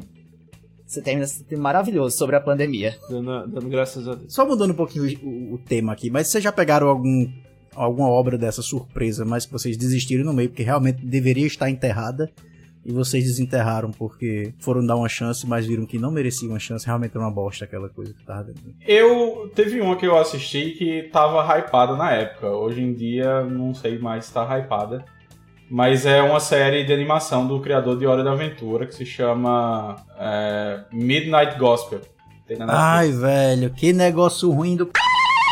Você 0.87 1.01
termina 1.01 1.25
esse 1.25 1.43
filme 1.43 1.61
maravilhoso 1.63 2.17
sobre 2.17 2.35
a 2.35 2.39
pandemia. 2.39 2.95
dando, 3.09 3.47
dando 3.47 3.67
graças 3.69 4.07
a 4.07 4.15
Deus. 4.15 4.33
Só 4.33 4.45
mudando 4.45 4.71
um 4.71 4.75
pouquinho 4.75 5.05
o, 5.23 5.27
o- 5.27 5.53
o 5.55 5.57
tema 5.57 5.91
aqui, 5.91 6.09
mas 6.09 6.27
vocês 6.27 6.43
já 6.43 6.51
pegaram 6.51 6.87
algum, 6.87 7.27
alguma 7.75 8.07
obra 8.07 8.37
dessa 8.37 8.61
surpresa, 8.61 9.25
mas 9.25 9.45
que 9.45 9.51
vocês 9.51 9.75
desistiram 9.75 10.23
no 10.23 10.31
meio, 10.33 10.49
porque 10.49 10.63
realmente 10.63 11.03
deveria 11.05 11.47
estar 11.47 11.69
enterrada, 11.69 12.31
e 12.85 12.91
vocês 12.91 13.23
desenterraram 13.23 13.91
porque 13.91 14.53
foram 14.59 14.85
dar 14.85 14.95
uma 14.95 15.07
chance, 15.07 15.47
mas 15.47 15.65
viram 15.65 15.85
que 15.85 15.97
não 15.97 16.11
mereciam 16.11 16.51
uma 16.51 16.59
chance, 16.59 16.85
realmente 16.85 17.11
era 17.15 17.23
uma 17.23 17.31
bosta 17.31 17.65
aquela 17.65 17.89
coisa 17.89 18.13
que 18.13 18.23
tava 18.25 18.43
dentro. 18.45 18.63
Eu. 18.85 19.51
Teve 19.55 19.79
uma 19.79 19.95
que 19.95 20.05
eu 20.05 20.17
assisti 20.17 20.71
que 20.71 21.03
tava 21.03 21.41
hypada 21.57 21.95
na 21.95 22.11
época. 22.11 22.49
Hoje 22.49 22.81
em 22.81 22.93
dia 22.93 23.43
não 23.43 23.73
sei 23.73 23.97
mais 23.97 24.25
se 24.25 24.33
tá 24.33 24.43
hypada. 24.57 25.05
Mas 25.69 26.05
é 26.05 26.21
uma 26.21 26.39
série 26.39 26.83
de 26.83 26.93
animação 26.93 27.47
do 27.47 27.59
criador 27.59 27.97
de 27.97 28.05
Hora 28.05 28.23
da 28.23 28.33
Aventura 28.33 28.85
que 28.85 28.93
se 28.93 29.05
chama 29.05 29.95
é, 30.19 30.81
Midnight 30.91 31.57
Gospel. 31.57 32.01
Ai, 32.67 33.11
velho, 33.11 33.69
que 33.71 33.93
negócio 33.93 34.51
ruim 34.51 34.75
do. 34.75 34.89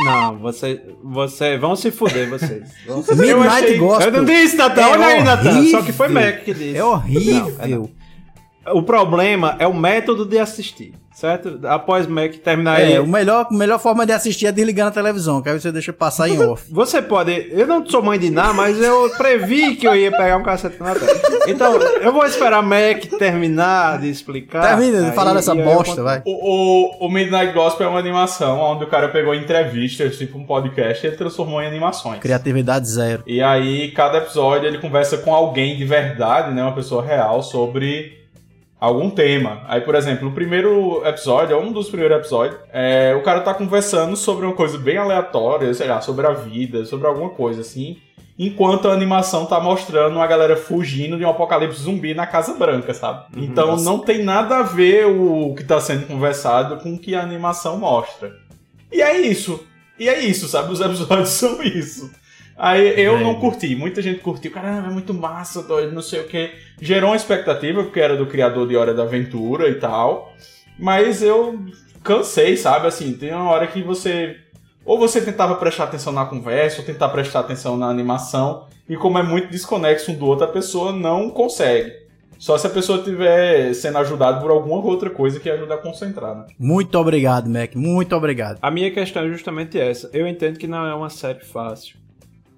Não, 0.06 0.38
você, 0.40 0.82
você, 1.04 1.58
vão 1.58 1.76
se 1.76 1.92
fuder 1.92 2.30
vocês. 2.30 2.70
Vão 2.88 3.04
se 3.04 3.14
Midnight 3.14 3.48
achei- 3.48 3.78
Gospel. 3.78 4.08
Eu 4.08 4.14
não 4.14 4.26
disse, 4.26 4.56
Natan. 4.56 4.82
É 4.82 4.86
Olha 4.88 5.06
aí, 5.06 5.24
Natan. 5.24 5.50
horrível. 5.50 5.80
Só 5.80 5.86
que 5.86 5.92
foi 5.92 6.08
Mac 6.08 6.44
que 6.44 6.54
disse. 6.54 6.78
É 6.78 6.84
horrível. 6.84 7.34
Não, 7.58 7.64
é 7.64 7.68
não. 7.68 7.90
O 8.74 8.84
problema 8.84 9.56
é 9.58 9.66
o 9.66 9.74
método 9.74 10.24
de 10.24 10.38
assistir, 10.38 10.94
certo? 11.12 11.60
Após 11.66 12.06
Mac 12.06 12.36
terminar 12.36 12.80
É, 12.80 12.84
aí. 12.86 13.00
o 13.00 13.08
melhor, 13.08 13.48
a 13.50 13.54
melhor 13.54 13.80
forma 13.80 14.06
de 14.06 14.12
assistir 14.14 14.46
é 14.46 14.52
desligando 14.52 14.90
a 14.90 14.92
televisão, 14.92 15.42
que 15.42 15.50
aí 15.50 15.60
você 15.60 15.72
deixa 15.72 15.92
passar 15.92 16.30
em 16.30 16.40
off. 16.40 16.64
Você 16.72 17.02
pode. 17.02 17.48
Eu 17.50 17.66
não 17.66 17.84
sou 17.84 18.04
mãe 18.04 18.20
de 18.20 18.30
nada, 18.30 18.54
mas 18.54 18.80
eu 18.80 19.10
previ 19.18 19.76
que 19.76 19.88
eu 19.88 19.96
ia 19.96 20.12
pegar 20.12 20.38
um 20.38 20.44
cacete 20.44 20.80
na 20.80 20.94
tela. 20.94 21.12
Então, 21.48 21.74
eu 21.76 22.14
vou 22.14 22.24
esperar 22.24 22.62
Mac 22.62 23.04
terminar 23.18 24.00
de 24.00 24.10
explicar. 24.12 24.62
Termina 24.78 25.10
de 25.10 25.16
falar 25.16 25.34
dessa 25.34 25.56
eu 25.56 25.66
bosta, 25.66 26.04
vai. 26.04 26.22
O, 26.24 27.02
o, 27.02 27.08
o 27.08 27.10
Midnight 27.12 27.52
Gospel 27.54 27.88
é 27.88 27.90
uma 27.90 28.00
animação 28.00 28.60
onde 28.60 28.84
o 28.84 28.88
cara 28.88 29.10
pegou 29.10 29.34
entrevistas, 29.34 30.20
tipo 30.20 30.38
um 30.38 30.46
podcast, 30.46 31.04
e 31.04 31.10
ele 31.10 31.18
transformou 31.18 31.64
em 31.64 31.66
animações. 31.68 32.20
Criatividade 32.20 32.88
zero. 32.88 33.24
E 33.26 33.42
aí, 33.42 33.90
cada 33.92 34.20
episódio 34.20 34.68
ele 34.68 34.78
conversa 34.78 35.18
com 35.18 35.34
alguém 35.34 35.76
de 35.78 35.84
verdade, 35.84 36.54
né? 36.54 36.62
Uma 36.62 36.76
pessoa 36.76 37.04
real, 37.04 37.42
sobre 37.42 38.21
algum 38.82 39.12
tema. 39.12 39.62
Aí, 39.68 39.80
por 39.80 39.94
exemplo, 39.94 40.28
o 40.28 40.32
primeiro 40.32 41.06
episódio, 41.06 41.56
um 41.60 41.72
dos 41.72 41.88
primeiros 41.88 42.18
episódios, 42.18 42.60
é, 42.74 43.14
o 43.16 43.22
cara 43.22 43.42
tá 43.42 43.54
conversando 43.54 44.16
sobre 44.16 44.44
uma 44.44 44.56
coisa 44.56 44.76
bem 44.80 44.98
aleatória, 44.98 45.72
sei 45.76 45.88
lá, 45.88 46.02
sobre 46.02 46.26
a 46.26 46.32
vida, 46.32 46.84
sobre 46.84 47.06
alguma 47.06 47.30
coisa 47.30 47.62
assim. 47.62 47.98
Enquanto 48.40 48.88
a 48.88 48.94
animação 48.94 49.46
tá 49.46 49.60
mostrando 49.60 50.16
uma 50.16 50.26
galera 50.26 50.58
fugindo 50.58 51.16
de 51.16 51.24
um 51.24 51.30
apocalipse 51.30 51.84
zumbi 51.84 52.16
na 52.16 52.26
Casa 52.26 52.56
Branca, 52.56 52.92
sabe? 52.92 53.26
Então 53.38 53.68
nossa. 53.68 53.86
não 53.86 54.00
tem 54.00 54.24
nada 54.24 54.58
a 54.58 54.64
ver 54.64 55.06
o 55.06 55.54
que 55.54 55.64
tá 55.64 55.80
sendo 55.80 56.08
conversado 56.08 56.78
com 56.78 56.96
o 56.96 56.98
que 56.98 57.14
a 57.14 57.22
animação 57.22 57.78
mostra. 57.78 58.36
E 58.92 59.00
é 59.00 59.16
isso. 59.16 59.64
E 60.00 60.10
é 60.10 60.20
isso, 60.20 60.48
sabe? 60.48 60.74
Os 60.74 60.82
episódios 60.82 61.30
são 61.38 61.62
isso. 61.62 62.10
Aí 62.64 63.02
eu 63.02 63.20
não 63.20 63.40
curti, 63.40 63.76
muita 63.76 64.04
gente 64.04 64.20
curtiu, 64.20 64.52
caramba, 64.52 64.90
é 64.90 64.92
muito 64.92 65.16
massa, 65.16 65.64
doido, 65.64 65.94
não 65.94 66.02
sei 66.04 66.20
o 66.20 66.28
que. 66.28 66.52
Gerou 66.80 67.10
uma 67.10 67.16
expectativa, 67.16 67.82
porque 67.82 68.00
era 68.00 68.16
do 68.16 68.28
criador 68.28 68.68
de 68.68 68.78
Hora 68.78 68.94
da 68.94 69.02
Aventura 69.02 69.68
e 69.68 69.80
tal. 69.80 70.32
Mas 70.78 71.24
eu 71.24 71.60
cansei, 72.04 72.56
sabe? 72.56 72.86
Assim, 72.86 73.14
tem 73.14 73.34
uma 73.34 73.50
hora 73.50 73.66
que 73.66 73.82
você. 73.82 74.36
Ou 74.86 75.00
você 75.00 75.20
tentava 75.22 75.56
prestar 75.56 75.86
atenção 75.86 76.14
na 76.14 76.24
conversa, 76.24 76.82
ou 76.82 76.86
tentar 76.86 77.10
prestar 77.10 77.40
atenção 77.40 77.76
na 77.76 77.88
animação, 77.88 78.68
e 78.88 78.96
como 78.96 79.18
é 79.18 79.24
muito 79.24 79.50
desconexo 79.50 80.12
um 80.12 80.16
do 80.16 80.28
outro, 80.28 80.46
a 80.46 80.48
pessoa 80.48 80.92
não 80.92 81.32
consegue. 81.32 81.92
Só 82.38 82.60
se 82.60 82.68
a 82.68 82.70
pessoa 82.70 83.00
estiver 83.00 83.74
sendo 83.74 83.98
ajudada 83.98 84.40
por 84.40 84.52
alguma 84.52 84.84
outra 84.84 85.10
coisa 85.10 85.40
que 85.40 85.50
ajuda 85.50 85.76
a 85.76 85.78
concentrar, 85.78 86.36
né? 86.36 86.46
Muito 86.60 86.96
obrigado, 86.98 87.50
Mac. 87.50 87.76
Muito 87.76 88.16
obrigado. 88.16 88.60
A 88.62 88.70
minha 88.70 88.92
questão 88.92 89.24
é 89.24 89.30
justamente 89.30 89.80
essa. 89.80 90.12
Eu 90.14 90.28
entendo 90.28 90.60
que 90.60 90.68
não 90.68 90.86
é 90.86 90.94
uma 90.94 91.10
série 91.10 91.40
fácil. 91.40 92.01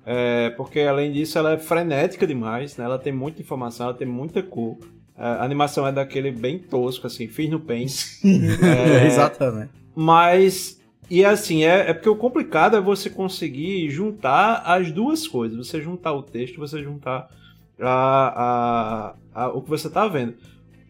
É, 0.05 0.49
porque 0.51 0.81
além 0.81 1.11
disso 1.13 1.37
ela 1.37 1.53
é 1.53 1.57
frenética 1.57 2.27
demais, 2.27 2.75
né? 2.77 2.85
Ela 2.85 2.99
tem 2.99 3.13
muita 3.13 3.41
informação, 3.41 3.87
ela 3.87 3.95
tem 3.95 4.07
muita 4.07 4.43
cor. 4.43 4.77
É, 5.17 5.23
A 5.23 5.43
animação 5.43 5.87
é 5.87 5.91
daquele 5.91 6.31
bem 6.31 6.59
tosco, 6.59 7.07
assim, 7.07 7.27
fiz 7.27 7.49
no 7.49 7.59
Paint. 7.59 7.93
É, 8.23 9.05
Exatamente. 9.07 9.69
Mas, 9.95 10.81
e 11.09 11.23
assim, 11.23 11.63
é, 11.63 11.89
é 11.89 11.93
porque 11.93 12.09
o 12.09 12.15
complicado 12.15 12.75
é 12.75 12.81
você 12.81 13.09
conseguir 13.09 13.89
juntar 13.89 14.63
as 14.65 14.91
duas 14.91 15.27
coisas. 15.27 15.57
Você 15.67 15.81
juntar 15.81 16.13
o 16.13 16.23
texto, 16.23 16.59
você 16.59 16.81
juntar 16.83 17.29
a, 17.79 19.13
a, 19.35 19.43
a- 19.45 19.49
o 19.49 19.61
que 19.61 19.69
você 19.69 19.89
tá 19.89 20.07
vendo. 20.07 20.33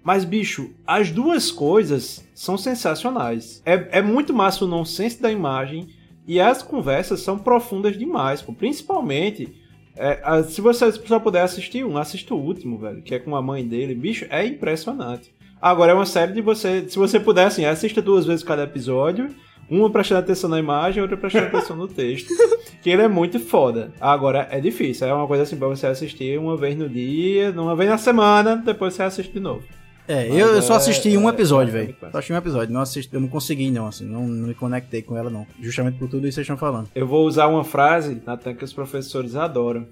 Mas, 0.03 0.25
bicho, 0.25 0.71
as 0.85 1.11
duas 1.11 1.51
coisas 1.51 2.27
são 2.33 2.57
sensacionais. 2.57 3.61
É, 3.65 3.99
é 3.99 4.01
muito 4.01 4.33
massa 4.33 4.65
o 4.65 4.67
nonsense 4.67 5.21
da 5.21 5.31
imagem 5.31 5.87
e 6.27 6.39
as 6.39 6.61
conversas 6.63 7.21
são 7.21 7.37
profundas 7.37 7.97
demais, 7.97 8.41
pô. 8.41 8.53
principalmente. 8.53 9.53
é, 9.95 10.19
a- 10.23 10.41
se 10.43 10.59
você 10.59 10.91
só 10.91 11.19
puder 11.19 11.41
assistir 11.43 11.85
um, 11.85 11.97
assista 11.97 12.33
o 12.33 12.39
último, 12.39 12.77
velho, 12.79 13.01
que 13.03 13.13
é 13.13 13.19
com 13.19 13.35
a 13.35 13.41
mãe 13.41 13.63
dele. 13.67 13.93
Bicho, 13.93 14.25
é 14.29 14.43
impressionante. 14.45 15.31
Agora 15.61 15.91
é 15.91 15.95
uma 15.95 16.05
série 16.05 16.33
de 16.33 16.41
você. 16.41 16.83
Se 16.89 16.97
você 16.97 17.19
puder, 17.19 17.45
assim, 17.45 17.63
assista 17.65 18.01
duas 18.01 18.25
vezes 18.25 18.43
cada 18.43 18.63
episódio. 18.63 19.27
Uma 19.69 19.89
prestando 19.89 20.19
atenção 20.19 20.49
na 20.49 20.59
imagem, 20.59 21.01
outra 21.01 21.15
prestando 21.15 21.45
atenção 21.47 21.75
no 21.75 21.87
texto. 21.87 22.29
Que 22.81 22.89
ele 22.89 23.01
é 23.01 23.07
muito 23.07 23.39
foda. 23.39 23.93
Agora, 24.01 24.45
é 24.51 24.59
difícil. 24.59 25.07
É 25.07 25.13
uma 25.13 25.25
coisa 25.25 25.43
assim 25.43 25.55
pra 25.55 25.69
você 25.69 25.87
assistir 25.87 26.37
uma 26.37 26.57
vez 26.57 26.77
no 26.77 26.89
dia, 26.89 27.49
uma 27.51 27.77
vez 27.77 27.89
na 27.89 27.97
semana, 27.97 28.57
depois 28.57 28.93
você 28.93 29.03
assiste 29.03 29.31
de 29.31 29.39
novo. 29.39 29.63
É, 30.07 30.27
eu, 30.27 30.55
eu 30.55 30.61
só 30.61 30.73
é- 30.73 30.77
assisti 30.77 31.15
um 31.17 31.27
é- 31.27 31.31
episódio, 31.31 31.69
é 31.69 31.73
velho. 31.73 31.85
muito 31.85 31.97
massa. 32.01 32.11
Só 32.11 32.17
assisti 32.17 32.33
um 32.33 32.37
episódio. 32.37 32.73
Não 32.73 32.81
assisti, 32.81 33.13
eu 33.13 33.21
não 33.21 33.27
consegui, 33.27 33.71
não, 33.71 33.87
assim. 33.87 34.05
Não, 34.05 34.27
não 34.27 34.47
me 34.49 34.53
conectei 34.53 35.01
com 35.01 35.17
ela, 35.17 35.29
não. 35.29 35.47
Justamente 35.61 35.97
por 35.97 36.09
tudo 36.09 36.27
isso 36.27 36.35
que 36.39 36.45
vocês 36.45 36.45
estão 36.45 36.57
falando. 36.57 36.89
Eu 36.93 37.07
vou 37.07 37.25
usar 37.25 37.47
uma 37.47 37.63
frase, 37.63 38.21
Natan, 38.25 38.53
que 38.53 38.63
os 38.65 38.73
professores 38.73 39.35
adoram. 39.35 39.87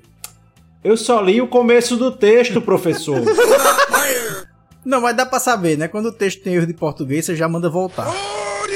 Eu 0.83 0.97
só 0.97 1.21
li 1.21 1.39
o 1.41 1.47
começo 1.47 1.95
do 1.95 2.11
texto, 2.11 2.61
professor. 2.61 3.21
Não, 4.83 4.99
mas 4.99 5.15
dá 5.15 5.25
pra 5.27 5.39
saber, 5.39 5.77
né? 5.77 5.87
Quando 5.87 6.07
o 6.07 6.11
texto 6.11 6.41
tem 6.41 6.55
erro 6.55 6.65
de 6.65 6.73
português, 6.73 7.25
você 7.25 7.35
já 7.35 7.47
manda 7.47 7.69
voltar. 7.69 8.11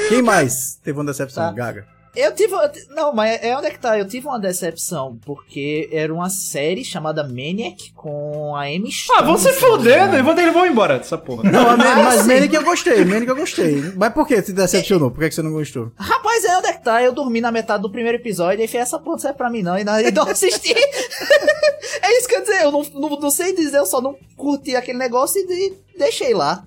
Quem 0.07 0.21
mais 0.21 0.79
teve 0.83 0.99
uma 0.99 1.05
decepção? 1.05 1.45
Tá. 1.45 1.51
Gaga. 1.51 1.87
Eu 2.15 2.33
tive. 2.33 2.53
Não, 2.89 3.13
mas 3.13 3.43
é 3.43 3.55
onde 3.57 3.67
é 3.67 3.71
que 3.71 3.79
tá? 3.79 3.97
Eu 3.97 4.07
tive 4.07 4.27
uma 4.27 4.39
decepção, 4.39 5.17
porque 5.25 5.89
era 5.91 6.13
uma 6.13 6.29
série 6.29 6.83
chamada 6.85 7.23
Maniac 7.23 7.91
com 7.93 8.55
a 8.55 8.61
Amy 8.63 8.89
ah, 9.15 9.21
vão 9.21 9.37
se 9.37 9.51
fuder, 9.53 10.09
né? 10.11 10.21
Vou 10.21 10.33
ter 10.35 10.49
vão 10.51 10.65
embora 10.65 10.97
dessa 10.97 11.17
porra. 11.17 11.49
Não, 11.49 11.69
a 11.69 11.75
Man- 11.77 11.85
Ah, 11.95 12.03
mas 12.03 12.21
sim. 12.21 12.27
Manic 12.27 12.53
eu 12.55 12.63
gostei, 12.63 13.03
Manic 13.05 13.27
eu 13.27 13.35
gostei. 13.35 13.81
Mas 13.95 14.13
por 14.13 14.27
que 14.27 14.41
te 14.41 14.51
decepcionou? 14.53 15.11
Por 15.11 15.19
que, 15.21 15.29
que 15.29 15.35
você 15.35 15.41
não 15.41 15.51
gostou? 15.51 15.91
Rapaz, 15.97 16.43
é 16.45 16.57
onde 16.57 16.67
é 16.67 16.73
que 16.73 16.83
tá? 16.83 17.01
Eu 17.03 17.11
dormi 17.13 17.41
na 17.41 17.51
metade 17.51 17.81
do 17.83 17.89
primeiro 17.91 18.17
episódio 18.17 18.63
e 18.63 18.67
falei, 18.67 18.81
essa 18.81 18.97
porra 18.99 19.11
não 19.13 19.19
serve 19.19 19.37
pra 19.37 19.49
mim 19.49 19.61
não, 19.61 19.77
e 19.77 19.83
não, 19.83 19.99
e 19.99 20.11
não 20.11 20.23
assisti. 20.29 20.73
é 22.01 22.17
isso 22.17 22.27
que 22.27 22.35
eu 22.35 22.39
ia 22.39 22.45
dizer, 22.45 22.63
eu 22.63 22.71
não, 22.71 22.83
não, 22.93 23.09
não 23.19 23.31
sei 23.31 23.53
dizer, 23.55 23.77
eu 23.77 23.85
só 23.85 24.01
não 24.01 24.15
curti 24.35 24.75
aquele 24.75 24.97
negócio 24.97 25.39
e 25.41 25.47
de- 25.47 25.73
deixei 25.97 26.33
lá. 26.33 26.63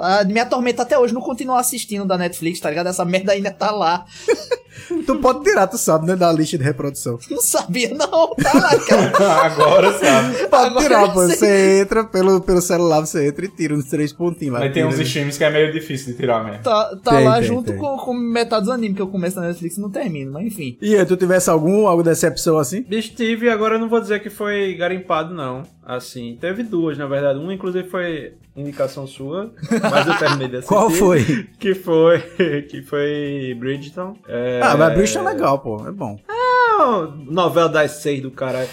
Ah, 0.00 0.24
me 0.24 0.40
atormenta 0.40 0.82
até 0.82 0.98
hoje, 0.98 1.12
não 1.12 1.20
continuo 1.20 1.56
assistindo 1.56 2.06
da 2.06 2.16
Netflix, 2.16 2.58
tá 2.58 2.70
ligado? 2.70 2.88
Essa 2.88 3.04
merda 3.04 3.32
ainda 3.32 3.50
tá 3.50 3.70
lá. 3.70 4.04
Tu 5.06 5.16
pode 5.16 5.44
tirar, 5.44 5.66
tu 5.66 5.76
sabe, 5.76 6.06
né? 6.06 6.16
Da 6.16 6.32
lista 6.32 6.56
de 6.56 6.64
reprodução. 6.64 7.18
Não 7.30 7.40
sabia 7.40 7.90
não, 7.90 8.34
tá 8.34 8.52
lá, 8.54 8.78
cara. 8.78 9.42
Agora 9.44 9.98
sabe. 9.98 10.48
Pode 10.48 10.66
Agora 10.66 10.84
tirar, 10.84 11.12
pô. 11.12 11.26
Você 11.26 11.80
entra 11.80 12.04
pelo, 12.04 12.40
pelo 12.40 12.60
celular, 12.60 13.00
você 13.00 13.28
entra 13.28 13.44
e 13.44 13.48
tira 13.48 13.74
uns 13.74 13.86
três 13.86 14.12
pontinhos 14.12 14.54
lá. 14.54 14.60
Mas 14.60 14.72
tem 14.72 14.84
uns 14.84 14.98
streams 14.98 15.36
que 15.36 15.44
é 15.44 15.50
meio 15.50 15.72
difícil 15.72 16.12
de 16.12 16.18
tirar 16.18 16.44
mesmo. 16.44 16.62
Tá, 16.62 16.96
tá 16.96 17.16
Tem, 17.16 17.24
lá 17.24 17.38
tem, 17.38 17.44
junto 17.44 17.70
tem. 17.70 17.76
Com, 17.76 17.96
com 17.98 18.14
metade 18.14 18.64
dos 18.64 18.74
animes 18.74 18.96
que 18.96 19.02
eu 19.02 19.08
começo 19.08 19.38
na 19.38 19.48
Netflix 19.48 19.76
e 19.76 19.80
não 19.80 19.90
termino, 19.90 20.32
mas 20.32 20.46
enfim. 20.46 20.76
E 20.80 20.96
aí, 20.96 21.04
tu 21.04 21.16
tivesse 21.16 21.50
algum, 21.50 21.86
alguma 21.86 22.04
decepção 22.04 22.58
assim? 22.58 22.82
Bicho, 22.82 23.12
tive, 23.14 23.48
agora 23.48 23.74
eu 23.74 23.78
não 23.78 23.88
vou 23.88 24.00
dizer 24.00 24.20
que 24.20 24.30
foi 24.30 24.74
garimpado, 24.74 25.34
não. 25.34 25.62
Assim, 25.84 26.38
teve 26.40 26.62
duas, 26.62 26.96
na 26.96 27.06
verdade. 27.06 27.38
Uma, 27.38 27.52
inclusive, 27.52 27.88
foi 27.88 28.34
indicação 28.60 29.06
sua, 29.06 29.52
mas 29.90 30.06
eu 30.06 30.18
terminei 30.18 30.48
de 30.48 30.56
assistir. 30.58 30.74
Qual 30.74 30.90
foi? 30.90 31.48
Que 31.58 31.74
foi, 31.74 32.20
que 32.68 32.82
foi 32.82 33.56
Bridgeton. 33.58 34.16
É... 34.28 34.60
Ah, 34.62 34.76
mas 34.76 34.94
Bridge 34.94 35.16
é 35.18 35.22
legal, 35.22 35.58
pô. 35.58 35.86
É 35.88 35.90
bom. 35.92 36.18
Não, 36.28 37.16
novela 37.26 37.68
das 37.68 37.90
seis 37.92 38.20
do 38.22 38.30
caralho. 38.30 38.68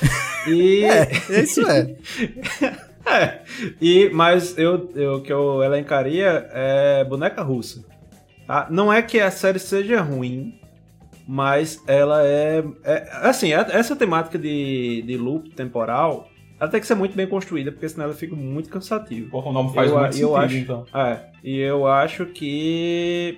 E... 0.47 0.83
É, 1.29 1.41
isso 1.41 1.61
é. 1.67 1.95
É, 3.09 3.39
e, 3.79 4.09
mas 4.13 4.57
eu, 4.57 4.91
eu, 4.93 5.21
que 5.21 5.31
eu 5.31 5.63
elencaria 5.63 6.45
é 6.51 7.05
boneca 7.05 7.41
russa. 7.41 7.85
tá? 8.45 8.67
Não 8.69 8.91
é 8.91 9.01
que 9.01 9.17
a 9.21 9.31
série 9.31 9.59
seja 9.59 10.01
ruim, 10.01 10.59
mas 11.25 11.81
ela 11.88 12.21
é. 12.27 12.61
é- 12.83 13.09
assim, 13.21 13.53
a- 13.53 13.65
essa 13.71 13.95
temática 13.95 14.38
de, 14.38 15.01
de 15.07 15.15
loop 15.17 15.51
temporal 15.51 16.27
ela 16.60 16.70
tem 16.70 16.80
que 16.80 16.88
ser 16.88 16.95
muito 16.95 17.16
bem 17.16 17.28
construída, 17.28 17.72
porque 17.72 17.88
senão 17.88 18.05
ela 18.05 18.14
fica 18.14 18.36
muito 18.36 18.70
cansativa. 18.70 19.30
Porra, 19.30 19.49
o 19.49 19.53
nome 19.53 19.74
faz 19.74 19.91
eu, 19.91 19.97
muito 19.99 20.18
eu 20.18 20.30
sentido, 20.30 20.36
acho, 20.38 20.58
então. 20.58 20.86
É, 20.93 21.20
e 21.43 21.58
eu 21.60 21.86
acho 21.88 22.26
que. 22.28 23.38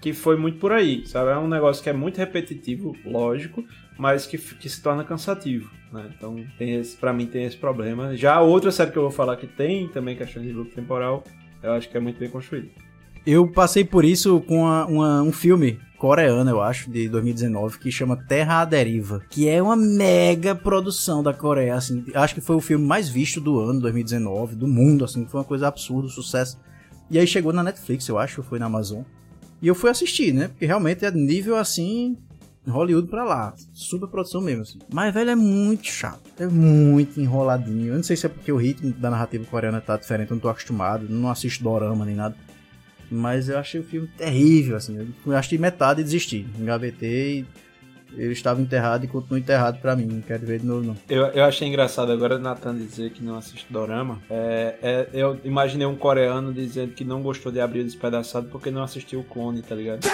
que 0.00 0.12
foi 0.12 0.36
muito 0.36 0.58
por 0.58 0.72
aí, 0.72 1.06
sabe? 1.06 1.30
É 1.30 1.36
um 1.36 1.48
negócio 1.48 1.82
que 1.82 1.90
é 1.90 1.92
muito 1.92 2.18
repetitivo, 2.18 2.94
lógico, 3.04 3.64
mas 3.98 4.26
que, 4.26 4.38
que 4.38 4.68
se 4.68 4.82
torna 4.82 5.04
cansativo, 5.04 5.70
né? 5.92 6.10
Então, 6.16 6.36
tem 6.56 6.74
esse, 6.76 6.96
pra 6.96 7.12
mim, 7.12 7.26
tem 7.26 7.44
esse 7.44 7.56
problema. 7.56 8.16
Já 8.16 8.34
a 8.34 8.40
outra 8.42 8.70
série 8.70 8.90
que 8.90 8.96
eu 8.98 9.02
vou 9.02 9.10
falar 9.10 9.36
que 9.36 9.46
tem 9.46 9.88
também 9.88 10.16
questão 10.16 10.42
de 10.42 10.52
loop 10.52 10.70
temporal, 10.72 11.24
eu 11.62 11.72
acho 11.72 11.88
que 11.88 11.96
é 11.96 12.00
muito 12.00 12.18
bem 12.18 12.28
construída. 12.30 12.68
Eu 13.26 13.46
passei 13.48 13.84
por 13.84 14.04
isso 14.04 14.40
com 14.42 14.60
uma- 14.62 14.86
uma- 14.86 15.22
um 15.22 15.32
filme 15.32 15.78
coreano, 15.98 16.48
eu 16.48 16.62
acho, 16.62 16.90
de 16.90 17.08
2019, 17.08 17.78
que 17.78 17.90
chama 17.90 18.16
Terra 18.16 18.60
à 18.60 18.64
Deriva, 18.64 19.22
que 19.28 19.48
é 19.48 19.60
uma 19.60 19.76
mega 19.76 20.54
produção 20.54 21.22
da 21.22 21.34
Coreia, 21.34 21.74
assim, 21.74 22.04
acho 22.14 22.34
que 22.34 22.40
foi 22.40 22.56
o 22.56 22.60
filme 22.60 22.86
mais 22.86 23.08
visto 23.08 23.40
do 23.40 23.58
ano, 23.58 23.80
2019, 23.80 24.54
do 24.54 24.68
mundo, 24.68 25.04
assim, 25.04 25.26
foi 25.26 25.40
uma 25.40 25.46
coisa 25.46 25.68
absurda, 25.68 26.06
um 26.06 26.10
sucesso. 26.10 26.58
E 27.10 27.18
aí 27.18 27.26
chegou 27.26 27.52
na 27.52 27.62
Netflix, 27.62 28.06
eu 28.08 28.18
acho, 28.18 28.42
foi 28.42 28.58
na 28.58 28.66
Amazon. 28.66 29.02
E 29.60 29.66
eu 29.66 29.74
fui 29.74 29.90
assistir, 29.90 30.32
né? 30.32 30.48
Porque 30.48 30.66
realmente 30.66 31.04
é 31.04 31.10
nível 31.10 31.56
assim, 31.56 32.16
Hollywood 32.66 33.08
pra 33.08 33.24
lá, 33.24 33.54
super 33.72 34.08
produção 34.08 34.40
mesmo, 34.40 34.62
assim. 34.62 34.78
Mas, 34.92 35.12
velho, 35.12 35.30
é 35.30 35.34
muito 35.34 35.86
chato, 35.86 36.30
é 36.38 36.46
muito 36.46 37.20
enroladinho. 37.20 37.88
Eu 37.88 37.96
não 37.96 38.02
sei 38.02 38.16
se 38.16 38.26
é 38.26 38.28
porque 38.28 38.52
o 38.52 38.56
ritmo 38.56 38.92
da 38.92 39.10
narrativa 39.10 39.44
coreana 39.46 39.80
tá 39.80 39.96
diferente, 39.96 40.30
eu 40.30 40.34
não 40.36 40.40
tô 40.40 40.48
acostumado, 40.48 41.06
não 41.08 41.30
assisto 41.30 41.64
dorama 41.64 42.04
nem 42.04 42.14
nada. 42.14 42.36
Mas 43.10 43.48
eu 43.48 43.58
achei 43.58 43.80
o 43.80 43.84
filme 43.84 44.08
terrível, 44.16 44.76
assim. 44.76 45.12
Eu 45.26 45.36
assisti 45.36 45.58
metade 45.58 46.00
e 46.00 46.04
desisti. 46.04 46.46
Engavetei. 46.58 47.46
Ele 48.16 48.32
estava 48.32 48.60
enterrado 48.60 49.04
e 49.04 49.08
continua 49.08 49.38
enterrado 49.38 49.78
pra 49.80 49.94
mim. 49.94 50.06
Não 50.06 50.22
quero 50.22 50.46
ver 50.46 50.60
de 50.60 50.66
novo, 50.66 50.82
não. 50.86 50.96
Eu, 51.08 51.26
eu 51.26 51.44
achei 51.44 51.68
engraçado 51.68 52.10
agora 52.10 52.36
o 52.36 52.38
Nathan 52.38 52.74
dizer 52.74 53.10
que 53.10 53.22
não 53.22 53.36
assiste 53.36 53.66
Dorama. 53.70 54.18
É, 54.30 54.74
é, 54.82 55.08
eu 55.12 55.38
imaginei 55.44 55.86
um 55.86 55.94
coreano 55.96 56.52
dizendo 56.52 56.94
que 56.94 57.04
não 57.04 57.22
gostou 57.22 57.52
de 57.52 57.60
Abrir 57.60 57.84
Despedaçado 57.84 58.48
porque 58.48 58.70
não 58.70 58.82
assistiu 58.82 59.20
o 59.20 59.24
clone, 59.24 59.60
tá 59.60 59.74
ligado? 59.74 60.08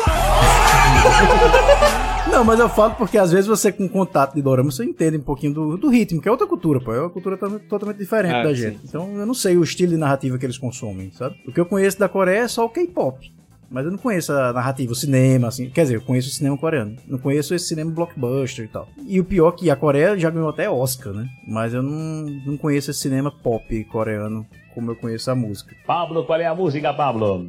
Não, 2.30 2.44
mas 2.44 2.60
eu 2.60 2.68
falo 2.68 2.94
porque 2.94 3.18
às 3.18 3.32
vezes 3.32 3.46
você 3.46 3.72
com 3.72 3.88
contato 3.88 4.34
de 4.34 4.42
dorama, 4.42 4.70
você 4.70 4.84
entende 4.84 5.16
um 5.16 5.22
pouquinho 5.22 5.52
do, 5.52 5.76
do 5.76 5.88
ritmo, 5.88 6.20
que 6.22 6.28
é 6.28 6.30
outra 6.30 6.46
cultura, 6.46 6.80
pô. 6.80 6.92
É 6.92 7.00
uma 7.00 7.10
cultura 7.10 7.36
totalmente 7.68 7.98
diferente 7.98 8.34
É, 8.34 8.42
da 8.44 8.50
sim. 8.50 8.54
gente. 8.56 8.80
Então 8.84 9.16
eu 9.16 9.26
não 9.26 9.34
sei 9.34 9.56
o 9.56 9.64
estilo 9.64 9.92
de 9.92 9.98
narrativa 9.98 10.38
que 10.38 10.46
eles 10.46 10.58
consomem, 10.58 11.10
sabe? 11.12 11.36
O 11.46 11.52
que 11.52 11.58
eu 11.58 11.66
conheço 11.66 11.98
da 11.98 12.08
Coreia 12.08 12.40
é 12.42 12.48
só 12.48 12.64
o 12.64 12.68
K-pop. 12.68 13.32
Mas 13.68 13.84
eu 13.84 13.90
não 13.92 13.98
conheço 13.98 14.32
a 14.32 14.52
narrativa, 14.52 14.92
o 14.92 14.96
cinema, 14.96 15.48
assim. 15.48 15.70
Quer 15.70 15.82
dizer, 15.82 15.96
eu 15.96 16.00
conheço 16.00 16.28
o 16.28 16.32
cinema 16.32 16.56
coreano. 16.58 16.96
Não 17.06 17.18
conheço 17.18 17.54
esse 17.54 17.68
cinema 17.68 17.90
blockbuster 17.92 18.64
e 18.64 18.68
tal. 18.68 18.88
E 19.06 19.20
o 19.20 19.24
pior 19.24 19.52
é 19.54 19.56
que 19.56 19.70
a 19.70 19.76
Coreia 19.76 20.18
já 20.18 20.28
ganhou 20.28 20.48
até 20.48 20.68
Oscar, 20.68 21.12
né? 21.12 21.28
Mas 21.46 21.72
eu 21.72 21.80
não, 21.82 22.26
não 22.46 22.56
conheço 22.56 22.90
esse 22.90 22.98
cinema 23.00 23.30
pop 23.30 23.84
coreano 23.84 24.44
como 24.74 24.90
eu 24.90 24.96
conheço 24.96 25.30
a 25.30 25.36
música. 25.36 25.74
Pablo, 25.86 26.24
qual 26.24 26.40
é 26.40 26.46
a 26.46 26.54
música, 26.54 26.92
Pablo? 26.92 27.46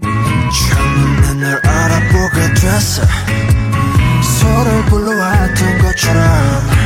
날 1.40 1.61
알아보게 1.66 2.54
됐어 2.54 3.02
서로를 4.40 4.84
불러왔던 4.86 5.78
것처럼 5.78 6.76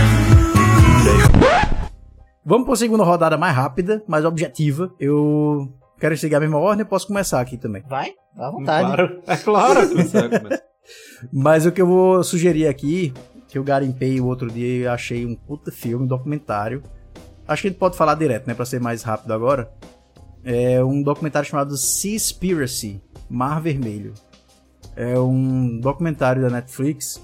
Vamos 2.44 2.64
para 2.64 2.74
a 2.74 2.76
segunda 2.76 3.04
rodada 3.04 3.36
mais 3.36 3.54
rápida, 3.54 4.02
mais 4.08 4.24
objetiva. 4.24 4.90
Eu 4.98 5.68
quero 6.00 6.16
seguir 6.16 6.34
a 6.34 6.40
mesma 6.40 6.58
ordem, 6.58 6.82
eu 6.82 6.88
posso 6.88 7.06
começar 7.06 7.40
aqui 7.40 7.56
também. 7.56 7.82
Vai, 7.88 8.12
dá 8.34 8.50
vontade. 8.50 8.86
Claro, 8.86 9.22
é 9.26 9.36
claro 9.36 9.88
que 9.88 9.94
você 9.94 10.28
vai 10.28 10.40
começar. 10.40 10.62
Mas 11.32 11.66
o 11.66 11.70
que 11.70 11.80
eu 11.80 11.86
vou 11.86 12.24
sugerir 12.24 12.66
aqui, 12.66 13.12
que 13.46 13.56
eu 13.56 13.62
garimpei 13.62 14.20
o 14.20 14.26
outro 14.26 14.50
dia 14.50 14.82
e 14.82 14.86
achei 14.86 15.24
um 15.24 15.36
puta 15.36 15.70
filme, 15.70 16.04
um 16.04 16.08
documentário. 16.08 16.82
Acho 17.46 17.62
que 17.62 17.68
a 17.68 17.70
gente 17.70 17.78
pode 17.78 17.96
falar 17.96 18.14
direto, 18.14 18.46
né, 18.48 18.54
Pra 18.54 18.64
ser 18.64 18.80
mais 18.80 19.02
rápido 19.02 19.32
agora. 19.32 19.70
É 20.42 20.82
um 20.82 21.02
documentário 21.02 21.48
chamado 21.48 21.76
Seaspiracy, 21.76 23.00
Mar 23.28 23.60
Vermelho. 23.60 24.14
É 24.95 25.19
um 25.19 25.79
documentário 25.79 26.41
da 26.41 26.49
Netflix 26.49 27.21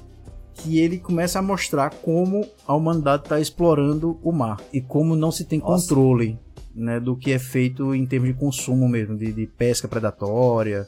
que 0.54 0.80
ele 0.80 1.00
começa 1.00 1.40
a 1.40 1.42
mostrar 1.42 1.90
como 1.90 2.46
a 2.68 2.76
humanidade 2.76 3.24
está 3.24 3.40
explorando 3.40 4.20
o 4.22 4.32
mar 4.32 4.60
e 4.72 4.82
como 4.82 5.16
não 5.16 5.32
se 5.32 5.46
tem 5.46 5.60
Nossa. 5.60 5.88
controle 5.88 6.38
né, 6.76 7.00
do 7.00 7.16
que 7.16 7.32
é 7.32 7.40
feito 7.40 7.96
em 7.96 8.06
termos 8.06 8.30
de 8.30 8.36
consumo 8.36 8.88
mesmo, 8.88 9.18
de, 9.18 9.32
de 9.32 9.48
pesca 9.48 9.88
predatória, 9.88 10.88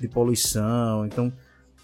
de 0.00 0.08
poluição. 0.08 1.06
Então 1.06 1.32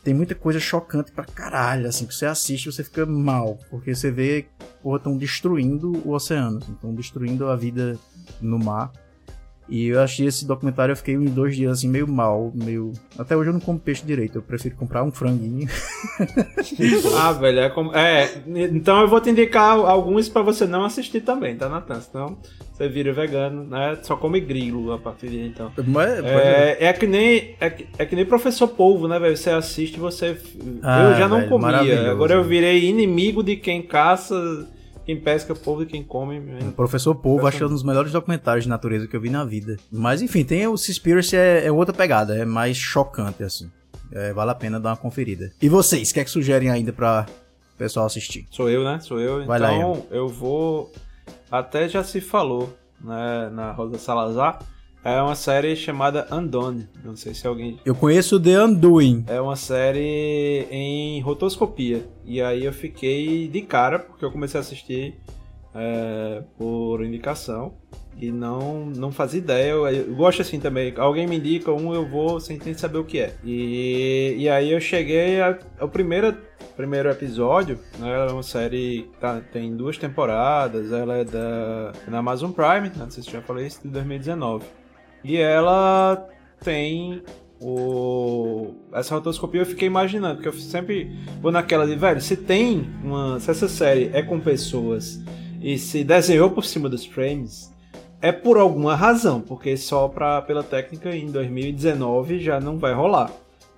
tem 0.02 0.14
muita 0.14 0.34
coisa 0.34 0.58
chocante 0.58 1.12
pra 1.12 1.24
caralho, 1.24 1.86
assim, 1.86 2.06
que 2.06 2.14
você 2.14 2.26
assiste 2.26 2.72
você 2.72 2.82
fica 2.82 3.04
mal, 3.04 3.58
porque 3.68 3.94
você 3.94 4.10
vê, 4.10 4.46
porra, 4.82 4.96
estão 4.96 5.16
destruindo 5.16 5.92
o 6.06 6.12
oceano, 6.12 6.58
estão 6.58 6.94
destruindo 6.94 7.48
a 7.48 7.56
vida 7.56 7.98
no 8.40 8.58
mar. 8.58 8.90
E 9.70 9.86
eu 9.86 10.00
achei 10.00 10.26
esse 10.26 10.44
documentário, 10.44 10.92
eu 10.92 10.96
fiquei 10.96 11.16
uns 11.16 11.30
dois 11.30 11.54
dias 11.54 11.78
assim, 11.78 11.88
meio 11.88 12.08
mal, 12.08 12.50
meio. 12.54 12.92
Até 13.16 13.36
hoje 13.36 13.50
eu 13.50 13.52
não 13.52 13.60
como 13.60 13.78
peixe 13.78 14.04
direito, 14.04 14.38
eu 14.38 14.42
prefiro 14.42 14.74
comprar 14.74 15.04
um 15.04 15.12
franguinho. 15.12 15.68
Ah, 17.16 17.32
velho, 17.32 17.60
é 17.60 17.68
como. 17.70 17.94
É, 17.94 18.28
então 18.46 19.00
eu 19.00 19.08
vou 19.08 19.20
te 19.20 19.30
indicar 19.30 19.76
alguns 19.78 20.28
pra 20.28 20.42
você 20.42 20.66
não 20.66 20.84
assistir 20.84 21.20
também, 21.20 21.56
tá, 21.56 21.68
Natan? 21.68 22.00
Senão 22.00 22.38
você 22.72 22.88
vira 22.88 23.12
vegano, 23.12 23.64
né? 23.64 23.98
Só 24.02 24.16
come 24.16 24.40
grilo 24.40 24.92
a 24.92 24.98
partir 24.98 25.28
de 25.28 25.38
então. 25.46 25.70
Mas, 25.86 26.24
É, 26.24 26.76
é 26.86 26.92
que 26.92 27.06
nem 27.06 27.54
é, 27.60 27.70
que- 27.70 27.86
é 27.98 28.06
que 28.06 28.16
nem 28.16 28.24
professor 28.24 28.68
polvo, 28.68 29.06
né, 29.06 29.18
velho? 29.18 29.36
Você 29.36 29.50
assiste 29.50 29.98
você. 29.98 30.36
Ah, 30.82 31.10
eu 31.10 31.16
já 31.18 31.28
não 31.28 31.38
velho, 31.38 31.50
comia. 31.50 32.10
Agora 32.10 32.34
eu 32.34 32.44
virei 32.44 32.84
inimigo 32.88 33.42
de 33.42 33.56
quem 33.56 33.82
caça, 33.82 34.34
quem 35.04 35.20
pesca 35.20 35.54
polvo 35.54 35.82
e 35.82 35.86
quem 35.86 36.02
come. 36.02 36.38
O 36.68 36.72
Professor 36.72 37.14
Polvo 37.14 37.46
acho 37.46 37.56
que 37.56 37.62
é 37.62 37.66
um 37.66 37.70
dos 37.70 37.82
melhores 37.82 38.12
documentários 38.12 38.64
de 38.64 38.70
natureza 38.70 39.06
que 39.06 39.16
eu 39.16 39.20
vi 39.20 39.30
na 39.30 39.44
vida. 39.44 39.76
Mas 39.90 40.22
enfim, 40.22 40.44
tem 40.44 40.66
o 40.66 40.76
Seaspiracy, 40.76 41.36
é, 41.36 41.66
é 41.66 41.72
outra 41.72 41.94
pegada, 41.94 42.36
é 42.36 42.44
mais 42.44 42.76
chocante, 42.76 43.42
assim. 43.42 43.70
É, 44.12 44.32
vale 44.32 44.50
a 44.50 44.54
pena 44.54 44.80
dar 44.80 44.90
uma 44.90 44.96
conferida. 44.96 45.52
E 45.60 45.68
vocês, 45.68 46.10
o 46.10 46.14
que 46.14 46.20
é 46.20 46.24
que 46.24 46.30
sugerem 46.30 46.68
ainda 46.68 46.92
pra 46.92 47.26
o 47.74 47.78
pessoal 47.78 48.06
assistir? 48.06 48.46
Sou 48.50 48.68
eu, 48.68 48.84
né? 48.84 48.98
Sou 49.00 49.20
eu. 49.20 49.44
Vai 49.46 49.58
lá, 49.58 49.72
então 49.72 50.06
eu 50.10 50.28
vou. 50.28 50.92
Até 51.50 51.88
já 51.88 52.02
se 52.02 52.20
falou, 52.20 52.76
né, 53.00 53.50
na 53.52 53.72
Rosa 53.72 53.98
Salazar. 53.98 54.58
É 55.02 55.20
uma 55.22 55.34
série 55.34 55.74
chamada 55.76 56.26
Undone. 56.30 56.86
Não 57.02 57.16
sei 57.16 57.32
se 57.32 57.46
alguém 57.46 57.78
Eu 57.86 57.94
conheço 57.94 58.38
The 58.38 58.62
Undoing. 58.64 59.24
É 59.28 59.40
uma 59.40 59.56
série 59.56 60.66
em 60.70 61.20
rotoscopia. 61.22 62.04
E 62.24 62.42
aí 62.42 62.64
eu 62.64 62.72
fiquei 62.72 63.48
de 63.48 63.62
cara, 63.62 63.98
porque 63.98 64.24
eu 64.24 64.30
comecei 64.30 64.58
a 64.58 64.60
assistir 64.60 65.14
é, 65.74 66.42
por 66.58 67.02
indicação. 67.04 67.74
E 68.20 68.30
não, 68.30 68.84
não 68.86 69.10
fazia 69.10 69.38
ideia. 69.38 69.70
Eu, 69.70 69.88
eu 69.88 70.14
gosto 70.14 70.42
assim 70.42 70.60
também. 70.60 70.92
Alguém 70.98 71.26
me 71.26 71.36
indica 71.38 71.72
um, 71.72 71.94
eu 71.94 72.06
vou 72.06 72.38
sem 72.38 72.58
nem 72.62 72.74
saber 72.74 72.98
o 72.98 73.04
que 73.04 73.20
é. 73.20 73.34
E, 73.42 74.34
e 74.38 74.48
aí 74.50 74.70
eu 74.70 74.80
cheguei 74.80 75.40
a- 75.40 75.58
ao 75.78 75.88
primeiro, 75.88 76.36
primeiro 76.76 77.08
episódio. 77.08 77.78
Né, 77.98 78.12
ela 78.12 78.30
é 78.30 78.32
uma 78.34 78.42
série. 78.42 79.08
Tá, 79.18 79.40
tem 79.40 79.74
duas 79.74 79.96
temporadas. 79.96 80.92
Ela 80.92 81.16
é 81.18 81.24
da, 81.24 81.92
na 82.08 82.18
Amazon 82.18 82.50
Prime. 82.50 82.90
Não 82.94 83.10
sei 83.10 83.22
se 83.22 83.30
já 83.30 83.40
falei 83.40 83.66
isso, 83.68 83.80
de 83.82 83.88
2019. 83.88 84.66
E 85.24 85.36
ela 85.36 86.28
tem 86.62 87.22
o 87.60 88.74
essa 88.92 89.14
rotoscopia 89.14 89.60
eu 89.60 89.66
fiquei 89.66 89.86
imaginando, 89.86 90.36
porque 90.36 90.48
eu 90.48 90.52
sempre 90.52 91.14
vou 91.40 91.52
naquela 91.52 91.86
de, 91.86 91.94
velho, 91.94 92.20
se 92.20 92.36
tem 92.36 92.88
uma, 93.04 93.38
se 93.38 93.50
essa 93.50 93.68
série 93.68 94.10
é 94.12 94.22
com 94.22 94.40
pessoas 94.40 95.20
e 95.60 95.78
se 95.78 96.02
desenhou 96.02 96.50
por 96.50 96.64
cima 96.64 96.88
dos 96.88 97.04
frames, 97.04 97.70
é 98.22 98.32
por 98.32 98.56
alguma 98.56 98.94
razão, 98.96 99.40
porque 99.40 99.76
só 99.76 100.08
pra, 100.08 100.42
pela 100.42 100.62
técnica 100.62 101.14
em 101.14 101.26
2019 101.26 102.40
já 102.40 102.58
não 102.60 102.78
vai 102.78 102.94
rolar, 102.94 103.30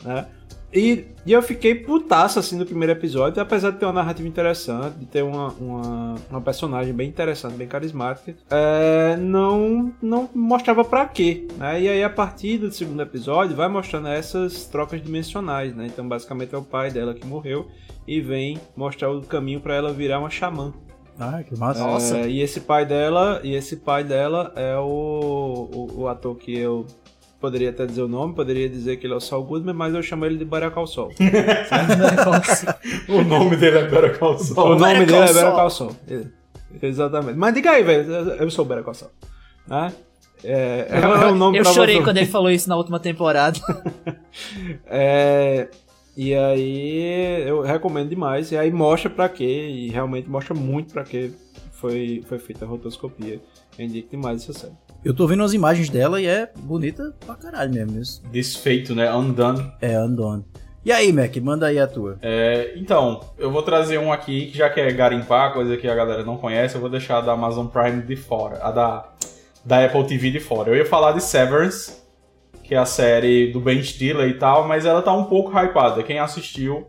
né? 0.05 0.27
E, 0.73 1.05
e 1.27 1.33
eu 1.33 1.43
fiquei 1.43 1.75
putaço 1.75 2.39
assim 2.39 2.57
no 2.57 2.65
primeiro 2.65 2.93
episódio, 2.93 3.43
apesar 3.43 3.71
de 3.71 3.79
ter 3.79 3.85
uma 3.85 3.93
narrativa 3.93 4.27
interessante, 4.27 4.99
de 4.99 5.07
ter 5.07 5.23
uma, 5.23 5.49
uma, 5.53 6.15
uma 6.31 6.41
personagem 6.41 6.95
bem 6.95 7.09
interessante, 7.09 7.55
bem 7.55 7.69
carismática, 7.69 8.35
é, 8.51 9.17
não, 9.17 9.93
não 10.01 10.31
mostrava 10.35 10.83
pra 10.83 11.07
quê, 11.07 11.47
né? 11.59 11.81
E 11.81 11.89
aí 11.89 12.03
a 12.03 12.09
partir 12.09 12.57
do 12.59 12.73
segundo 12.73 13.03
episódio 13.03 13.55
vai 13.55 13.69
mostrando 13.69 14.09
essas 14.09 14.65
trocas 14.65 15.03
dimensionais, 15.03 15.77
né? 15.77 15.87
Então 15.87 16.09
basicamente 16.09 16.55
é 16.55 16.59
o 16.59 16.63
pai 16.63 16.91
dela 16.91 17.13
que 17.13 17.27
morreu 17.27 17.69
e 18.09 18.21
vem 18.21 18.59
mostrar 18.75 19.11
o 19.11 19.21
caminho 19.21 19.61
pra 19.61 19.75
ela 19.75 19.93
virar 19.93 20.19
uma 20.19 20.31
xamã. 20.31 20.73
Ah, 21.19 21.43
que 21.43 21.57
massa. 21.59 22.19
É, 22.19 22.29
e 22.29 22.41
esse 22.41 22.61
pai 22.61 22.87
dela, 22.87 23.41
e 23.45 23.55
esse 23.55 23.77
pai 23.77 24.03
dela 24.03 24.53
é 24.57 24.77
o, 24.79 25.69
o, 25.71 26.01
o 26.01 26.09
ator 26.09 26.35
que 26.37 26.57
eu 26.57 26.87
poderia 27.43 27.71
até 27.71 27.85
dizer 27.85 28.03
o 28.03 28.09
nome, 28.09 28.35
poderia 28.35 28.69
dizer 28.69 28.97
que 28.97 29.07
ele 29.07 29.13
é 29.13 29.17
o 29.17 29.21
Saul 29.21 29.45
Goodman, 29.45 29.75
mas 29.75 29.95
eu 29.95 30.03
chamo 30.03 30.25
ele 30.25 30.39
de 30.39 30.47
Call 30.71 30.87
Saul. 30.87 31.11
O 33.09 33.23
nome 33.23 33.57
dele 33.57 33.79
é 33.79 34.09
Call 34.11 34.39
Saul. 34.39 34.71
O 34.71 34.79
nome 34.79 35.05
dele 35.05 35.39
é. 35.39 35.43
Call 35.43 35.69
Saul. 35.71 35.97
É, 36.09 36.87
Exatamente. 36.87 37.37
Mas 37.37 37.53
diga 37.53 37.73
aí, 37.73 37.83
velho, 37.83 38.11
eu 38.11 38.51
sou 38.51 38.65
o 38.65 38.83
Call 38.83 38.95
Saul. 38.95 39.11
Né? 39.67 39.93
É, 40.45 40.87
é, 40.89 41.01
é 41.01 41.27
um 41.27 41.35
nome 41.35 41.59
eu 41.59 41.65
chorei 41.65 41.97
você. 41.97 42.03
quando 42.05 42.17
ele 42.17 42.27
falou 42.27 42.51
isso 42.51 42.69
na 42.69 42.77
última 42.77 43.01
temporada. 43.01 43.59
É, 44.87 45.69
e 46.17 46.35
aí 46.35 47.45
eu 47.47 47.61
recomendo 47.61 48.09
demais. 48.09 48.51
E 48.51 48.57
aí 48.57 48.71
mostra 48.73 49.11
pra 49.11 49.29
quê, 49.29 49.45
e 49.45 49.91
realmente 49.91 50.27
mostra 50.27 50.55
muito 50.55 50.91
pra 50.91 51.05
quê 51.05 51.33
foi, 51.73 52.23
foi 52.27 52.39
feita 52.39 52.65
a 52.65 52.69
rotoscopia. 52.69 53.43
Eu 53.77 53.85
indico 53.85 54.09
demais 54.11 54.43
essa 54.43 54.53
série. 54.53 54.73
Eu 55.05 55.13
tô 55.13 55.27
vendo 55.27 55.43
as 55.43 55.53
imagens 55.53 55.89
dela 55.89 56.21
e 56.21 56.27
é 56.27 56.49
bonita 56.57 57.13
pra 57.27 57.35
caralho 57.35 57.73
mesmo. 57.73 58.01
Isso. 58.01 58.23
Desfeito, 58.31 58.95
né? 58.95 59.13
Undone. 59.13 59.73
É, 59.81 59.99
Undone. 59.99 60.45
E 60.85 60.93
aí, 60.93 61.13
Mac, 61.13 61.37
manda 61.39 61.67
aí 61.67 61.79
a 61.79 61.89
tua. 61.89 62.19
É, 62.23 62.73
então, 62.77 63.21
eu 63.37 63.51
vou 63.51 63.63
trazer 63.63 63.99
um 63.99 64.13
aqui 64.13 64.47
que 64.47 64.59
já 64.59 64.71
quer 64.71 64.93
garimpar, 64.93 65.53
coisa 65.53 65.77
que 65.77 65.89
a 65.89 65.95
galera 65.95 66.25
não 66.25 66.37
conhece, 66.37 66.77
eu 66.77 66.81
vou 66.81 66.91
deixar 66.91 67.19
a 67.19 67.21
da 67.21 67.33
Amazon 67.33 67.67
Prime 67.67 68.03
de 68.03 68.15
fora, 68.15 68.59
a 68.63 68.71
da, 68.71 69.09
da 69.65 69.85
Apple 69.85 70.07
TV 70.07 70.31
de 70.31 70.41
fora. 70.41 70.71
Eu 70.71 70.77
ia 70.77 70.87
falar 70.87 71.13
de 71.13 71.23
Severance, 71.23 72.03
que 72.63 72.75
é 72.75 72.79
a 72.79 72.85
série 72.85 73.53
do 73.53 73.61
Ben 73.61 73.83
Stiller 73.83 74.29
e 74.29 74.35
tal, 74.35 74.67
mas 74.67 74.87
ela 74.87 75.03
tá 75.03 75.13
um 75.13 75.25
pouco 75.25 75.51
hypada. 75.57 76.03
Quem 76.03 76.21
assistiu 76.21 76.89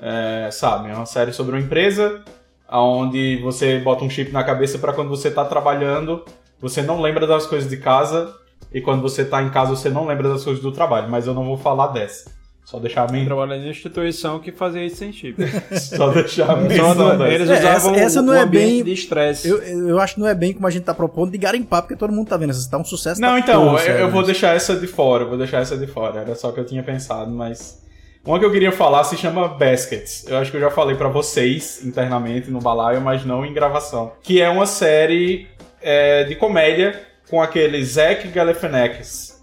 é, 0.00 0.50
sabe, 0.50 0.90
é 0.90 0.94
uma 0.94 1.06
série 1.06 1.32
sobre 1.32 1.54
uma 1.54 1.60
empresa 1.60 2.22
onde 2.70 3.38
você 3.42 3.78
bota 3.78 4.04
um 4.04 4.10
chip 4.10 4.30
na 4.30 4.44
cabeça 4.44 4.78
para 4.78 4.92
quando 4.92 5.08
você 5.08 5.30
tá 5.30 5.44
trabalhando, 5.44 6.24
você 6.60 6.82
não 6.82 7.00
lembra 7.00 7.26
das 7.26 7.46
coisas 7.46 7.68
de 7.68 7.76
casa, 7.76 8.34
e 8.72 8.80
quando 8.80 9.02
você 9.02 9.24
tá 9.24 9.42
em 9.42 9.50
casa 9.50 9.70
você 9.70 9.88
não 9.88 10.06
lembra 10.06 10.28
das 10.28 10.44
coisas 10.44 10.62
do 10.62 10.70
trabalho, 10.72 11.08
mas 11.10 11.26
eu 11.26 11.34
não 11.34 11.44
vou 11.44 11.56
falar 11.56 11.88
dessa. 11.88 12.38
Só 12.64 12.78
deixar 12.78 13.10
bem 13.10 13.24
Trabalhei 13.24 13.58
em 13.66 13.70
instituição 13.70 14.38
que 14.38 14.52
fazia 14.52 14.84
isso 14.84 14.96
sem 14.96 15.12
chip. 15.12 15.34
Só 15.76 16.10
deixar 16.10 16.52
a 16.52 16.54
dessa. 16.54 17.28
eles 17.28 17.50
É, 17.50 17.58
usavam 17.58 17.94
essa- 17.94 18.04
essa 18.04 18.20
o, 18.20 18.22
não 18.22 18.32
o 18.32 18.36
é 18.36 18.46
bem- 18.46 18.84
de 18.84 18.92
estresse. 18.92 19.48
Eu, 19.48 19.60
eu 19.60 19.98
acho 19.98 20.14
que 20.14 20.20
não 20.20 20.28
é 20.28 20.34
bem 20.36 20.52
como 20.52 20.68
a 20.68 20.70
gente 20.70 20.84
tá 20.84 20.94
propondo 20.94 21.32
de 21.32 21.38
garimpar, 21.38 21.82
porque 21.82 21.96
todo 21.96 22.12
mundo 22.12 22.28
tá 22.28 22.36
vendo. 22.36 22.50
Isso 22.50 22.70
tá 22.70 22.78
um 22.78 22.84
sucesso. 22.84 23.20
Não, 23.20 23.32
da 23.32 23.38
então, 23.40 23.76
eu, 23.76 23.98
eu 23.98 24.10
vou 24.10 24.22
deixar 24.22 24.54
essa 24.54 24.76
de 24.76 24.86
fora, 24.86 25.24
eu 25.24 25.28
vou 25.28 25.38
deixar 25.38 25.58
essa 25.62 25.76
de 25.76 25.86
fora. 25.88 26.20
Era 26.20 26.34
só 26.36 26.50
o 26.50 26.52
que 26.52 26.60
eu 26.60 26.64
tinha 26.66 26.82
pensado, 26.82 27.30
mas. 27.32 27.80
Uma 28.24 28.38
que 28.38 28.44
eu 28.44 28.52
queria 28.52 28.70
falar 28.70 29.02
se 29.02 29.16
chama 29.16 29.48
Baskets. 29.48 30.26
Eu 30.28 30.36
acho 30.36 30.50
que 30.52 30.56
eu 30.58 30.60
já 30.60 30.70
falei 30.70 30.94
pra 30.94 31.08
vocês 31.08 31.84
internamente 31.84 32.50
no 32.52 32.60
balaio, 32.60 33.00
mas 33.00 33.24
não 33.24 33.44
em 33.44 33.52
gravação. 33.52 34.12
Que 34.22 34.40
é 34.40 34.48
uma 34.48 34.66
série 34.66 35.48
é, 35.82 36.24
de 36.24 36.34
comédia 36.34 37.00
com 37.28 37.40
aquele 37.40 37.82
Zack 37.84 38.28
Galifianakis. 38.28 39.40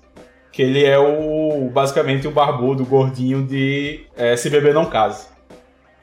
Que 0.52 0.64
ele 0.64 0.84
é 0.84 0.98
o 0.98 1.70
basicamente 1.72 2.28
o 2.28 2.32
barbudo, 2.32 2.84
o 2.84 2.86
gordinho 2.86 3.44
de 3.46 4.06
é, 4.16 4.36
Se 4.36 4.50
Beber 4.50 4.74
Não 4.74 4.86
Case. 4.86 5.28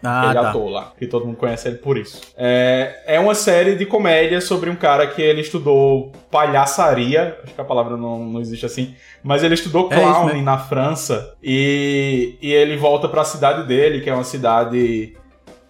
Ah, 0.06 0.28
aquele 0.28 0.42
tá. 0.42 0.50
ator 0.50 0.68
lá, 0.68 0.92
que 0.98 1.06
todo 1.06 1.24
mundo 1.24 1.36
conhece 1.36 1.66
ele 1.66 1.78
por 1.78 1.96
isso. 1.96 2.20
É, 2.36 3.02
é 3.06 3.18
uma 3.18 3.34
série 3.34 3.74
de 3.74 3.86
comédia 3.86 4.38
sobre 4.40 4.68
um 4.68 4.76
cara 4.76 5.06
que 5.06 5.22
ele 5.22 5.40
estudou 5.40 6.12
palhaçaria, 6.30 7.38
acho 7.42 7.54
que 7.54 7.60
a 7.60 7.64
palavra 7.64 7.96
não, 7.96 8.18
não 8.26 8.40
existe 8.40 8.66
assim, 8.66 8.94
mas 9.22 9.42
ele 9.42 9.54
estudou 9.54 9.88
É 9.90 9.96
clown 9.96 10.26
mesmo. 10.26 10.42
na 10.42 10.58
França 10.58 11.34
e, 11.42 12.36
e 12.42 12.52
ele 12.52 12.76
volta 12.76 13.08
pra 13.08 13.24
cidade 13.24 13.66
dele, 13.66 14.02
que 14.02 14.10
é 14.10 14.14
uma 14.14 14.24
cidade 14.24 15.16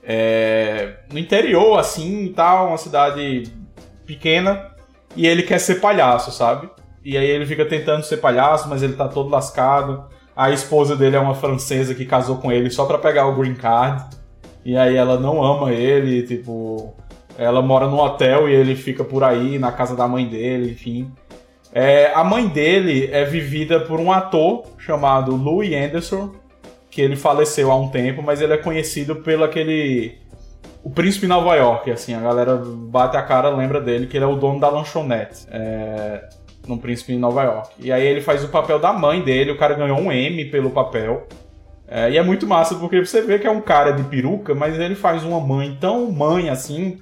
é, 0.03 0.95
no 1.13 1.19
interior, 1.19 1.79
assim, 1.79 2.25
e 2.25 2.31
tal, 2.31 2.69
uma 2.69 2.79
cidade 2.79 3.45
pequena, 4.07 4.71
e 5.17 5.27
ele 5.27 5.43
quer 5.43 5.59
ser 5.59 5.77
palhaço, 5.77 6.31
sabe? 6.31 6.69
E 7.05 7.19
aí 7.19 7.29
ele 7.29 7.45
fica 7.45 7.65
tentando 7.65 8.03
ser 8.03 8.17
palhaço, 8.17 8.69
mas 8.69 8.83
ele 8.83 8.95
tá 8.95 9.07
todo 9.07 9.29
lascado. 9.29 10.05
A 10.35 10.51
esposa 10.51 10.97
dele 10.97 11.17
é 11.17 11.21
uma 11.21 11.35
francesa 11.35 11.95
que 11.95 12.05
casou 12.05 12.39
com 12.39 12.51
ele 12.51 12.71
só 12.71 12.87
pra 12.87 12.99
pegar 12.99 13.27
o 13.27 13.35
green 13.37 13.55
card. 13.55 14.05
E 14.65 14.77
aí 14.77 14.97
ela 14.97 15.21
não 15.21 15.43
ama 15.45 15.73
ele, 15.73 16.23
tipo. 16.23 16.95
Ela 17.37 17.61
mora 17.61 17.87
no 17.87 17.99
hotel 17.99 18.49
e 18.49 18.55
ele 18.55 18.75
fica 18.75 19.05
por 19.05 19.23
aí, 19.23 19.59
na 19.59 19.71
casa 19.71 19.95
da 19.95 20.09
mãe 20.09 20.27
dele, 20.27 20.73
enfim. 20.73 21.13
É, 21.73 22.13
a 22.15 22.23
mãe 22.23 22.47
dele 22.47 23.09
é 23.13 23.25
vivida 23.25 23.81
por 23.81 23.99
um 23.99 24.13
ator 24.13 24.65
chamado 24.79 25.35
Louis 25.35 25.75
Anderson, 25.75 26.33
que 26.89 27.03
ele 27.03 27.17
faleceu 27.17 27.73
há 27.73 27.77
um 27.77 27.89
tempo, 27.89 28.23
mas 28.23 28.41
ele 28.41 28.53
é 28.53 28.57
conhecido 28.57 29.17
pelo 29.17 29.43
aquele. 29.45 30.19
O 30.85 30.91
Príncipe 30.91 31.25
em 31.25 31.29
Nova 31.29 31.57
York, 31.57 31.91
assim, 31.91 32.15
a 32.15 32.21
galera 32.21 32.57
bate 32.57 33.17
a 33.17 33.23
cara, 33.23 33.49
lembra 33.49 33.81
dele, 33.81 34.07
que 34.07 34.17
ele 34.17 34.25
é 34.25 34.29
o 34.29 34.37
dono 34.37 34.61
da 34.61 34.69
lanchonete. 34.69 35.47
É, 35.51 36.29
no 36.67 36.79
Príncipe 36.79 37.13
em 37.13 37.19
Nova 37.19 37.43
York. 37.43 37.71
E 37.79 37.93
aí 37.93 38.07
ele 38.07 38.21
faz 38.21 38.45
o 38.45 38.49
papel 38.49 38.79
da 38.79 38.93
mãe 38.93 39.23
dele, 39.23 39.53
o 39.53 39.59
cara 39.59 39.75
ganhou 39.75 39.99
um 39.99 40.13
M 40.13 40.45
pelo 40.47 40.71
papel. 40.71 41.27
É, 41.87 42.11
e 42.11 42.19
é 42.19 42.23
muito 42.23 42.47
massa 42.47 42.75
porque 42.77 43.05
você 43.05 43.23
vê 43.23 43.39
que 43.39 43.47
é 43.47 43.51
um 43.51 43.61
cara 43.61 43.93
de 43.93 44.03
peruca, 44.05 44.55
mas 44.55 44.79
ele 44.79 44.95
faz 44.95 45.23
uma 45.23 45.41
mãe 45.41 45.77
tão 45.81 46.11
mãe 46.11 46.49
assim 46.49 47.01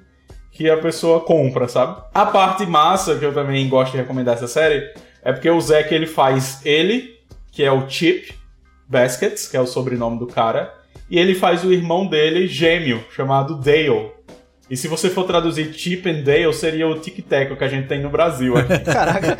que 0.50 0.68
a 0.68 0.76
pessoa 0.76 1.20
compra, 1.20 1.68
sabe? 1.68 2.02
A 2.12 2.26
parte 2.26 2.66
massa 2.66 3.16
que 3.16 3.24
eu 3.24 3.32
também 3.32 3.68
gosto 3.68 3.92
de 3.92 3.98
recomendar 3.98 4.34
essa 4.34 4.48
série 4.48 4.92
é 5.22 5.32
porque 5.32 5.48
o 5.48 5.60
Zack 5.60 5.94
ele 5.94 6.06
faz 6.06 6.60
ele, 6.64 7.14
que 7.50 7.62
é 7.62 7.72
o 7.72 7.88
Chip 7.88 8.34
Baskets, 8.88 9.48
que 9.48 9.56
é 9.56 9.60
o 9.60 9.66
sobrenome 9.66 10.18
do 10.18 10.26
cara, 10.26 10.74
e 11.10 11.18
ele 11.18 11.34
faz 11.34 11.64
o 11.64 11.72
irmão 11.72 12.06
dele 12.06 12.46
gêmeo, 12.46 13.04
chamado 13.14 13.58
Dale. 13.58 14.10
E 14.70 14.76
se 14.76 14.88
você 14.88 15.10
for 15.10 15.24
traduzir 15.24 15.72
Chip 15.74 16.08
and 16.08 16.22
Dale, 16.22 16.52
seria 16.54 16.88
o 16.88 16.98
Tic 16.98 17.18
Tac 17.26 17.54
que 17.54 17.64
a 17.64 17.68
gente 17.68 17.88
tem 17.88 18.00
no 18.00 18.08
Brasil 18.08 18.56
aqui. 18.56 18.78
Caraca. 18.90 19.36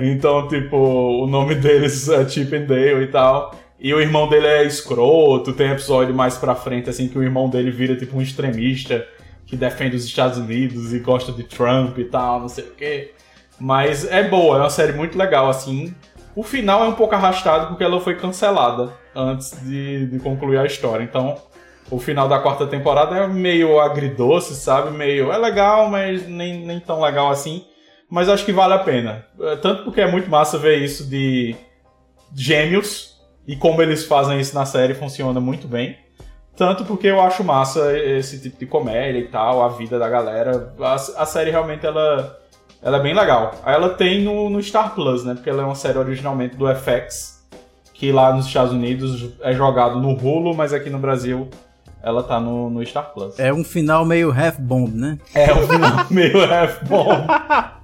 Então, 0.00 0.46
tipo, 0.46 0.76
o 0.76 1.26
nome 1.26 1.56
deles 1.56 2.08
é 2.08 2.28
Chip 2.28 2.54
and 2.54 2.66
Dale 2.66 3.02
e 3.02 3.06
tal. 3.08 3.58
E 3.80 3.92
o 3.92 4.00
irmão 4.00 4.28
dele 4.28 4.46
é 4.46 4.64
escroto. 4.64 5.52
Tem 5.52 5.72
episódio 5.72 6.14
mais 6.14 6.36
pra 6.38 6.54
frente, 6.54 6.88
assim, 6.88 7.08
que 7.08 7.18
o 7.18 7.22
irmão 7.24 7.50
dele 7.50 7.72
vira, 7.72 7.96
tipo, 7.96 8.16
um 8.16 8.22
extremista 8.22 9.04
que 9.44 9.56
defende 9.56 9.96
os 9.96 10.04
Estados 10.04 10.38
Unidos 10.38 10.94
e 10.94 11.00
gosta 11.00 11.32
de 11.32 11.42
Trump 11.42 11.98
e 11.98 12.04
tal, 12.04 12.40
não 12.40 12.48
sei 12.48 12.64
o 12.64 12.70
quê. 12.70 13.10
Mas 13.58 14.04
é 14.04 14.22
boa, 14.28 14.56
é 14.56 14.60
uma 14.60 14.70
série 14.70 14.92
muito 14.92 15.18
legal, 15.18 15.48
assim. 15.50 15.92
O 16.34 16.42
final 16.42 16.84
é 16.84 16.88
um 16.88 16.94
pouco 16.94 17.14
arrastado 17.14 17.68
porque 17.68 17.84
ela 17.84 18.00
foi 18.00 18.16
cancelada 18.16 18.92
antes 19.14 19.50
de, 19.62 20.06
de 20.06 20.18
concluir 20.18 20.58
a 20.58 20.64
história. 20.64 21.04
Então, 21.04 21.36
o 21.90 21.98
final 21.98 22.28
da 22.28 22.38
quarta 22.38 22.66
temporada 22.66 23.16
é 23.16 23.26
meio 23.26 23.78
agridoce, 23.78 24.54
sabe? 24.54 24.90
Meio. 24.90 25.30
É 25.30 25.36
legal, 25.36 25.88
mas 25.90 26.26
nem, 26.26 26.64
nem 26.64 26.80
tão 26.80 27.00
legal 27.00 27.30
assim. 27.30 27.66
Mas 28.08 28.28
acho 28.28 28.44
que 28.44 28.52
vale 28.52 28.74
a 28.74 28.78
pena. 28.78 29.26
É, 29.40 29.56
Tanto 29.56 29.84
porque 29.84 30.00
é 30.00 30.10
muito 30.10 30.30
massa 30.30 30.58
ver 30.58 30.78
isso 30.78 31.08
de 31.08 31.54
gêmeos 32.34 33.20
e 33.46 33.56
como 33.56 33.82
eles 33.82 34.04
fazem 34.06 34.40
isso 34.40 34.54
na 34.54 34.64
série 34.64 34.94
funciona 34.94 35.40
muito 35.40 35.68
bem. 35.68 35.98
Tanto 36.56 36.84
porque 36.84 37.06
eu 37.06 37.20
acho 37.20 37.42
massa 37.42 37.98
esse 37.98 38.40
tipo 38.40 38.58
de 38.58 38.66
comédia 38.66 39.18
e 39.18 39.28
tal, 39.28 39.62
a 39.62 39.68
vida 39.68 39.98
da 39.98 40.08
galera. 40.08 40.74
A, 40.80 40.94
a 40.94 41.26
série 41.26 41.50
realmente 41.50 41.86
ela, 41.86 42.38
ela 42.82 42.98
é 42.98 43.00
bem 43.00 43.14
legal. 43.14 43.54
Ela 43.64 43.90
tem 43.90 44.22
no, 44.22 44.50
no 44.50 44.62
Star 44.62 44.94
Plus, 44.94 45.24
né? 45.24 45.34
Porque 45.34 45.48
ela 45.48 45.62
é 45.62 45.64
uma 45.64 45.74
série 45.74 45.98
originalmente 45.98 46.56
do 46.56 46.66
FX, 46.74 47.46
que 47.94 48.10
lá 48.10 48.34
nos 48.34 48.46
Estados 48.46 48.72
Unidos 48.72 49.30
é 49.40 49.52
jogado 49.54 50.00
no 50.00 50.10
Hulu, 50.10 50.54
mas 50.54 50.72
aqui 50.72 50.90
no 50.90 50.98
Brasil 50.98 51.48
ela 52.02 52.22
tá 52.22 52.40
no, 52.40 52.68
no 52.68 52.84
Star 52.84 53.12
Plus. 53.14 53.38
É 53.38 53.52
um 53.52 53.62
final 53.62 54.04
meio 54.04 54.32
half-bomb, 54.32 54.90
né? 54.92 55.18
É 55.32 55.54
um 55.54 55.68
final 55.68 56.06
meio 56.10 56.44
half-bomb. 56.44 57.26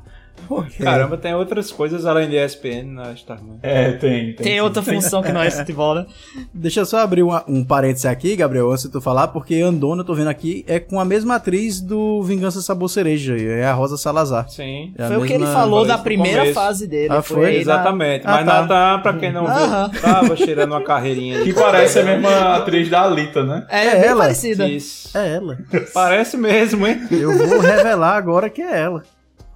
Caramba, 0.83 1.17
tem 1.17 1.35
outras 1.35 1.71
coisas 1.71 2.07
além 2.07 2.29
de 2.29 2.37
ESPN 2.37 2.85
na 2.93 3.15
Star 3.17 3.39
Plus. 3.39 3.59
É, 3.63 3.93
tem. 3.93 4.33
Tem 4.35 4.61
outra 4.61 4.83
função 4.83 5.23
que 5.23 5.33
não 5.33 5.43
é 5.43 5.51
futebol, 5.53 5.95
né? 5.95 6.07
Deixa 6.53 6.81
eu 6.81 6.87
só 6.87 6.99
abrir 6.99 7.23
uma- 7.23 7.45
um 7.49 7.65
parênteses 7.65 8.07
aqui, 8.07 8.35
Gabriel, 8.37 8.71
antes 8.71 8.85
de 8.85 8.91
tu 8.91 9.01
falar, 9.01 9.29
porque 9.29 9.57
Andona, 9.57 10.01
eu 10.03 10.05
tô 10.07 10.15
vendo 10.15 10.29
aqui, 10.29 10.65
é 10.67 10.79
com 10.81 10.99
a 11.01 11.05
mesma 11.05 11.37
atriz 11.37 11.81
do 11.81 12.23
Vingança 12.23 12.61
Sabor 12.63 12.89
Cereja, 12.89 13.37
é 13.37 13.65
a 13.65 13.73
Rosa 13.73 13.97
Salazar. 13.97 14.49
Sim. 14.49 14.93
É 14.97 15.07
Foi 15.09 15.17
o 15.19 15.25
que 15.25 15.33
ele 15.33 15.47
falou 15.47 15.85
da 15.87 15.99
primeira 15.99 16.41
começo. 16.41 16.55
fase 16.55 16.87
dele. 16.87 17.09
Ah, 17.13 17.23
foi? 17.23 17.43
na- 17.43 17.53
Exatamente. 17.53 18.23
Ah, 18.27 18.31
Mas 18.33 18.47
tá. 18.47 18.61
Natan, 18.63 19.03
pra 19.03 19.13
quem 19.15 19.33
não 19.33 19.45
viu, 19.45 19.55
Aham. 19.55 19.91
tava 20.01 20.37
cheirando 20.37 20.73
uma 20.73 20.83
carreirinha. 20.83 21.43
Que 21.43 21.53
parece 21.53 21.99
a 21.99 22.05
mesma 22.05 22.57
atriz 22.57 22.89
da 22.89 23.03
Alita, 23.03 23.45
né? 23.45 23.67
É, 23.69 23.87
É 23.87 23.95
bem 24.01 24.09
ela? 24.11 24.23
parecida. 24.23 24.69
Isso. 24.69 25.17
É 25.17 25.37
ela. 25.37 25.59
Parece 25.93 26.37
mesmo, 26.37 26.87
hein? 26.87 27.01
Eu 27.11 27.37
vou 27.37 27.59
revelar 27.61 28.17
agora 28.17 28.49
que 28.51 28.63
é 28.63 28.81
ela. 28.81 29.03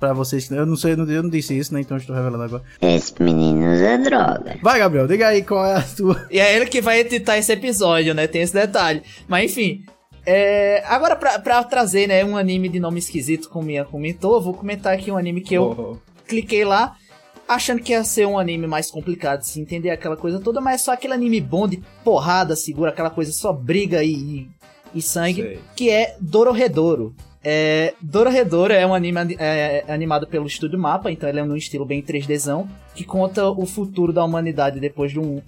Pra 0.02 0.12
vocês 0.12 0.50
eu 0.50 0.66
não 0.66 0.74
sei, 0.74 0.94
eu 0.94 0.96
não, 0.96 1.08
eu 1.08 1.22
não 1.22 1.30
disse 1.30 1.56
isso, 1.56 1.72
né? 1.72 1.80
Então 1.80 1.96
eu 1.96 2.00
estou 2.00 2.16
revelando 2.16 2.42
agora. 2.42 2.64
Esse 2.80 3.14
menino 3.22 3.72
usa 3.72 3.98
droga. 3.98 4.58
Vai, 4.60 4.80
Gabriel, 4.80 5.06
diga 5.06 5.28
aí 5.28 5.44
qual 5.44 5.64
é 5.64 5.76
a 5.76 5.82
tua. 5.82 6.26
E 6.28 6.40
é 6.40 6.56
ele 6.56 6.66
que 6.66 6.80
vai 6.80 6.98
editar 6.98 7.38
esse 7.38 7.52
episódio, 7.52 8.12
né? 8.12 8.26
Tem 8.26 8.42
esse 8.42 8.52
detalhe. 8.52 9.04
Mas 9.28 9.52
enfim. 9.52 9.84
é, 10.26 10.82
Agora, 10.88 11.14
pra, 11.14 11.38
pra 11.38 11.62
trazer, 11.62 12.08
né, 12.08 12.24
um 12.24 12.36
anime 12.36 12.68
de 12.68 12.80
nome 12.80 12.98
esquisito, 12.98 13.48
como 13.48 13.66
Mia 13.68 13.84
comentou, 13.84 14.34
eu 14.34 14.40
vou 14.40 14.54
comentar 14.54 14.92
aqui 14.92 15.08
um 15.12 15.16
anime 15.16 15.40
que 15.40 15.54
eu 15.54 16.00
cliquei 16.26 16.64
lá, 16.64 16.96
achando 17.48 17.80
que 17.80 17.92
ia 17.92 18.02
ser 18.02 18.26
um 18.26 18.36
anime 18.36 18.66
mais 18.66 18.90
complicado 18.90 19.42
de 19.42 19.46
se 19.46 19.60
entender 19.60 19.90
aquela 19.90 20.16
coisa 20.16 20.40
toda, 20.40 20.60
mas 20.60 20.80
é 20.80 20.84
só 20.84 20.92
aquele 20.94 21.14
anime 21.14 21.40
bom 21.40 21.68
de 21.68 21.80
porrada, 22.02 22.56
segura, 22.56 22.90
aquela 22.90 23.10
coisa 23.10 23.30
só 23.30 23.52
briga 23.52 24.02
e, 24.02 24.12
e, 24.12 24.50
e 24.94 25.00
sangue, 25.02 25.42
Sei. 25.42 25.58
que 25.76 25.90
é 25.90 26.16
Dororedoro. 26.20 27.14
É, 27.44 27.94
Dororedoro 28.00 28.72
é 28.72 28.86
um 28.86 28.94
anime 28.94 29.18
ani- 29.18 29.36
é, 29.38 29.84
animado 29.88 30.26
pelo 30.28 30.46
Estúdio 30.46 30.78
Mapa, 30.78 31.10
então 31.10 31.28
ele 31.28 31.40
é 31.40 31.44
num 31.44 31.56
estilo 31.56 31.84
bem 31.84 32.00
3Dzão, 32.00 32.68
que 32.94 33.04
conta 33.04 33.48
o 33.50 33.66
futuro 33.66 34.12
da 34.12 34.24
humanidade 34.24 34.78
depois 34.78 35.10
de 35.10 35.18
um 35.18 35.42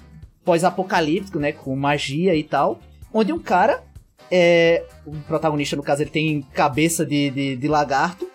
pós-apocalíptico, 0.45 1.39
né, 1.39 1.53
com 1.53 1.75
magia 1.75 2.35
e 2.35 2.43
tal, 2.43 2.79
onde 3.13 3.33
um 3.33 3.39
cara, 3.39 3.83
é, 4.31 4.85
o 5.07 5.13
protagonista 5.29 5.77
no 5.77 5.83
caso 5.83 6.03
ele 6.03 6.11
tem 6.11 6.43
cabeça 6.53 7.07
de, 7.07 7.31
de, 7.31 7.57
de 7.57 7.69
lagarto, 7.69 8.29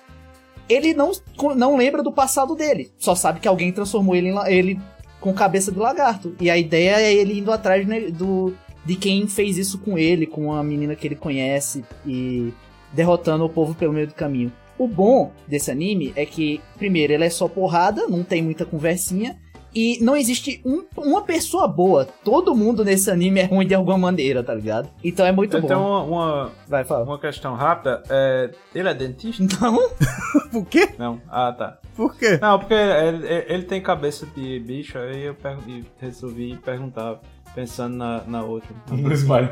ele 0.68 0.94
não, 0.94 1.12
não 1.56 1.76
lembra 1.78 2.02
do 2.02 2.12
passado 2.12 2.56
dele, 2.56 2.92
só 2.98 3.14
sabe 3.14 3.40
que 3.40 3.48
alguém 3.48 3.72
transformou 3.72 4.16
ele, 4.16 4.30
em 4.30 4.38
ele 4.48 4.80
com 5.20 5.34
cabeça 5.34 5.72
de 5.72 5.78
lagarto, 5.80 6.36
e 6.40 6.50
a 6.50 6.58
ideia 6.58 7.02
é 7.02 7.14
ele 7.14 7.40
indo 7.40 7.52
atrás 7.52 7.86
né, 7.86 8.00
do, 8.10 8.54
de 8.86 8.96
quem 8.96 9.28
fez 9.28 9.58
isso 9.58 9.78
com 9.80 9.98
ele, 9.98 10.26
com 10.26 10.54
a 10.54 10.64
menina 10.64 10.96
que 10.96 11.08
ele 11.08 11.16
conhece, 11.16 11.84
e 12.06 12.54
derrotando 12.94 13.46
o 13.46 13.50
povo 13.50 13.74
pelo 13.76 13.94
meio 13.94 14.08
do 14.08 14.14
caminho. 14.14 14.52
O 14.78 14.88
bom 14.88 15.32
desse 15.48 15.70
anime 15.70 16.14
é 16.16 16.26
que, 16.26 16.62
primeiro, 16.78 17.14
ele 17.14 17.26
é 17.26 17.30
só 17.30 17.48
porrada, 17.48 18.08
não 18.08 18.24
tem 18.24 18.42
muita 18.42 18.66
conversinha, 18.66 19.38
e 19.76 20.00
não 20.02 20.16
existe 20.18 20.60
um- 20.66 20.84
uma 20.98 21.22
pessoa 21.22 21.68
boa. 21.68 22.04
Todo 22.24 22.56
mundo 22.56 22.84
nesse 22.84 23.12
anime 23.12 23.40
é 23.42 23.44
ruim 23.46 23.68
de 23.68 23.76
alguma 23.76 24.00
maneira, 24.00 24.42
tá 24.42 24.56
ligado? 24.56 24.90
Então 25.04 25.24
é 25.24 25.32
muito 25.32 25.56
Eu 25.58 25.62
bom. 25.62 25.68
tenho 25.68 25.80
uma, 25.80 26.04
uma, 26.04 26.52
Vai, 26.68 26.84
fala. 26.84 27.04
uma 27.06 27.20
questão 27.20 27.54
rápida. 27.54 28.02
É, 28.10 28.50
ele 28.74 28.90
é 28.90 28.94
dentista? 28.96 29.44
Não, 29.62 29.78
Por 30.52 30.66
quê? 30.66 30.90
Não. 30.98 31.22
Ah, 31.30 31.54
tá. 31.56 31.78
Por 31.96 32.16
quê? 32.18 32.40
Não, 32.42 32.58
porque 32.58 32.74
ele, 32.74 33.28
ele 33.48 33.64
tem 33.64 33.80
cabeça 33.80 34.26
de 34.36 34.60
bicho, 34.60 34.98
aí 34.98 35.26
eu 35.26 35.36
e 35.68 35.84
resolvi 36.00 36.58
perguntar, 36.66 37.20
pensando 37.54 37.96
na, 37.96 38.24
na 38.26 38.44
outra. 38.44 38.70
No 38.90 39.12
Smile. 39.14 39.50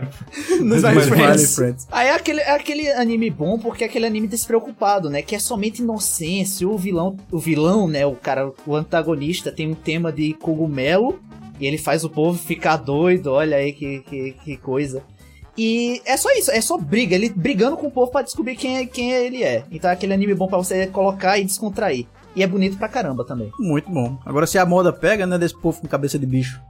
nos 0.62 0.78
Smiley 0.78 1.04
Friends. 1.04 1.56
Friends. 1.56 1.88
Aí 1.91 2.08
é 2.08 2.16
aquele, 2.16 2.41
é 2.41 2.52
aquele 2.52 2.91
anime 2.91 3.30
bom 3.30 3.58
porque 3.60 3.84
é 3.84 3.88
aquele 3.88 4.06
anime 4.06 4.28
despreocupado, 4.28 5.10
né? 5.10 5.22
Que 5.22 5.36
é 5.36 5.39
somente 5.39 5.82
inocência. 5.82 6.68
O 6.68 6.78
vilão, 6.78 7.18
o 7.32 7.39
vilão, 7.39 7.88
né? 7.88 8.06
O 8.06 8.16
cara, 8.16 8.52
o 8.66 8.76
antagonista 8.76 9.52
tem 9.52 9.70
um 9.70 9.76
tema 9.76 10.12
de 10.12 10.34
cogumelo 10.34 11.20
e 11.60 11.66
ele 11.66 11.78
faz 11.78 12.04
o 12.04 12.10
povo 12.10 12.38
ficar 12.38 12.78
doido. 12.78 13.32
Olha 13.32 13.58
aí 13.58 13.74
que, 13.74 14.00
que, 14.02 14.32
que 14.43 14.58
coisa. 14.58 15.04
E 15.58 16.02
é 16.06 16.16
só 16.16 16.30
isso, 16.34 16.52
é 16.52 16.62
só 16.62 16.78
briga, 16.78 17.16
ele 17.16 17.30
brigando 17.30 17.76
com 17.76 17.88
o 17.88 17.91
povo 17.91 18.12
pra 18.12 18.22
descobrir 18.22 18.56
quem, 18.56 18.78
é, 18.78 18.86
quem 18.86 19.12
ele 19.12 19.43
é. 19.43 19.64
Então 19.72 19.89
é 19.89 19.93
aquele 19.93 20.14
anime 20.14 20.36
bom 20.36 20.48
pra 20.48 20.60
você 20.60 20.86
colocar 20.86 21.39
e 21.39 21.43
descontrair. 21.43 22.06
E 22.36 22.43
é 22.43 22.48
bonito 22.48 22.78
pra 22.78 22.88
caramba 22.88 23.26
também. 23.26 23.52
Muito 23.58 23.89
bom. 23.89 24.20
Agora, 24.24 24.45
se 24.45 24.60
a 24.60 24.66
moda 24.66 24.93
pega, 24.93 25.26
né, 25.26 25.39
desse 25.39 25.60
povo 25.60 25.82
com 25.82 25.88
cabeça 25.88 26.20
de 26.20 26.28
bicho. 26.28 26.62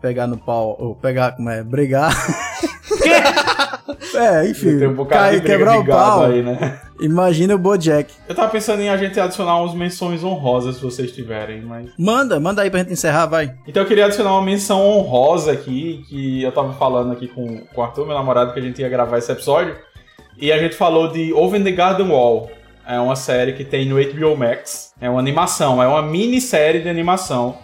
Pegar 0.00 0.26
no 0.26 0.38
pau, 0.38 0.76
ou 0.78 0.94
pegar, 0.94 1.32
como 1.32 1.50
é, 1.50 1.62
brigar. 1.62 2.12
é, 4.14 4.48
enfim, 4.48 4.78
Tem 4.78 4.88
um 4.88 5.04
cair, 5.04 5.42
quebrar 5.42 5.72
de 5.72 5.78
o 5.78 5.86
pau. 5.86 6.24
aí, 6.24 6.42
né? 6.42 6.80
Imagina 7.00 7.54
o 7.54 7.58
Bojack. 7.58 8.12
Eu 8.28 8.34
tava 8.34 8.50
pensando 8.50 8.82
em 8.82 8.88
a 8.88 8.96
gente 8.96 9.18
adicionar 9.18 9.56
umas 9.60 9.74
menções 9.74 10.24
honrosas 10.24 10.76
se 10.76 10.82
vocês 10.82 11.12
tiverem, 11.12 11.62
mas. 11.62 11.90
Manda, 11.96 12.40
manda 12.40 12.62
aí 12.62 12.70
pra 12.70 12.80
gente 12.80 12.92
encerrar, 12.92 13.26
vai. 13.26 13.54
Então 13.66 13.82
eu 13.82 13.88
queria 13.88 14.06
adicionar 14.06 14.32
uma 14.32 14.42
menção 14.42 14.80
honrosa 14.80 15.52
aqui, 15.52 16.04
que 16.08 16.42
eu 16.42 16.50
tava 16.52 16.72
falando 16.74 17.12
aqui 17.12 17.28
com, 17.28 17.58
com 17.58 17.80
o 17.80 17.84
Arthur, 17.84 18.06
meu 18.06 18.14
namorado, 18.14 18.52
que 18.52 18.58
a 18.58 18.62
gente 18.62 18.80
ia 18.80 18.88
gravar 18.88 19.18
esse 19.18 19.30
episódio. 19.30 19.76
E 20.36 20.52
a 20.52 20.58
gente 20.58 20.74
falou 20.74 21.08
de 21.10 21.32
Over 21.32 21.62
the 21.62 21.72
Garden 21.72 22.08
Wall. 22.08 22.50
É 22.86 22.98
uma 22.98 23.16
série 23.16 23.52
que 23.52 23.64
tem 23.64 23.86
no 23.86 23.96
HBO 23.96 24.36
Max. 24.36 24.92
É 25.00 25.10
uma 25.10 25.20
animação, 25.20 25.82
é 25.82 25.86
uma 25.86 26.02
minissérie 26.02 26.82
de 26.82 26.88
animação. 26.88 27.58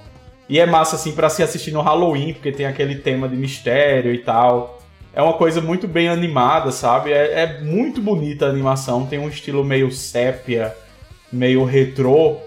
E 0.49 0.61
é 0.61 0.66
massa, 0.66 0.97
assim, 0.97 1.12
pra 1.12 1.28
se 1.28 1.42
assistir 1.42 1.72
no 1.72 1.80
Halloween, 1.80 2.34
porque 2.34 2.53
tem 2.53 2.66
aquele 2.66 2.97
tema 2.97 3.28
de 3.28 3.36
mistério 3.36 4.12
e 4.12 4.18
tal. 4.18 4.82
É 5.14 5.22
uma 5.22 5.34
coisa 5.34 5.61
muito 5.61 5.86
bem 5.86 6.09
animada, 6.09 6.70
sabe? 6.70 7.12
É, 7.12 7.42
é 7.42 7.61
muito 7.61 8.01
bonita 8.01 8.47
a 8.47 8.51
animação, 8.51 9.07
tem 9.07 9.18
um 9.18 9.28
estilo 9.28 9.64
meio 9.64 9.90
sépia, 9.90 10.74
meio 11.32 11.64
retrô. 11.64 12.38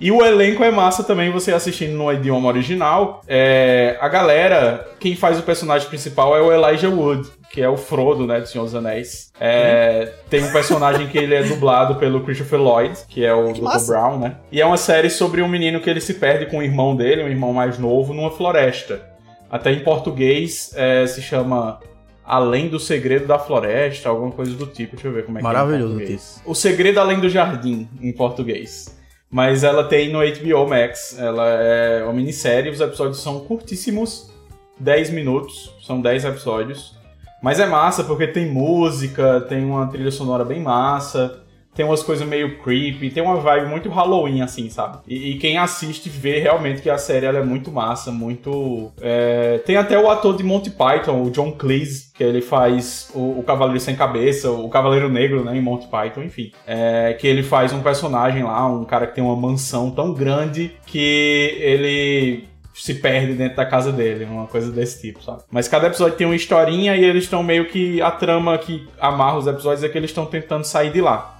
E 0.00 0.10
o 0.10 0.24
elenco 0.24 0.64
é 0.64 0.70
massa 0.70 1.04
também, 1.04 1.30
você 1.30 1.52
assistindo 1.52 1.96
no 1.96 2.12
idioma 2.12 2.48
original. 2.48 3.22
É, 3.28 3.96
a 4.00 4.08
galera, 4.08 4.88
quem 4.98 5.14
faz 5.14 5.38
o 5.38 5.42
personagem 5.42 5.88
principal 5.88 6.36
é 6.36 6.40
o 6.40 6.52
Elijah 6.52 6.88
Wood, 6.88 7.28
que 7.50 7.62
é 7.62 7.68
o 7.68 7.76
Frodo, 7.76 8.26
né, 8.26 8.40
de 8.40 8.48
Senhor 8.48 8.64
dos 8.64 8.74
Anéis. 8.74 9.30
É, 9.38 10.12
Tem 10.28 10.42
um 10.42 10.50
personagem 10.52 11.06
que 11.06 11.16
ele 11.16 11.34
é 11.34 11.42
dublado 11.44 11.94
pelo 11.96 12.24
Christopher 12.24 12.60
Lloyd, 12.60 12.98
que 13.08 13.24
é 13.24 13.32
o 13.32 13.52
Dr. 13.52 13.62
massa. 13.62 13.92
Brown, 13.92 14.18
né? 14.18 14.36
E 14.50 14.60
é 14.60 14.66
uma 14.66 14.76
série 14.76 15.08
sobre 15.08 15.40
um 15.40 15.48
menino 15.48 15.80
que 15.80 15.88
ele 15.88 16.00
se 16.00 16.14
perde 16.14 16.46
com 16.46 16.58
o 16.58 16.62
irmão 16.62 16.96
dele, 16.96 17.22
um 17.22 17.28
irmão 17.28 17.52
mais 17.52 17.78
novo, 17.78 18.12
numa 18.12 18.30
floresta. 18.30 19.14
Até 19.48 19.70
em 19.70 19.80
português 19.80 20.72
é, 20.74 21.06
se 21.06 21.22
chama 21.22 21.78
Além 22.24 22.68
do 22.68 22.80
Segredo 22.80 23.26
da 23.26 23.38
Floresta, 23.38 24.08
alguma 24.08 24.32
coisa 24.32 24.54
do 24.54 24.66
tipo. 24.66 24.96
Deixa 24.96 25.08
eu 25.08 25.12
ver 25.12 25.24
como 25.24 25.38
é 25.38 25.40
que 25.40 25.46
é. 25.46 25.50
em 25.50 25.52
Maravilhoso 25.52 25.96
o. 26.44 26.50
O 26.50 26.54
Segredo 26.54 26.98
Além 26.98 27.20
do 27.20 27.28
Jardim, 27.28 27.88
em 28.00 28.12
português. 28.12 28.93
Mas 29.34 29.64
ela 29.64 29.82
tem 29.82 30.12
no 30.12 30.20
HBO 30.20 30.68
Max. 30.68 31.18
Ela 31.18 31.48
é 31.48 32.04
uma 32.04 32.12
minissérie, 32.12 32.70
os 32.70 32.80
episódios 32.80 33.20
são 33.20 33.40
curtíssimos 33.40 34.30
10 34.78 35.10
minutos, 35.10 35.74
são 35.84 36.00
10 36.00 36.26
episódios. 36.26 36.96
Mas 37.42 37.58
é 37.58 37.66
massa 37.66 38.04
porque 38.04 38.28
tem 38.28 38.48
música, 38.48 39.40
tem 39.40 39.64
uma 39.64 39.88
trilha 39.88 40.12
sonora 40.12 40.44
bem 40.44 40.60
massa, 40.60 41.42
tem 41.74 41.84
umas 41.84 42.02
coisas 42.02 42.26
meio 42.26 42.58
creepy, 42.58 43.10
tem 43.10 43.22
uma 43.22 43.36
vibe 43.36 43.68
muito 43.68 43.88
Halloween, 43.88 44.42
assim, 44.42 44.70
sabe? 44.70 44.98
E, 45.06 45.32
e 45.32 45.38
quem 45.38 45.58
assiste 45.58 46.08
vê 46.08 46.38
realmente 46.38 46.82
que 46.82 46.90
a 46.90 46.98
série 46.98 47.26
é 47.26 47.42
muito 47.42 47.70
massa, 47.70 48.10
muito. 48.10 48.92
é, 49.00 49.58
Tem 49.58 49.76
até 49.76 49.98
o 49.98 50.08
ator 50.10 50.36
de 50.36 50.42
Monty 50.42 50.70
Python, 50.70 51.22
o 51.22 51.30
John 51.30 51.52
Cleese, 51.52 52.12
que 52.14 52.22
ele 52.22 52.40
faz 52.40 53.10
o, 53.14 53.40
o 53.40 53.42
Cavaleiro 53.42 53.80
Sem 53.80 53.96
Cabeça, 53.96 54.50
o 54.50 54.68
Cavaleiro 54.68 55.08
Negro, 55.08 55.44
né, 55.44 55.56
em 55.56 55.60
Monty 55.60 55.88
Python, 55.88 56.22
enfim. 56.22 56.52
É, 56.66 57.16
que 57.18 57.26
ele 57.26 57.42
faz 57.42 57.72
um 57.72 57.82
personagem 57.82 58.42
lá, 58.42 58.66
um 58.66 58.84
cara 58.84 59.06
que 59.06 59.14
tem 59.14 59.24
uma 59.24 59.36
mansão 59.36 59.90
tão 59.90 60.12
grande 60.12 60.72
que 60.86 61.56
ele 61.60 62.44
se 62.74 62.94
perde 62.94 63.34
dentro 63.34 63.56
da 63.56 63.64
casa 63.64 63.92
dele, 63.92 64.24
uma 64.24 64.46
coisa 64.48 64.70
desse 64.72 65.00
tipo, 65.00 65.22
sabe? 65.22 65.42
Mas 65.50 65.68
cada 65.68 65.86
episódio 65.86 66.16
tem 66.16 66.26
uma 66.26 66.34
historinha 66.34 66.96
e 66.96 67.04
eles 67.04 67.24
estão 67.24 67.42
meio 67.42 67.66
que. 67.68 68.02
A 68.02 68.10
trama 68.10 68.58
que 68.58 68.86
amarra 69.00 69.38
os 69.38 69.46
episódios 69.46 69.84
é 69.84 69.88
que 69.88 69.96
eles 69.96 70.10
estão 70.10 70.26
tentando 70.26 70.64
sair 70.64 70.90
de 70.90 71.00
lá. 71.00 71.30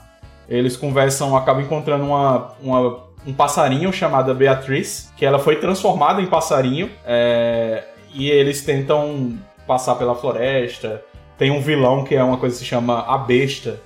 Eles 0.49 0.77
conversam, 0.77 1.37
acabam 1.37 1.63
encontrando 1.65 2.05
uma, 2.05 2.53
uma- 2.63 3.05
um 3.27 3.33
passarinho 3.33 3.93
chamada 3.93 4.35
Beatriz, 4.35 5.11
que 5.17 5.25
ela 5.25 5.39
foi 5.39 5.57
transformada 5.57 6.21
em 6.21 6.27
passarinho, 6.27 6.91
é, 7.07 7.85
e 8.13 8.29
eles 8.31 8.63
tentam 8.63 9.33
passar 9.67 9.95
pela 9.95 10.15
floresta. 10.15 11.03
Tem 11.39 11.51
um 11.51 11.61
vilão 11.61 12.05
que 12.05 12.15
é 12.15 12.23
uma 12.23 12.37
coisa 12.37 12.55
que 12.55 12.61
se 12.61 12.67
chama 12.67 13.01
a 13.09 13.17
besta. 13.19 13.81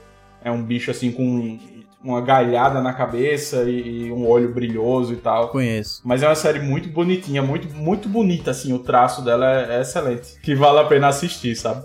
É 0.45 0.51
um 0.51 0.63
bicho 0.63 0.91
assim 0.91 1.13
com 1.13 1.59
uma 2.03 2.21
galhada 2.21 2.81
na 2.81 2.93
cabeça 2.93 3.63
e, 3.65 4.07
e 4.07 4.13
um 4.13 4.27
olho 4.29 4.53
brilhoso 4.53 5.13
e 5.13 5.17
tal. 5.17 5.49
Conheço. 5.49 6.01
Mas 6.05 6.23
é 6.23 6.29
uma 6.29 6.35
série 6.35 6.59
muito 6.61 6.89
bonitinha, 6.89 7.43
muito, 7.43 7.69
muito 7.77 8.09
bonita, 8.09 8.51
assim. 8.51 8.73
O 8.73 8.79
traço 8.81 9.23
dela 9.25 9.47
é, 9.51 9.77
é 9.77 9.81
excelente. 9.81 10.39
Que 10.43 10.55
vale 10.55 10.79
a 10.81 10.85
pena 10.85 11.09
assistir, 11.09 11.55
sabe? 11.57 11.85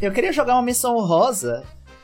Eu 0.00 0.12
queria 0.12 0.32
jogar 0.32 0.54
uma 0.54 0.62
menção 0.62 0.98
rosa. 1.00 1.62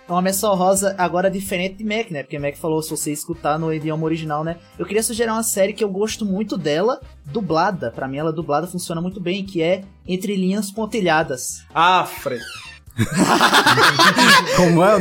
Uma 0.08 0.22
menção 0.22 0.54
rosa 0.54 0.94
agora 0.96 1.28
diferente 1.30 1.74
de 1.76 1.84
Mac, 1.84 2.10
né? 2.12 2.22
Porque 2.22 2.38
Mac 2.38 2.54
falou 2.56 2.80
se 2.80 2.90
você 2.90 3.10
escutar 3.10 3.58
no 3.58 3.74
idioma 3.74 4.04
original, 4.04 4.44
né? 4.44 4.56
Eu 4.78 4.86
queria 4.86 5.02
sugerir 5.02 5.30
uma 5.30 5.42
série 5.42 5.72
que 5.72 5.82
eu 5.82 5.88
gosto 5.88 6.24
muito 6.24 6.56
dela, 6.56 7.00
dublada. 7.24 7.90
Pra 7.90 8.06
mim, 8.06 8.16
ela 8.16 8.32
dublada 8.32 8.68
funciona 8.68 9.00
muito 9.00 9.20
bem, 9.20 9.44
que 9.44 9.60
é 9.60 9.82
Entre 10.06 10.36
Linhas 10.36 10.70
Pontilhadas. 10.70 11.64
Ah, 11.74 12.04
Fred. 12.04 12.44
Como 14.56 14.82
é, 14.82 14.96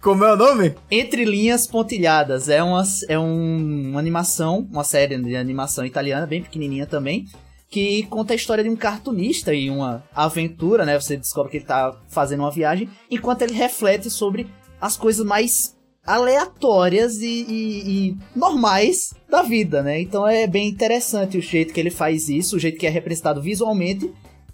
como 0.00 0.24
é 0.24 0.32
o 0.32 0.36
nome? 0.36 0.74
Entre 0.90 1.24
Linhas 1.24 1.66
Pontilhadas. 1.66 2.48
É 2.48 2.62
uma, 2.62 2.82
é 3.08 3.18
um- 3.18 3.90
uma 3.90 3.98
animação, 4.00 4.66
uma 4.70 4.84
série 4.84 5.18
de 5.18 5.34
animação 5.36 5.84
italiana, 5.84 6.26
bem 6.26 6.40
pequenininha 6.42 6.86
também, 6.86 7.26
que 7.68 8.04
conta 8.04 8.32
a 8.32 8.36
história 8.36 8.62
de 8.64 8.70
um 8.70 8.76
cartunista 8.76 9.52
e 9.52 9.68
uma 9.68 10.04
aventura, 10.14 10.84
né? 10.84 10.98
Você 11.00 11.16
descobre 11.16 11.50
que 11.50 11.56
ele 11.58 11.64
tá 11.64 11.96
fazendo 12.08 12.40
uma 12.40 12.50
viagem, 12.50 12.88
enquanto 13.10 13.42
ele 13.42 13.52
reflete 13.54 14.08
sobre 14.10 14.46
as 14.80 14.96
coisas 14.96 15.24
mais 15.26 15.74
aleatórias 16.04 17.16
e, 17.16 17.26
e- 17.48 18.08
e 18.08 18.16
normais 18.34 19.12
da 19.28 19.42
vida, 19.42 19.82
né? 19.82 20.00
Então 20.00 20.26
é 20.26 20.46
bem 20.46 20.68
interessante 20.68 21.38
o 21.38 21.42
jeito 21.42 21.72
que 21.72 21.80
ele 21.80 21.90
faz 21.90 22.28
isso, 22.28 22.56
o 22.56 22.58
jeito 22.58 22.78
que 22.78 22.86
é 22.86 22.90
representado 22.90 23.40
visualmente 23.42 24.10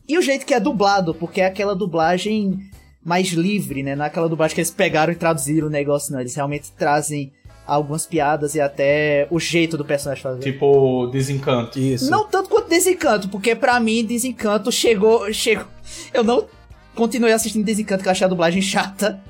e 0.09 0.19
o 0.19 0.23
jeito 0.23 0.45
que 0.47 0.55
é 0.55 0.61
dublado, 0.61 1.15
porque 1.15 1.41
é 1.41 1.47
aquela 1.47 1.75
dublagem 1.75 2.59
mais 3.05 3.29
livre, 3.29 3.83
né? 3.83 3.95
Não 3.97 4.05
é 4.05 4.11
dublagem 4.29 4.55
que 4.55 4.61
eles 4.61 4.71
pegaram 4.71 5.13
e 5.13 5.17
traduziram 5.17 5.67
o 5.67 5.71
negócio, 5.71 6.13
não. 6.13 6.21
Eles 6.21 6.35
realmente 6.35 6.71
trazem 6.73 7.33
algumas 7.67 8.07
piadas 8.07 8.55
e 8.55 8.61
até 8.61 9.27
o 9.31 9.39
jeito 9.39 9.77
do 9.77 9.85
personagem 9.85 10.23
fazer. 10.23 10.41
Tipo, 10.41 11.07
Desencanto. 11.09 11.79
Isso. 11.79 12.11
Não 12.11 12.27
tanto 12.27 12.49
quanto 12.49 12.69
Desencanto, 12.69 13.29
porque 13.29 13.55
pra 13.55 13.79
mim 13.81 14.05
Desencanto 14.05 14.71
chegou. 14.73 15.33
chegou. 15.33 15.67
Eu 16.13 16.25
não 16.25 16.47
continuei 16.95 17.33
assistindo 17.33 17.65
Desencanto, 17.65 18.03
que 18.03 18.09
eu 18.09 18.13
achei 18.13 18.25
a 18.25 18.29
dublagem 18.29 18.61
chata. 18.63 19.21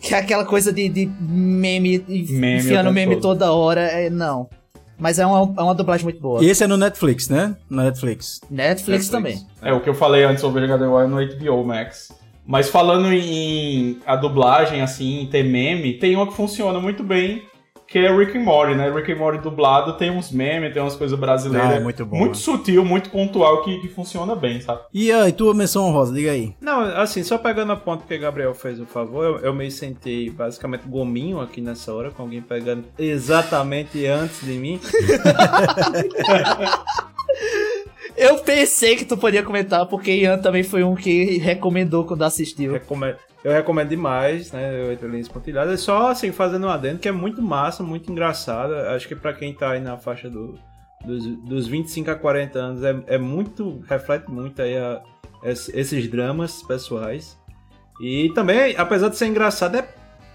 Que 0.00 0.14
é 0.14 0.18
aquela 0.18 0.44
coisa 0.44 0.72
de, 0.72 0.88
de 0.88 1.10
meme, 1.20 2.04
e 2.06 2.32
Meme 2.32 2.58
enfiando 2.60 2.92
meme 2.92 3.16
todo. 3.16 3.22
toda 3.40 3.52
hora. 3.52 3.80
É, 3.80 4.08
não. 4.08 4.48
Mas 4.96 5.18
é 5.18 5.26
uma, 5.26 5.54
é 5.58 5.62
uma 5.62 5.74
dublagem 5.74 6.04
muito 6.04 6.20
boa. 6.20 6.42
E 6.42 6.48
esse 6.48 6.62
é 6.62 6.66
no 6.68 6.76
Netflix, 6.76 7.28
né? 7.28 7.56
No 7.68 7.82
Netflix. 7.82 8.40
Netflix, 8.48 9.08
também. 9.08 9.40
É, 9.60 9.72
o 9.72 9.80
que 9.80 9.88
eu 9.88 9.94
falei 9.94 10.22
antes 10.24 10.40
sobre 10.40 10.64
o 10.64 10.64
HDW 10.66 11.00
é 11.00 11.06
no 11.08 11.16
HBO 11.36 11.64
Max. 11.64 12.12
Mas 12.46 12.68
falando 12.68 13.12
em 13.12 13.98
a 14.06 14.16
dublagem, 14.16 14.80
assim, 14.80 15.20
em 15.22 15.26
ter 15.26 15.42
meme, 15.42 15.94
tem 15.98 16.14
uma 16.16 16.26
que 16.26 16.34
funciona 16.34 16.80
muito 16.80 17.02
bem, 17.02 17.42
que 17.88 17.98
é 17.98 18.14
Rick 18.14 18.36
and 18.36 18.42
Morty, 18.42 18.74
né? 18.74 18.90
Rick 18.90 19.10
and 19.10 19.16
Morty 19.16 19.38
dublado 19.38 19.96
tem 19.96 20.10
uns 20.10 20.30
memes, 20.30 20.74
tem 20.74 20.82
umas 20.82 20.94
coisas 20.94 21.18
brasileiras. 21.18 21.70
Ah, 21.70 21.74
é 21.76 21.80
muito 21.80 22.04
bom, 22.04 22.18
Muito 22.18 22.34
né? 22.34 22.38
sutil, 22.38 22.84
muito 22.84 23.08
pontual, 23.08 23.64
que, 23.64 23.80
que 23.80 23.88
funciona 23.88 24.36
bem, 24.36 24.60
sabe? 24.60 24.82
E 24.92 25.10
aí, 25.10 25.32
tua 25.32 25.54
menção 25.54 25.86
honrosa, 25.86 26.12
diga 26.12 26.32
aí. 26.32 26.54
Não, 26.60 26.82
assim, 26.82 27.22
só 27.22 27.38
pegando 27.38 27.72
a 27.72 27.76
ponta 27.76 28.04
que 28.06 28.14
o 28.14 28.20
Gabriel 28.20 28.52
fez 28.54 28.78
o 28.78 28.84
favor, 28.84 29.24
eu, 29.24 29.38
eu 29.38 29.54
me 29.54 29.70
sentei 29.70 30.28
basicamente 30.28 30.82
gominho 30.86 31.40
aqui 31.40 31.62
nessa 31.62 31.90
hora, 31.94 32.10
com 32.10 32.24
alguém 32.24 32.42
pegando 32.42 32.84
exatamente 32.98 34.04
antes 34.06 34.44
de 34.44 34.52
mim. 34.52 34.78
Eu 38.16 38.38
pensei 38.38 38.96
que 38.96 39.04
tu 39.04 39.16
podia 39.16 39.44
comentar, 39.44 39.86
porque 39.86 40.10
Ian 40.10 40.38
também 40.38 40.64
foi 40.64 40.82
um 40.82 40.96
que 40.96 41.38
recomendou 41.38 42.04
quando 42.04 42.24
assistiu. 42.24 42.72
Recome- 42.72 43.14
Eu 43.44 43.52
recomendo 43.52 43.88
demais, 43.88 44.50
né? 44.52 44.80
Eu 44.84 44.92
entrei 44.92 45.10
em 45.12 45.20
Espontilhada. 45.20 45.72
É 45.72 45.76
só, 45.76 46.10
assim, 46.10 46.32
fazendo 46.32 46.66
um 46.66 46.70
adendo, 46.70 46.98
que 46.98 47.08
é 47.08 47.12
muito 47.12 47.40
massa, 47.40 47.82
muito 47.82 48.10
engraçada. 48.10 48.90
Acho 48.94 49.06
que 49.06 49.14
pra 49.14 49.32
quem 49.32 49.54
tá 49.54 49.70
aí 49.72 49.80
na 49.80 49.96
faixa 49.96 50.28
do, 50.28 50.58
dos, 51.04 51.24
dos 51.44 51.68
25 51.68 52.10
a 52.10 52.14
40 52.16 52.58
anos, 52.58 52.82
é, 52.82 52.96
é 53.06 53.18
muito, 53.18 53.80
reflete 53.88 54.28
muito 54.30 54.60
aí 54.60 54.76
a- 54.76 55.00
es- 55.44 55.68
esses 55.72 56.08
dramas 56.10 56.62
pessoais. 56.64 57.38
E 58.00 58.30
também, 58.34 58.74
apesar 58.76 59.08
de 59.08 59.16
ser 59.16 59.26
engraçado, 59.26 59.76
é, 59.76 59.88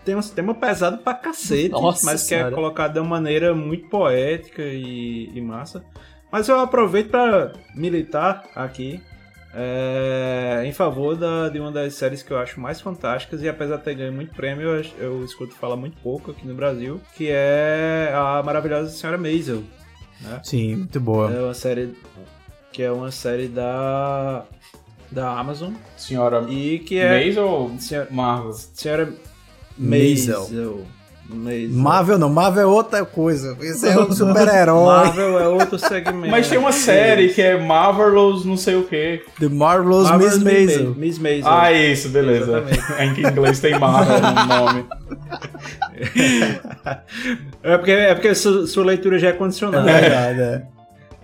tem 0.05 0.15
um 0.15 0.21
tema 0.21 0.53
pesado 0.55 0.97
pra 0.99 1.13
cacete, 1.13 1.69
Nossa 1.69 2.05
mas 2.05 2.25
que 2.27 2.33
é 2.35 2.37
Senhora. 2.39 2.55
colocado 2.55 2.93
de 2.93 2.99
uma 2.99 3.09
maneira 3.09 3.53
muito 3.53 3.87
poética 3.89 4.61
e, 4.61 5.29
e 5.33 5.41
massa. 5.41 5.83
Mas 6.31 6.47
eu 6.47 6.59
aproveito 6.59 7.09
pra 7.09 7.51
militar 7.75 8.43
aqui 8.55 9.01
é, 9.55 10.63
em 10.65 10.71
favor 10.73 11.15
da- 11.15 11.49
de 11.49 11.59
uma 11.59 11.71
das 11.71 11.93
séries 11.95 12.23
que 12.23 12.31
eu 12.31 12.37
acho 12.37 12.59
mais 12.59 12.81
fantásticas 12.81 13.41
e 13.41 13.47
apesar 13.49 13.77
de 13.77 13.83
ter 13.83 13.95
ganho 13.95 14.11
muito 14.13 14.33
prêmio, 14.35 14.67
eu, 14.69 14.85
eu 14.99 15.23
escuto 15.25 15.53
falar 15.55 15.75
muito 15.75 15.97
pouco 16.01 16.31
aqui 16.31 16.47
no 16.47 16.53
Brasil, 16.55 16.99
que 17.15 17.27
é 17.29 18.11
a 18.13 18.41
maravilhosa 18.43 18.89
Senhora 18.89 19.17
Maisel. 19.17 19.63
Né? 20.21 20.39
Sim, 20.43 20.75
muito 20.77 20.99
boa. 20.99 21.31
É 21.31 21.39
uma 21.41 21.53
série 21.53 21.93
que 22.71 22.81
é 22.81 22.91
uma 22.91 23.11
série 23.11 23.47
da 23.47 24.45
da 25.11 25.37
Amazon 25.37 25.73
Senhora 25.95 26.43
e 26.49 26.79
que 26.79 26.97
é 26.97 27.09
Maisel 27.09 27.47
ou 27.47 27.79
Senhora, 27.79 28.07
Marvel? 28.09 28.53
Senhora 28.53 29.13
Maisel. 29.77 30.39
Maisel. 30.39 30.85
Marvel 31.71 32.17
não, 32.17 32.29
Marvel 32.29 32.63
é 32.63 32.65
outra 32.65 33.03
coisa. 33.05 33.57
Esse 33.61 33.87
é 33.89 33.97
um 33.99 34.11
super-herói. 34.11 34.85
Marvel 34.85 35.39
é 35.39 35.47
outro 35.47 35.77
segmento. 35.79 36.29
Mas 36.29 36.47
tem 36.47 36.57
uma 36.57 36.71
série 36.71 37.29
que 37.29 37.41
é 37.41 37.57
Marvelous 37.57 38.45
não 38.45 38.55
sei 38.57 38.75
o 38.75 38.83
que. 38.83 39.21
The 39.39 39.49
Marvelous 39.49 40.11
Miss 40.17 40.37
Maisel. 40.37 40.95
Miss 40.95 41.17
Maisel. 41.19 41.51
Ah, 41.51 41.71
isso, 41.71 42.09
beleza. 42.09 42.63
Em 42.99 43.13
que 43.13 43.21
em 43.21 43.27
inglês 43.27 43.59
tem 43.59 43.77
Marvel 43.79 44.19
no 44.21 44.45
nome. 44.45 44.85
É 47.63 47.77
porque, 47.77 47.91
é 47.91 48.13
porque 48.13 48.35
sua, 48.35 48.67
sua 48.67 48.83
leitura 48.85 49.17
já 49.17 49.29
é 49.29 49.31
condicionada. 49.33 49.89
É 49.89 50.01
verdade, 50.01 50.41
é. 50.41 50.63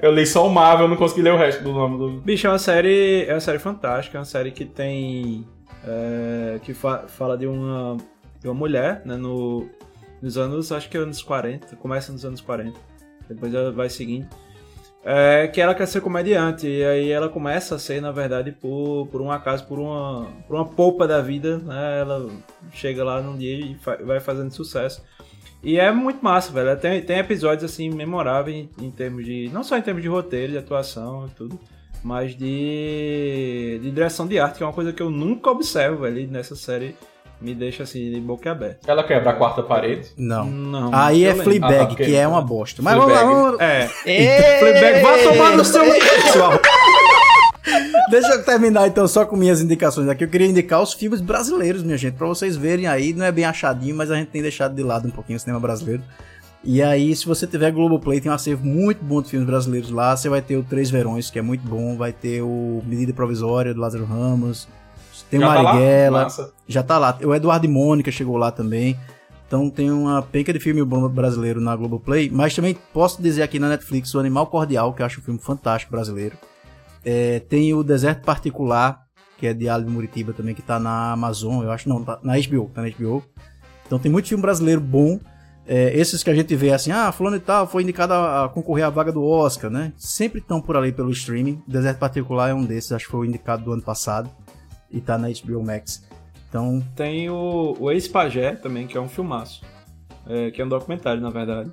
Eu 0.01 0.13
li 0.13 0.25
só 0.25 0.47
o 0.47 0.49
Marvel, 0.49 0.87
não 0.87 0.95
consegui 0.95 1.21
ler 1.21 1.33
o 1.33 1.37
resto 1.37 1.61
do 1.63 1.73
nome 1.73 1.97
do. 1.97 2.21
Bicho, 2.21 2.47
é 2.47 2.49
uma 2.49 2.59
série, 2.59 3.25
é 3.27 3.33
uma 3.33 3.41
série 3.41 3.59
fantástica, 3.59 4.17
é 4.17 4.19
uma 4.19 4.25
série 4.25 4.51
que 4.51 4.63
tem. 4.63 5.45
é, 5.85 6.59
que 6.63 6.73
fa- 6.73 7.03
fala 7.07 7.37
de 7.37 7.45
uma, 7.45 7.97
de 8.41 8.47
uma 8.47 8.53
mulher, 8.53 9.01
né, 9.03 9.17
no, 9.17 9.67
nos 10.21 10.37
anos, 10.37 10.71
acho 10.71 10.89
que 10.89 10.97
é 10.97 10.99
anos 10.99 11.21
40, 11.21 11.75
começa 11.77 12.11
nos 12.11 12.25
anos 12.25 12.41
40, 12.41 12.79
depois 13.27 13.53
ela 13.53 13.71
vai 13.71 13.89
seguindo. 13.89 14.27
É, 15.03 15.47
que 15.47 15.61
ela 15.61 15.73
quer 15.73 15.85
ser 15.87 16.01
comediante, 16.01 16.67
e 16.67 16.83
aí 16.83 17.09
ela 17.09 17.29
começa 17.29 17.75
a 17.75 17.79
ser, 17.79 18.01
na 18.01 18.11
verdade, 18.11 18.51
por, 18.51 19.07
por 19.07 19.21
um 19.21 19.31
acaso, 19.31 19.65
por 19.65 19.79
uma, 19.79 20.27
por 20.45 20.55
uma 20.57 20.65
polpa 20.65 21.07
da 21.07 21.21
vida, 21.21 21.57
né? 21.57 22.01
Ela 22.01 22.29
chega 22.73 23.01
lá 23.03 23.21
num 23.21 23.37
dia 23.37 23.55
e 23.55 23.75
fa- 23.75 23.95
vai 24.03 24.19
fazendo 24.19 24.51
sucesso. 24.51 25.01
E 25.63 25.79
é 25.79 25.89
muito 25.91 26.21
massa, 26.21 26.51
velho. 26.51 26.77
Tem, 26.77 27.01
tem 27.01 27.17
episódios, 27.17 27.63
assim, 27.63 27.89
memoráveis 27.89 28.67
em, 28.77 28.85
em 28.85 28.91
termos 28.91 29.25
de... 29.25 29.49
Não 29.53 29.63
só 29.63 29.77
em 29.77 29.81
termos 29.81 30.03
de 30.03 30.09
roteiro, 30.09 30.51
de 30.51 30.57
atuação 30.57 31.27
e 31.27 31.29
tudo, 31.31 31.57
mas 32.03 32.35
de, 32.35 33.79
de 33.81 33.91
direção 33.91 34.27
de 34.27 34.37
arte, 34.37 34.57
que 34.57 34.63
é 34.63 34.65
uma 34.65 34.73
coisa 34.73 34.91
que 34.91 35.01
eu 35.01 35.09
nunca 35.09 35.49
observo, 35.49 36.01
velho. 36.01 36.29
Nessa 36.29 36.55
série 36.57 36.93
me 37.41 37.55
deixa, 37.55 37.83
assim, 37.83 38.11
de 38.11 38.19
boca 38.19 38.51
aberta. 38.51 38.91
Ela 38.91 39.03
quebra 39.03 39.31
a 39.31 39.33
quarta 39.33 39.63
parede? 39.63 40.09
Não. 40.17 40.45
Não. 40.45 40.89
Aí 40.93 41.23
é. 41.25 41.33
Fleabag, 41.35 41.93
Ah, 41.93 41.95
que 41.95 42.15
é 42.15 42.27
uma 42.27 42.41
bosta. 42.41 42.81
Mas 42.81 42.95
vamos 42.95 43.13
lá, 43.13 43.23
vamos... 43.23 43.59
É. 43.59 43.87
Fleabag, 44.59 45.01
vá 45.01 45.17
tomar 45.31 45.57
no 45.57 45.63
seu... 45.65 45.81
Deixa 48.09 48.29
eu 48.29 48.43
terminar 48.43 48.87
então 48.87 49.07
só 49.07 49.25
com 49.25 49.35
minhas 49.35 49.61
indicações 49.61 50.07
aqui. 50.09 50.23
Eu 50.23 50.27
queria 50.29 50.47
indicar 50.47 50.81
os 50.81 50.93
filmes 50.93 51.21
brasileiros, 51.21 51.83
minha 51.83 51.97
gente, 51.97 52.15
pra 52.15 52.27
vocês 52.27 52.55
verem 52.55 52.87
aí. 52.87 53.13
Não 53.13 53.25
é 53.25 53.31
bem 53.31 53.45
achadinho, 53.45 53.95
mas 53.95 54.09
a 54.09 54.15
gente 54.15 54.29
tem 54.29 54.41
deixado 54.41 54.73
de 54.73 54.81
lado 54.81 55.07
um 55.07 55.11
pouquinho 55.11 55.37
o 55.37 55.39
cinema 55.39 55.59
brasileiro. 55.59 56.01
E 56.63 56.81
aí, 56.81 57.15
se 57.15 57.25
você 57.25 57.47
tiver 57.47 57.71
Globoplay, 57.71 58.19
tem 58.19 58.31
um 58.31 58.35
acervo 58.35 58.65
muito 58.65 59.03
bom 59.03 59.21
de 59.21 59.29
filmes 59.29 59.47
brasileiros 59.47 59.91
lá. 59.91 60.15
Você 60.17 60.27
vai 60.27 60.41
ter 60.41 60.57
o 60.57 60.63
Três 60.63 60.89
Verões, 60.89 61.29
que 61.29 61.39
é 61.39 61.41
muito 61.41 61.65
bom. 61.65 61.95
Vai 61.95 62.11
ter 62.11 62.41
o 62.41 62.81
Medida 62.85 63.13
Provisória, 63.13 63.73
do 63.73 63.79
Lázaro 63.79 64.05
Ramos. 64.05 64.67
Tem 65.29 65.39
o 65.39 65.41
Já 65.41 65.47
tá 65.47 65.61
lá? 65.61 65.73
Marighella. 65.73 66.23
Massa. 66.23 66.53
Já 66.67 66.83
tá 66.83 66.97
lá. 66.97 67.17
O 67.23 67.35
Eduardo 67.35 67.65
e 67.65 67.69
Mônica 67.69 68.11
chegou 68.11 68.37
lá 68.37 68.51
também. 68.51 68.97
Então 69.47 69.69
tem 69.69 69.89
uma 69.89 70.21
penca 70.21 70.53
de 70.53 70.59
filme 70.59 70.83
brasileiro 71.09 71.59
na 71.59 71.75
Globoplay. 71.75 72.29
Mas 72.29 72.55
também 72.55 72.77
posso 72.93 73.21
dizer 73.21 73.41
aqui 73.41 73.59
na 73.59 73.69
Netflix 73.69 74.13
o 74.13 74.19
Animal 74.19 74.47
Cordial, 74.47 74.93
que 74.93 75.01
eu 75.01 75.05
acho 75.05 75.19
um 75.19 75.23
filme 75.23 75.39
fantástico 75.39 75.91
brasileiro. 75.91 76.37
É, 77.03 77.39
tem 77.39 77.73
o 77.73 77.83
Deserto 77.83 78.23
Particular, 78.23 79.01
que 79.37 79.47
é 79.47 79.53
de 79.53 79.69
Aldo 79.69 79.89
Muritiba 79.89 80.33
também, 80.33 80.53
que 80.53 80.61
tá 80.61 80.79
na 80.79 81.13
Amazon, 81.13 81.63
eu 81.63 81.71
acho, 81.71 81.87
não, 81.87 82.03
tá 82.03 82.19
na 82.21 82.33
HBO, 82.37 82.69
tá 82.73 82.81
na 82.81 82.89
HBO. 82.89 83.23
Então 83.87 83.97
tem 83.97 84.11
muito 84.11 84.27
filme 84.27 84.41
brasileiro 84.41 84.81
bom. 84.81 85.19
É, 85.65 85.97
esses 85.97 86.23
que 86.23 86.29
a 86.29 86.35
gente 86.35 86.55
vê 86.55 86.71
assim, 86.71 86.91
ah, 86.91 87.11
fulano 87.11 87.37
e 87.37 87.39
tal, 87.39 87.65
foi 87.67 87.83
indicado 87.83 88.13
a, 88.13 88.45
a 88.45 88.49
concorrer 88.49 88.85
à 88.85 88.89
vaga 88.89 89.11
do 89.11 89.23
Oscar, 89.23 89.71
né? 89.71 89.93
Sempre 89.97 90.39
estão 90.39 90.61
por 90.61 90.75
ali 90.75 90.91
pelo 90.91 91.11
streaming. 91.11 91.61
Deserto 91.67 91.97
Particular 91.99 92.49
é 92.49 92.53
um 92.53 92.65
desses, 92.65 92.91
acho 92.91 93.05
que 93.05 93.11
foi 93.11 93.21
o 93.21 93.25
indicado 93.25 93.63
do 93.63 93.71
ano 93.71 93.81
passado. 93.81 94.29
E 94.91 94.99
tá 94.99 95.17
na 95.17 95.27
HBO 95.29 95.63
Max. 95.63 96.05
Então, 96.49 96.83
Tem 96.95 97.29
o, 97.29 97.75
o 97.79 97.91
Ex-Pajé 97.91 98.55
também, 98.55 98.87
que 98.87 98.97
é 98.97 99.01
um 99.01 99.07
filmaço. 99.09 99.61
É, 100.27 100.51
que 100.51 100.61
é 100.61 100.65
um 100.65 100.69
documentário, 100.69 101.21
na 101.21 101.29
verdade. 101.29 101.71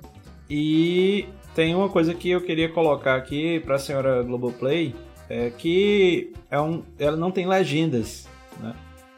E 0.49 1.25
tem 1.55 1.73
uma 1.75 1.89
coisa 1.89 2.13
que 2.13 2.29
eu 2.29 2.41
queria 2.41 2.69
colocar 2.69 3.15
aqui 3.15 3.59
pra 3.61 3.77
senhora 3.79 4.21
Globoplay, 4.23 4.95
é 5.29 5.49
que 5.49 6.31
é 6.49 6.59
um, 6.61 6.83
ela 6.99 7.17
não 7.17 7.31
tem 7.31 7.47
legendas, 7.47 8.27
né? 8.59 8.73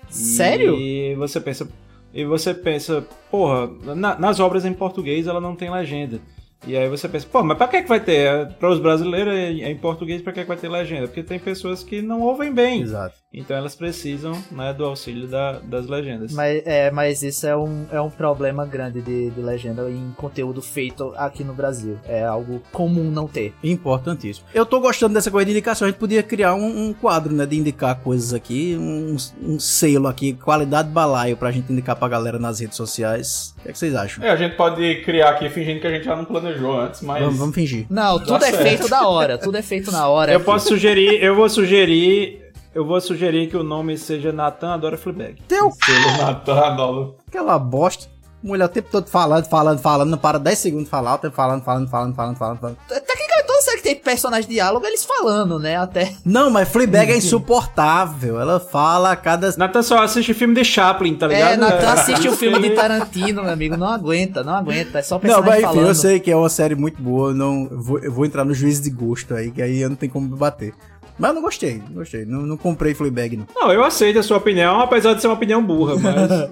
Sério? 0.09 0.75
E 0.75 1.13
você 1.15 1.39
pensa, 1.39 1.69
e 2.13 2.25
você 2.25 2.53
pensa, 2.53 3.05
porra, 3.29 3.67
na- 3.95 4.17
nas 4.17 4.39
obras 4.39 4.65
em 4.65 4.73
português 4.73 5.27
ela 5.27 5.39
não 5.39 5.55
tem 5.55 5.69
legenda. 5.69 6.19
E 6.65 6.75
aí 6.75 6.89
você 6.89 7.07
pensa, 7.07 7.27
pô, 7.31 7.43
mas 7.43 7.57
pra 7.57 7.67
que 7.67 7.81
que 7.83 7.87
vai 7.87 7.99
ter? 7.99 8.47
Para 8.59 8.69
os 8.71 8.79
brasileiros 8.79 9.33
é 9.33 9.51
em 9.69 9.77
português, 9.77 10.21
pra 10.21 10.33
que 10.33 10.41
que 10.41 10.47
vai 10.47 10.57
ter 10.57 10.67
legenda? 10.69 11.07
Porque 11.07 11.23
tem 11.23 11.39
pessoas 11.39 11.83
que 11.83 12.01
não 12.01 12.21
ouvem 12.21 12.51
bem. 12.51 12.81
exato. 12.81 13.15
Então 13.31 13.55
elas 13.55 13.75
precisam 13.75 14.33
né, 14.51 14.73
do 14.73 14.83
auxílio 14.85 15.27
da- 15.27 15.59
das 15.59 15.87
legendas. 15.87 16.33
Mas, 16.33 16.63
é, 16.65 16.89
mas 16.89 17.21
isso 17.21 17.45
é 17.45 17.55
um, 17.55 17.85
é 17.91 18.01
um 18.01 18.09
problema 18.09 18.65
grande 18.65 19.01
de, 19.01 19.29
de 19.29 19.41
legenda 19.41 19.87
em 19.89 20.11
conteúdo 20.17 20.61
feito 20.63 21.13
aqui 21.15 21.43
no 21.43 21.53
Brasil. 21.53 21.99
É 22.07 22.23
algo 22.25 22.59
comum 22.71 23.03
não 23.11 23.27
ter. 23.27 23.53
Importantíssimo. 23.63 24.47
Eu 24.53 24.65
tô 24.65 24.79
gostando 24.79 25.13
dessa 25.13 25.29
coisa 25.29 25.45
de 25.45 25.51
indicação. 25.51 25.87
A 25.87 25.91
gente 25.91 25.99
podia 25.99 26.23
criar 26.23 26.55
um, 26.55 26.87
um 26.89 26.93
quadro, 26.93 27.31
né? 27.33 27.45
De 27.45 27.55
indicar 27.55 27.99
coisas 27.99 28.33
aqui, 28.33 28.75
um, 28.79 29.15
um 29.43 29.59
selo 29.59 30.07
aqui, 30.07 30.33
qualidade 30.33 30.89
balaio, 30.89 31.37
pra 31.37 31.51
gente 31.51 31.71
indicar 31.71 31.95
pra 31.95 32.07
galera 32.07 32.39
nas 32.39 32.59
redes 32.59 32.77
sociais. 32.77 33.53
O 33.59 33.61
que, 33.61 33.69
é 33.69 33.71
que 33.71 33.77
vocês 33.77 33.93
acham? 33.93 34.23
É, 34.23 34.31
a 34.31 34.35
gente 34.35 34.55
pode 34.55 35.01
criar 35.03 35.29
aqui 35.29 35.49
fingindo 35.49 35.79
que 35.79 35.85
a 35.87 35.91
gente 35.91 36.05
já 36.05 36.15
não 36.15 36.25
planejou 36.25 36.79
antes, 36.79 37.01
mas. 37.03 37.21
Vamos, 37.23 37.37
vamos 37.37 37.53
fingir. 37.55 37.85
Não, 37.91 38.17
tudo 38.17 38.43
é 38.43 38.49
certo. 38.51 38.63
feito 38.63 38.89
da 38.89 39.07
hora. 39.07 39.37
Tudo 39.37 39.55
é 39.57 39.61
feito 39.61 39.91
na 39.91 40.07
hora. 40.07 40.31
Eu 40.33 40.39
posso 40.39 40.69
sugerir, 40.69 41.23
eu 41.23 41.35
vou 41.35 41.47
sugerir, 41.47 42.48
eu 42.79 42.85
vou 42.85 42.99
sugerir 43.01 43.49
que 43.49 43.57
o 43.57 43.63
nome 43.63 43.97
seja 43.97 44.31
Nathan 44.31 44.73
Adora 44.75 44.97
Fleabag. 44.97 45.35
Teu 45.49 45.69
Selo 45.83 46.17
Natan, 46.17 46.75
Dolo. 46.77 47.15
aquela 47.27 47.59
bosta. 47.59 48.07
Mulher 48.41 48.63
o 48.63 48.69
tempo 48.69 48.87
todo 48.89 49.05
falando, 49.09 49.49
falando, 49.49 49.79
falando, 49.79 50.09
não 50.11 50.17
para 50.17 50.39
10 50.39 50.57
segundos 50.57 50.85
de 50.85 50.89
falar, 50.89 51.15
o 51.15 51.17
tempo 51.17 51.35
falando, 51.35 51.61
falando, 51.61 51.89
falando, 51.89 52.15
falando, 52.15 52.37
falando, 52.37 52.57
falando. 52.57 52.77
Tecnicamente, 52.87 53.45
toda 53.45 53.61
série 53.61 53.77
que 53.79 53.83
tem 53.83 53.95
personagem 53.97 54.47
de 54.47 54.53
diálogo, 54.55 54.85
eles 54.85 55.03
falando, 55.03 55.59
né? 55.59 55.75
Até. 55.75 56.15
Não, 56.23 56.49
mas 56.49 56.69
Fleabag 56.69 57.11
é 57.11 57.17
insuportável. 57.17 58.39
Ela 58.39 58.57
fala 58.61 59.11
a 59.11 59.15
cada. 59.17 59.53
Nathan 59.57 59.83
só 59.83 60.01
assiste 60.01 60.33
filme 60.33 60.55
de 60.55 60.63
Chaplin, 60.63 61.15
tá 61.15 61.27
ligado? 61.27 61.51
É, 61.51 61.57
Natan 61.57 61.91
assiste 61.91 62.29
o 62.29 62.31
filme 62.31 62.59
de 62.61 62.69
Tarantino, 62.69 63.43
meu 63.43 63.51
amigo. 63.51 63.75
Não 63.75 63.89
aguenta, 63.89 64.41
não 64.41 64.53
aguenta. 64.55 64.99
É 64.99 65.01
só 65.01 65.15
Não, 65.15 65.19
personagem 65.19 65.49
mas 65.49 65.59
enfim, 65.59 65.73
falando. 65.73 65.87
eu 65.89 65.95
sei 65.95 66.19
que 66.21 66.31
é 66.31 66.35
uma 66.37 66.47
série 66.49 66.75
muito 66.75 67.01
boa. 67.01 67.31
eu 67.31 67.35
Não, 67.35 67.67
eu 67.69 67.81
vou, 67.81 67.99
eu 67.99 68.11
vou 68.13 68.25
entrar 68.25 68.45
no 68.45 68.53
juízo 68.53 68.81
de 68.83 68.89
gosto 68.89 69.33
aí, 69.33 69.51
que 69.51 69.61
aí 69.61 69.81
eu 69.81 69.89
não 69.89 69.97
tenho 69.97 70.13
como 70.13 70.29
me 70.29 70.37
bater. 70.37 70.73
Mas 71.19 71.29
eu 71.29 71.35
não 71.35 71.41
gostei, 71.41 71.83
não 71.85 71.95
gostei. 71.95 72.25
Não, 72.25 72.41
não 72.43 72.55
comprei 72.57 72.93
Fleabag, 72.93 73.35
não. 73.35 73.45
Não, 73.53 73.73
eu 73.73 73.83
aceito 73.83 74.19
a 74.19 74.23
sua 74.23 74.37
opinião, 74.37 74.79
apesar 74.79 75.13
de 75.13 75.21
ser 75.21 75.27
uma 75.27 75.33
opinião 75.35 75.61
burra, 75.63 75.95
mas 75.97 76.29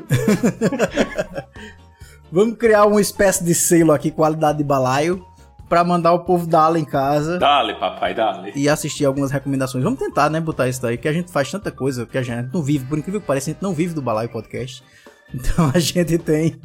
Vamos 2.30 2.58
criar 2.58 2.86
uma 2.86 3.00
espécie 3.00 3.44
de 3.44 3.56
selo 3.56 3.94
aqui, 3.94 4.12
qualidade 4.12 4.58
de 4.58 4.64
balaio, 4.66 5.26
pra 5.70 5.84
mandar 5.84 6.12
o 6.12 6.20
povo 6.26 6.46
dar 6.46 6.64
aula 6.64 6.78
em 6.78 6.84
casa 6.84 7.38
Dale, 7.40 7.76
papai, 7.76 8.14
dale. 8.14 8.52
e 8.56 8.68
assistir 8.68 9.06
algumas 9.06 9.32
recomendações. 9.32 9.84
Vamos 9.84 10.00
tentar, 10.00 10.30
né, 10.30 10.42
botar 10.42 10.68
isso 10.68 10.82
daí, 10.82 10.98
que 10.98 11.08
a 11.08 11.14
gente 11.14 11.32
faz 11.32 11.50
tanta 11.50 11.72
coisa 11.72 12.06
que 12.06 12.18
a 12.18 12.22
gente 12.22 12.54
não 12.54 12.62
vive, 12.62 12.86
por 12.86 12.98
incrível 12.98 13.22
que 13.22 13.28
pareça, 13.28 13.50
a 13.50 13.54
gente 13.54 13.64
não 13.64 13.74
vive 13.74 13.94
do 13.94 14.02
balaio 14.02 14.30
podcast. 14.30 14.84
Então 15.34 15.70
a 15.76 15.78
gente 15.78 16.18
tem 16.20 16.56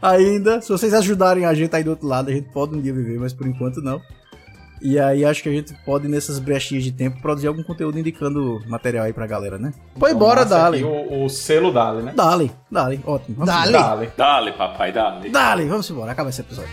ainda, 0.00 0.62
se 0.62 0.68
vocês 0.68 0.94
ajudarem 0.94 1.44
a 1.44 1.52
gente 1.54 1.74
aí 1.74 1.82
do 1.82 1.90
outro 1.90 2.06
lado, 2.06 2.30
a 2.30 2.32
gente 2.32 2.48
pode 2.52 2.72
um 2.72 2.80
dia 2.80 2.94
viver, 2.94 3.18
mas 3.18 3.32
por 3.32 3.48
enquanto 3.48 3.82
não. 3.82 4.00
E 4.84 4.98
aí 4.98 5.24
acho 5.24 5.44
que 5.44 5.48
a 5.48 5.52
gente 5.52 5.72
pode, 5.84 6.08
nessas 6.08 6.40
brechinhas 6.40 6.82
de 6.82 6.90
tempo, 6.90 7.22
produzir 7.22 7.46
algum 7.46 7.62
conteúdo 7.62 7.96
indicando 8.00 8.60
material 8.66 9.04
aí 9.04 9.12
pra 9.12 9.28
galera, 9.28 9.56
né? 9.56 9.72
Foi 9.96 10.10
embora, 10.10 10.44
Dali. 10.44 10.82
O, 10.82 11.24
o 11.24 11.28
selo 11.28 11.70
Dali, 11.70 12.02
né? 12.02 12.12
Dali, 12.16 12.50
Dali, 12.68 13.00
ótimo. 13.06 13.36
Vamos 13.38 13.54
Dali. 13.54 13.72
Dali. 13.72 14.10
Dale, 14.16 14.52
papai, 14.52 14.90
dale. 14.90 15.30
Dali, 15.30 15.66
vamos 15.66 15.88
embora, 15.88 16.10
acaba 16.10 16.30
esse 16.30 16.40
episódio. 16.40 16.72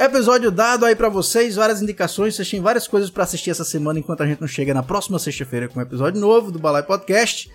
Episódio 0.00 0.50
dado 0.50 0.86
aí 0.86 0.96
pra 0.96 1.10
vocês, 1.10 1.56
várias 1.56 1.82
indicações, 1.82 2.34
vocês 2.34 2.48
têm 2.48 2.62
várias 2.62 2.88
coisas 2.88 3.10
pra 3.10 3.24
assistir 3.24 3.50
essa 3.50 3.64
semana 3.64 3.98
enquanto 3.98 4.22
a 4.22 4.26
gente 4.26 4.40
não 4.40 4.48
chega 4.48 4.72
na 4.72 4.82
próxima 4.82 5.18
sexta-feira 5.18 5.68
com 5.68 5.78
um 5.78 5.82
episódio 5.82 6.18
novo 6.18 6.50
do 6.50 6.58
Balai 6.58 6.82
Podcast. 6.82 7.50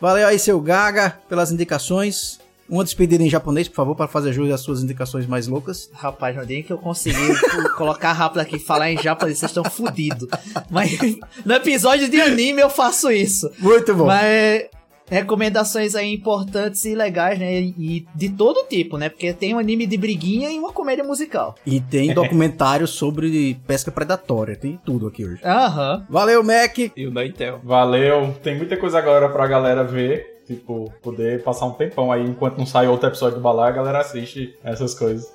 Valeu 0.00 0.26
aí, 0.26 0.38
seu 0.38 0.60
Gaga, 0.60 1.18
pelas 1.28 1.50
indicações. 1.50 2.38
Uma 2.68 2.82
despedida 2.82 3.22
em 3.22 3.30
japonês, 3.30 3.68
por 3.68 3.76
favor, 3.76 3.94
para 3.94 4.08
fazer 4.08 4.32
jus 4.32 4.50
às 4.50 4.60
suas 4.60 4.82
indicações 4.82 5.24
mais 5.24 5.46
loucas. 5.46 5.88
Rapaz, 5.94 6.34
no 6.34 6.44
dia 6.44 6.62
que 6.64 6.72
eu 6.72 6.78
consegui 6.78 7.32
colocar 7.78 8.12
rápido 8.12 8.40
aqui 8.40 8.56
e 8.56 8.58
falar 8.58 8.90
em 8.90 8.98
japonês, 8.98 9.38
vocês 9.38 9.50
estão 9.50 9.64
fodidos. 9.64 10.28
Mas 10.68 10.98
no 11.44 11.54
episódio 11.54 12.08
de 12.08 12.20
anime 12.20 12.60
eu 12.60 12.68
faço 12.68 13.10
isso. 13.10 13.48
Muito 13.60 13.94
bom. 13.94 14.06
Mas 14.06 14.64
recomendações 15.08 15.94
aí 15.94 16.12
importantes 16.12 16.84
e 16.84 16.94
legais, 16.94 17.38
né? 17.38 17.60
E 17.60 18.06
de 18.14 18.28
todo 18.30 18.66
tipo, 18.68 18.96
né? 18.98 19.08
Porque 19.08 19.32
tem 19.32 19.54
um 19.54 19.58
anime 19.58 19.86
de 19.86 19.96
briguinha 19.96 20.50
e 20.50 20.58
uma 20.58 20.72
comédia 20.72 21.04
musical. 21.04 21.54
E 21.64 21.80
tem 21.80 22.12
documentário 22.14 22.86
sobre 22.86 23.58
pesca 23.66 23.90
predatória, 23.90 24.56
tem 24.56 24.78
tudo 24.84 25.06
aqui 25.06 25.24
hoje. 25.24 25.40
Aham. 25.44 26.04
Valeu, 26.08 26.42
Mac! 26.42 26.78
e 26.78 27.06
o 27.06 27.10
da 27.10 27.24
Intel. 27.24 27.60
Valeu. 27.64 28.34
Tem 28.42 28.56
muita 28.56 28.76
coisa 28.76 28.98
agora 28.98 29.28
pra 29.28 29.46
galera 29.46 29.82
ver. 29.84 30.34
Tipo, 30.46 30.92
poder 31.02 31.42
passar 31.42 31.66
um 31.66 31.72
tempão 31.72 32.12
aí 32.12 32.22
enquanto 32.22 32.56
não 32.56 32.64
sai 32.66 32.86
outro 32.86 33.08
episódio 33.08 33.38
do 33.38 33.42
Balai, 33.42 33.68
a 33.70 33.74
galera 33.74 33.98
assiste 33.98 34.54
essas 34.62 34.94
coisas. 34.94 35.26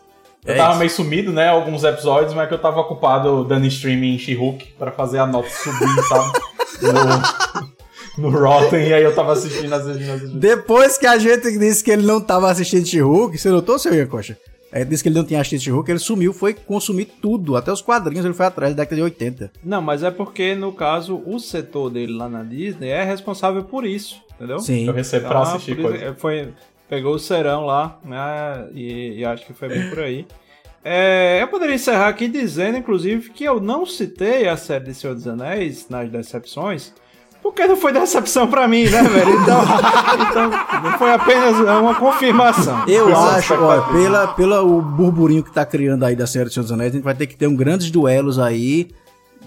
Eu 0.46 0.54
É 0.54 0.58
tava 0.58 0.70
isso. 0.72 0.80
meio 0.80 0.90
sumido, 0.90 1.34
né? 1.34 1.50
Alguns 1.50 1.84
episódios, 1.84 2.34
mas 2.34 2.48
que 2.48 2.54
eu 2.54 2.60
tava 2.60 2.80
ocupado 2.80 3.44
dando 3.44 3.66
stream 3.68 4.02
em 4.06 4.18
She-Hulk 4.18 4.74
pra 4.80 4.90
fazer 4.92 5.20
a 5.20 5.28
nota 5.28 5.50
subir, 5.50 6.04
sabe? 6.08 6.32
No, 6.82 7.72
no 8.18 8.30
Rotten, 8.30 8.88
e 8.88 8.94
aí 8.94 9.04
eu 9.04 9.14
tava 9.16 9.34
assistindo, 9.34 9.74
assistindo, 9.74 10.12
assistindo. 10.12 10.40
Depois 10.40 10.98
que 10.98 11.08
a 11.08 11.18
gente 11.18 11.58
disse 11.58 11.84
que 11.84 11.92
ele 11.92 12.06
não 12.06 12.20
tava 12.22 12.50
assistindo 12.52 12.86
She-Hulk, 12.86 13.38
você 13.38 13.50
notou, 13.50 13.78
seu 13.80 13.94
Ian 13.94 14.08
Coxa? 14.08 14.38
Aí 14.74 14.86
disse 14.86 15.04
que 15.04 15.10
ele 15.10 15.18
não 15.18 15.26
tinha 15.26 15.40
assistido 15.42 15.62
She-Hulk, 15.62 15.92
ele 15.92 16.00
sumiu, 16.00 16.32
foi 16.34 16.54
consumir 16.54 17.06
tudo, 17.22 17.56
até 17.58 17.72
os 17.72 17.82
quadrinhos 17.82 18.24
ele 18.26 18.34
foi 18.34 18.46
atrás 18.46 18.74
da 18.74 18.84
década 18.84 18.96
de 18.96 19.02
80. 19.04 19.52
Não, 19.64 19.82
mas 19.82 20.02
é 20.04 20.10
porque, 20.12 20.56
no 20.56 20.72
caso, 20.72 21.22
o 21.26 21.40
setor 21.40 21.90
dele 21.90 22.14
lá 22.14 22.30
na 22.30 22.44
Disney 22.44 22.90
é 22.90 23.04
responsável 23.04 23.64
por 23.64 23.86
isso, 23.86 24.22
entendeu? 24.36 24.60
Sim. 24.60 24.88
Eu 24.88 24.94
recebo 24.94 25.28
pra 25.28 25.40
Então, 25.42 25.52
assistir 25.54 25.76
por 25.76 25.82
isso- 25.82 25.90
coisa. 25.90 26.06
é, 26.06 26.14
Foi, 26.14 26.54
pegou 26.90 27.16
o 27.16 27.20
serão 27.20 27.66
lá, 27.66 28.00
né? 28.06 28.68
E, 28.74 29.20
e 29.20 29.26
acho 29.26 29.46
que 29.46 29.54
foi 29.54 29.68
bem 29.68 29.90
por 29.90 30.00
aí. 30.00 30.26
É, 30.84 31.40
eu 31.42 31.48
poderia 31.48 31.76
encerrar 31.76 32.08
aqui 32.08 32.28
dizendo, 32.28 32.78
inclusive, 32.78 33.30
que 33.30 33.44
eu 33.44 33.60
não 33.60 33.86
citei 33.86 34.48
a 34.48 34.58
série 34.58 34.86
de 34.86 34.94
Senhor 34.96 35.14
dos 35.14 35.28
Anéis 35.28 35.88
nas 35.90 36.10
decepções, 36.10 36.94
porque 37.42 37.66
não 37.66 37.76
foi 37.76 37.92
decepção 37.92 38.48
pra 38.48 38.68
mim, 38.68 38.84
né, 38.84 39.04
velho? 39.04 39.42
Então, 39.42 39.62
então 40.30 40.98
foi 40.98 41.12
apenas 41.12 41.58
uma 41.60 41.96
confirmação. 41.96 42.84
Eu 42.88 43.16
acho, 43.16 43.54
ó, 43.56 43.82
pela, 43.92 44.28
pela 44.30 44.62
o 44.62 44.82
burburinho 44.82 45.44
que 45.44 45.52
tá 45.52 45.66
criando 45.66 46.04
aí 46.06 46.16
da 46.16 46.28
série 46.28 46.46
do 46.46 46.54
Senhor 46.54 46.64
dos 46.64 46.72
Anéis, 46.72 46.92
a 46.92 46.96
gente 46.96 47.04
vai 47.04 47.16
ter 47.16 47.28
que 47.28 47.36
ter 47.36 47.48
um 47.48 47.56
grandes 47.56 47.90
duelos 47.90 48.38
aí 48.38 48.90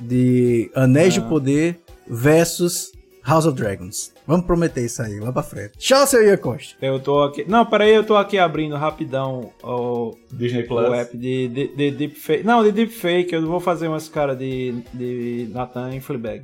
de 0.01 0.71
Anéis 0.75 1.15
de 1.15 1.21
Poder 1.21 1.81
versus 2.07 2.93
House 3.27 3.47
of 3.47 3.57
Dragons. 3.57 4.13
Vamos 4.27 4.45
prometer 4.45 4.85
isso 4.85 5.03
aí, 5.03 5.19
lá 5.19 5.33
pra 5.33 5.43
frente. 5.43 5.79
Tchau, 5.79 6.07
seu 6.07 6.23
Ian 6.23 6.37
Costa. 6.37 6.77
Eu 6.81 7.01
tô 7.01 7.23
aqui. 7.23 7.45
Não, 7.49 7.65
peraí, 7.65 7.95
eu 7.95 8.05
tô 8.05 8.17
aqui 8.17 8.39
abrindo 8.39 8.77
rapidão 8.77 9.51
o, 9.63 10.15
Disney 10.31 10.65
Plus. 10.65 10.91
o 10.91 10.95
app 10.95 11.17
de, 11.17 11.49
de, 11.49 11.69
de 11.69 11.91
Deepfake. 11.91 12.45
Não, 12.45 12.63
de 12.63 12.71
Deepfake, 12.71 13.33
eu 13.33 13.47
vou 13.47 13.61
fazer 13.61 13.89
umas 13.89 14.09
caras 14.09 14.39
de, 14.39 14.75
de 14.93 15.49
Nathan 15.53 15.95
em 15.95 16.01
Fleabag. 16.01 16.43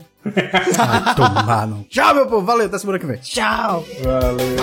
Ah, 0.78 1.14
tomar, 1.14 1.66
não. 1.66 1.82
Tchau, 1.88 2.14
meu 2.14 2.26
povo. 2.26 2.46
Valeu, 2.46 2.66
até 2.66 2.78
semana 2.78 2.98
que 2.98 3.06
vem. 3.06 3.18
Tchau. 3.18 3.84
Valeu. 4.02 4.56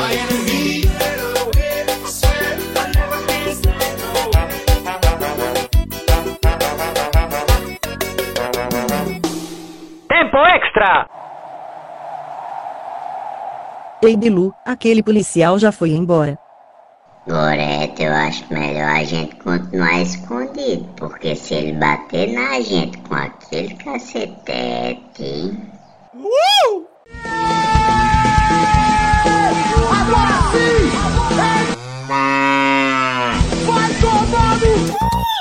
Tempo 10.09 10.37
extra! 10.37 11.26
Ei 14.01 14.15
Bilu, 14.15 14.53
aquele 14.63 15.01
policial 15.01 15.57
já 15.57 15.71
foi 15.71 15.89
embora. 15.91 16.37
Gorete, 17.27 18.03
eu 18.03 18.13
acho 18.13 18.45
melhor 18.53 18.89
a 18.89 19.03
gente 19.03 19.35
continuar 19.37 20.01
escondido, 20.01 20.87
porque 20.95 21.35
se 21.35 21.55
ele 21.55 21.73
bater 21.73 22.31
na 22.31 22.61
gente 22.61 22.97
com 22.99 23.15
aquele 23.15 23.73
cacetete. 23.73 25.57
Uh! 26.13 26.85
Agora 29.91 30.37
sim! 30.51 30.89
Vai 33.65 33.89
tomando! 33.99 35.36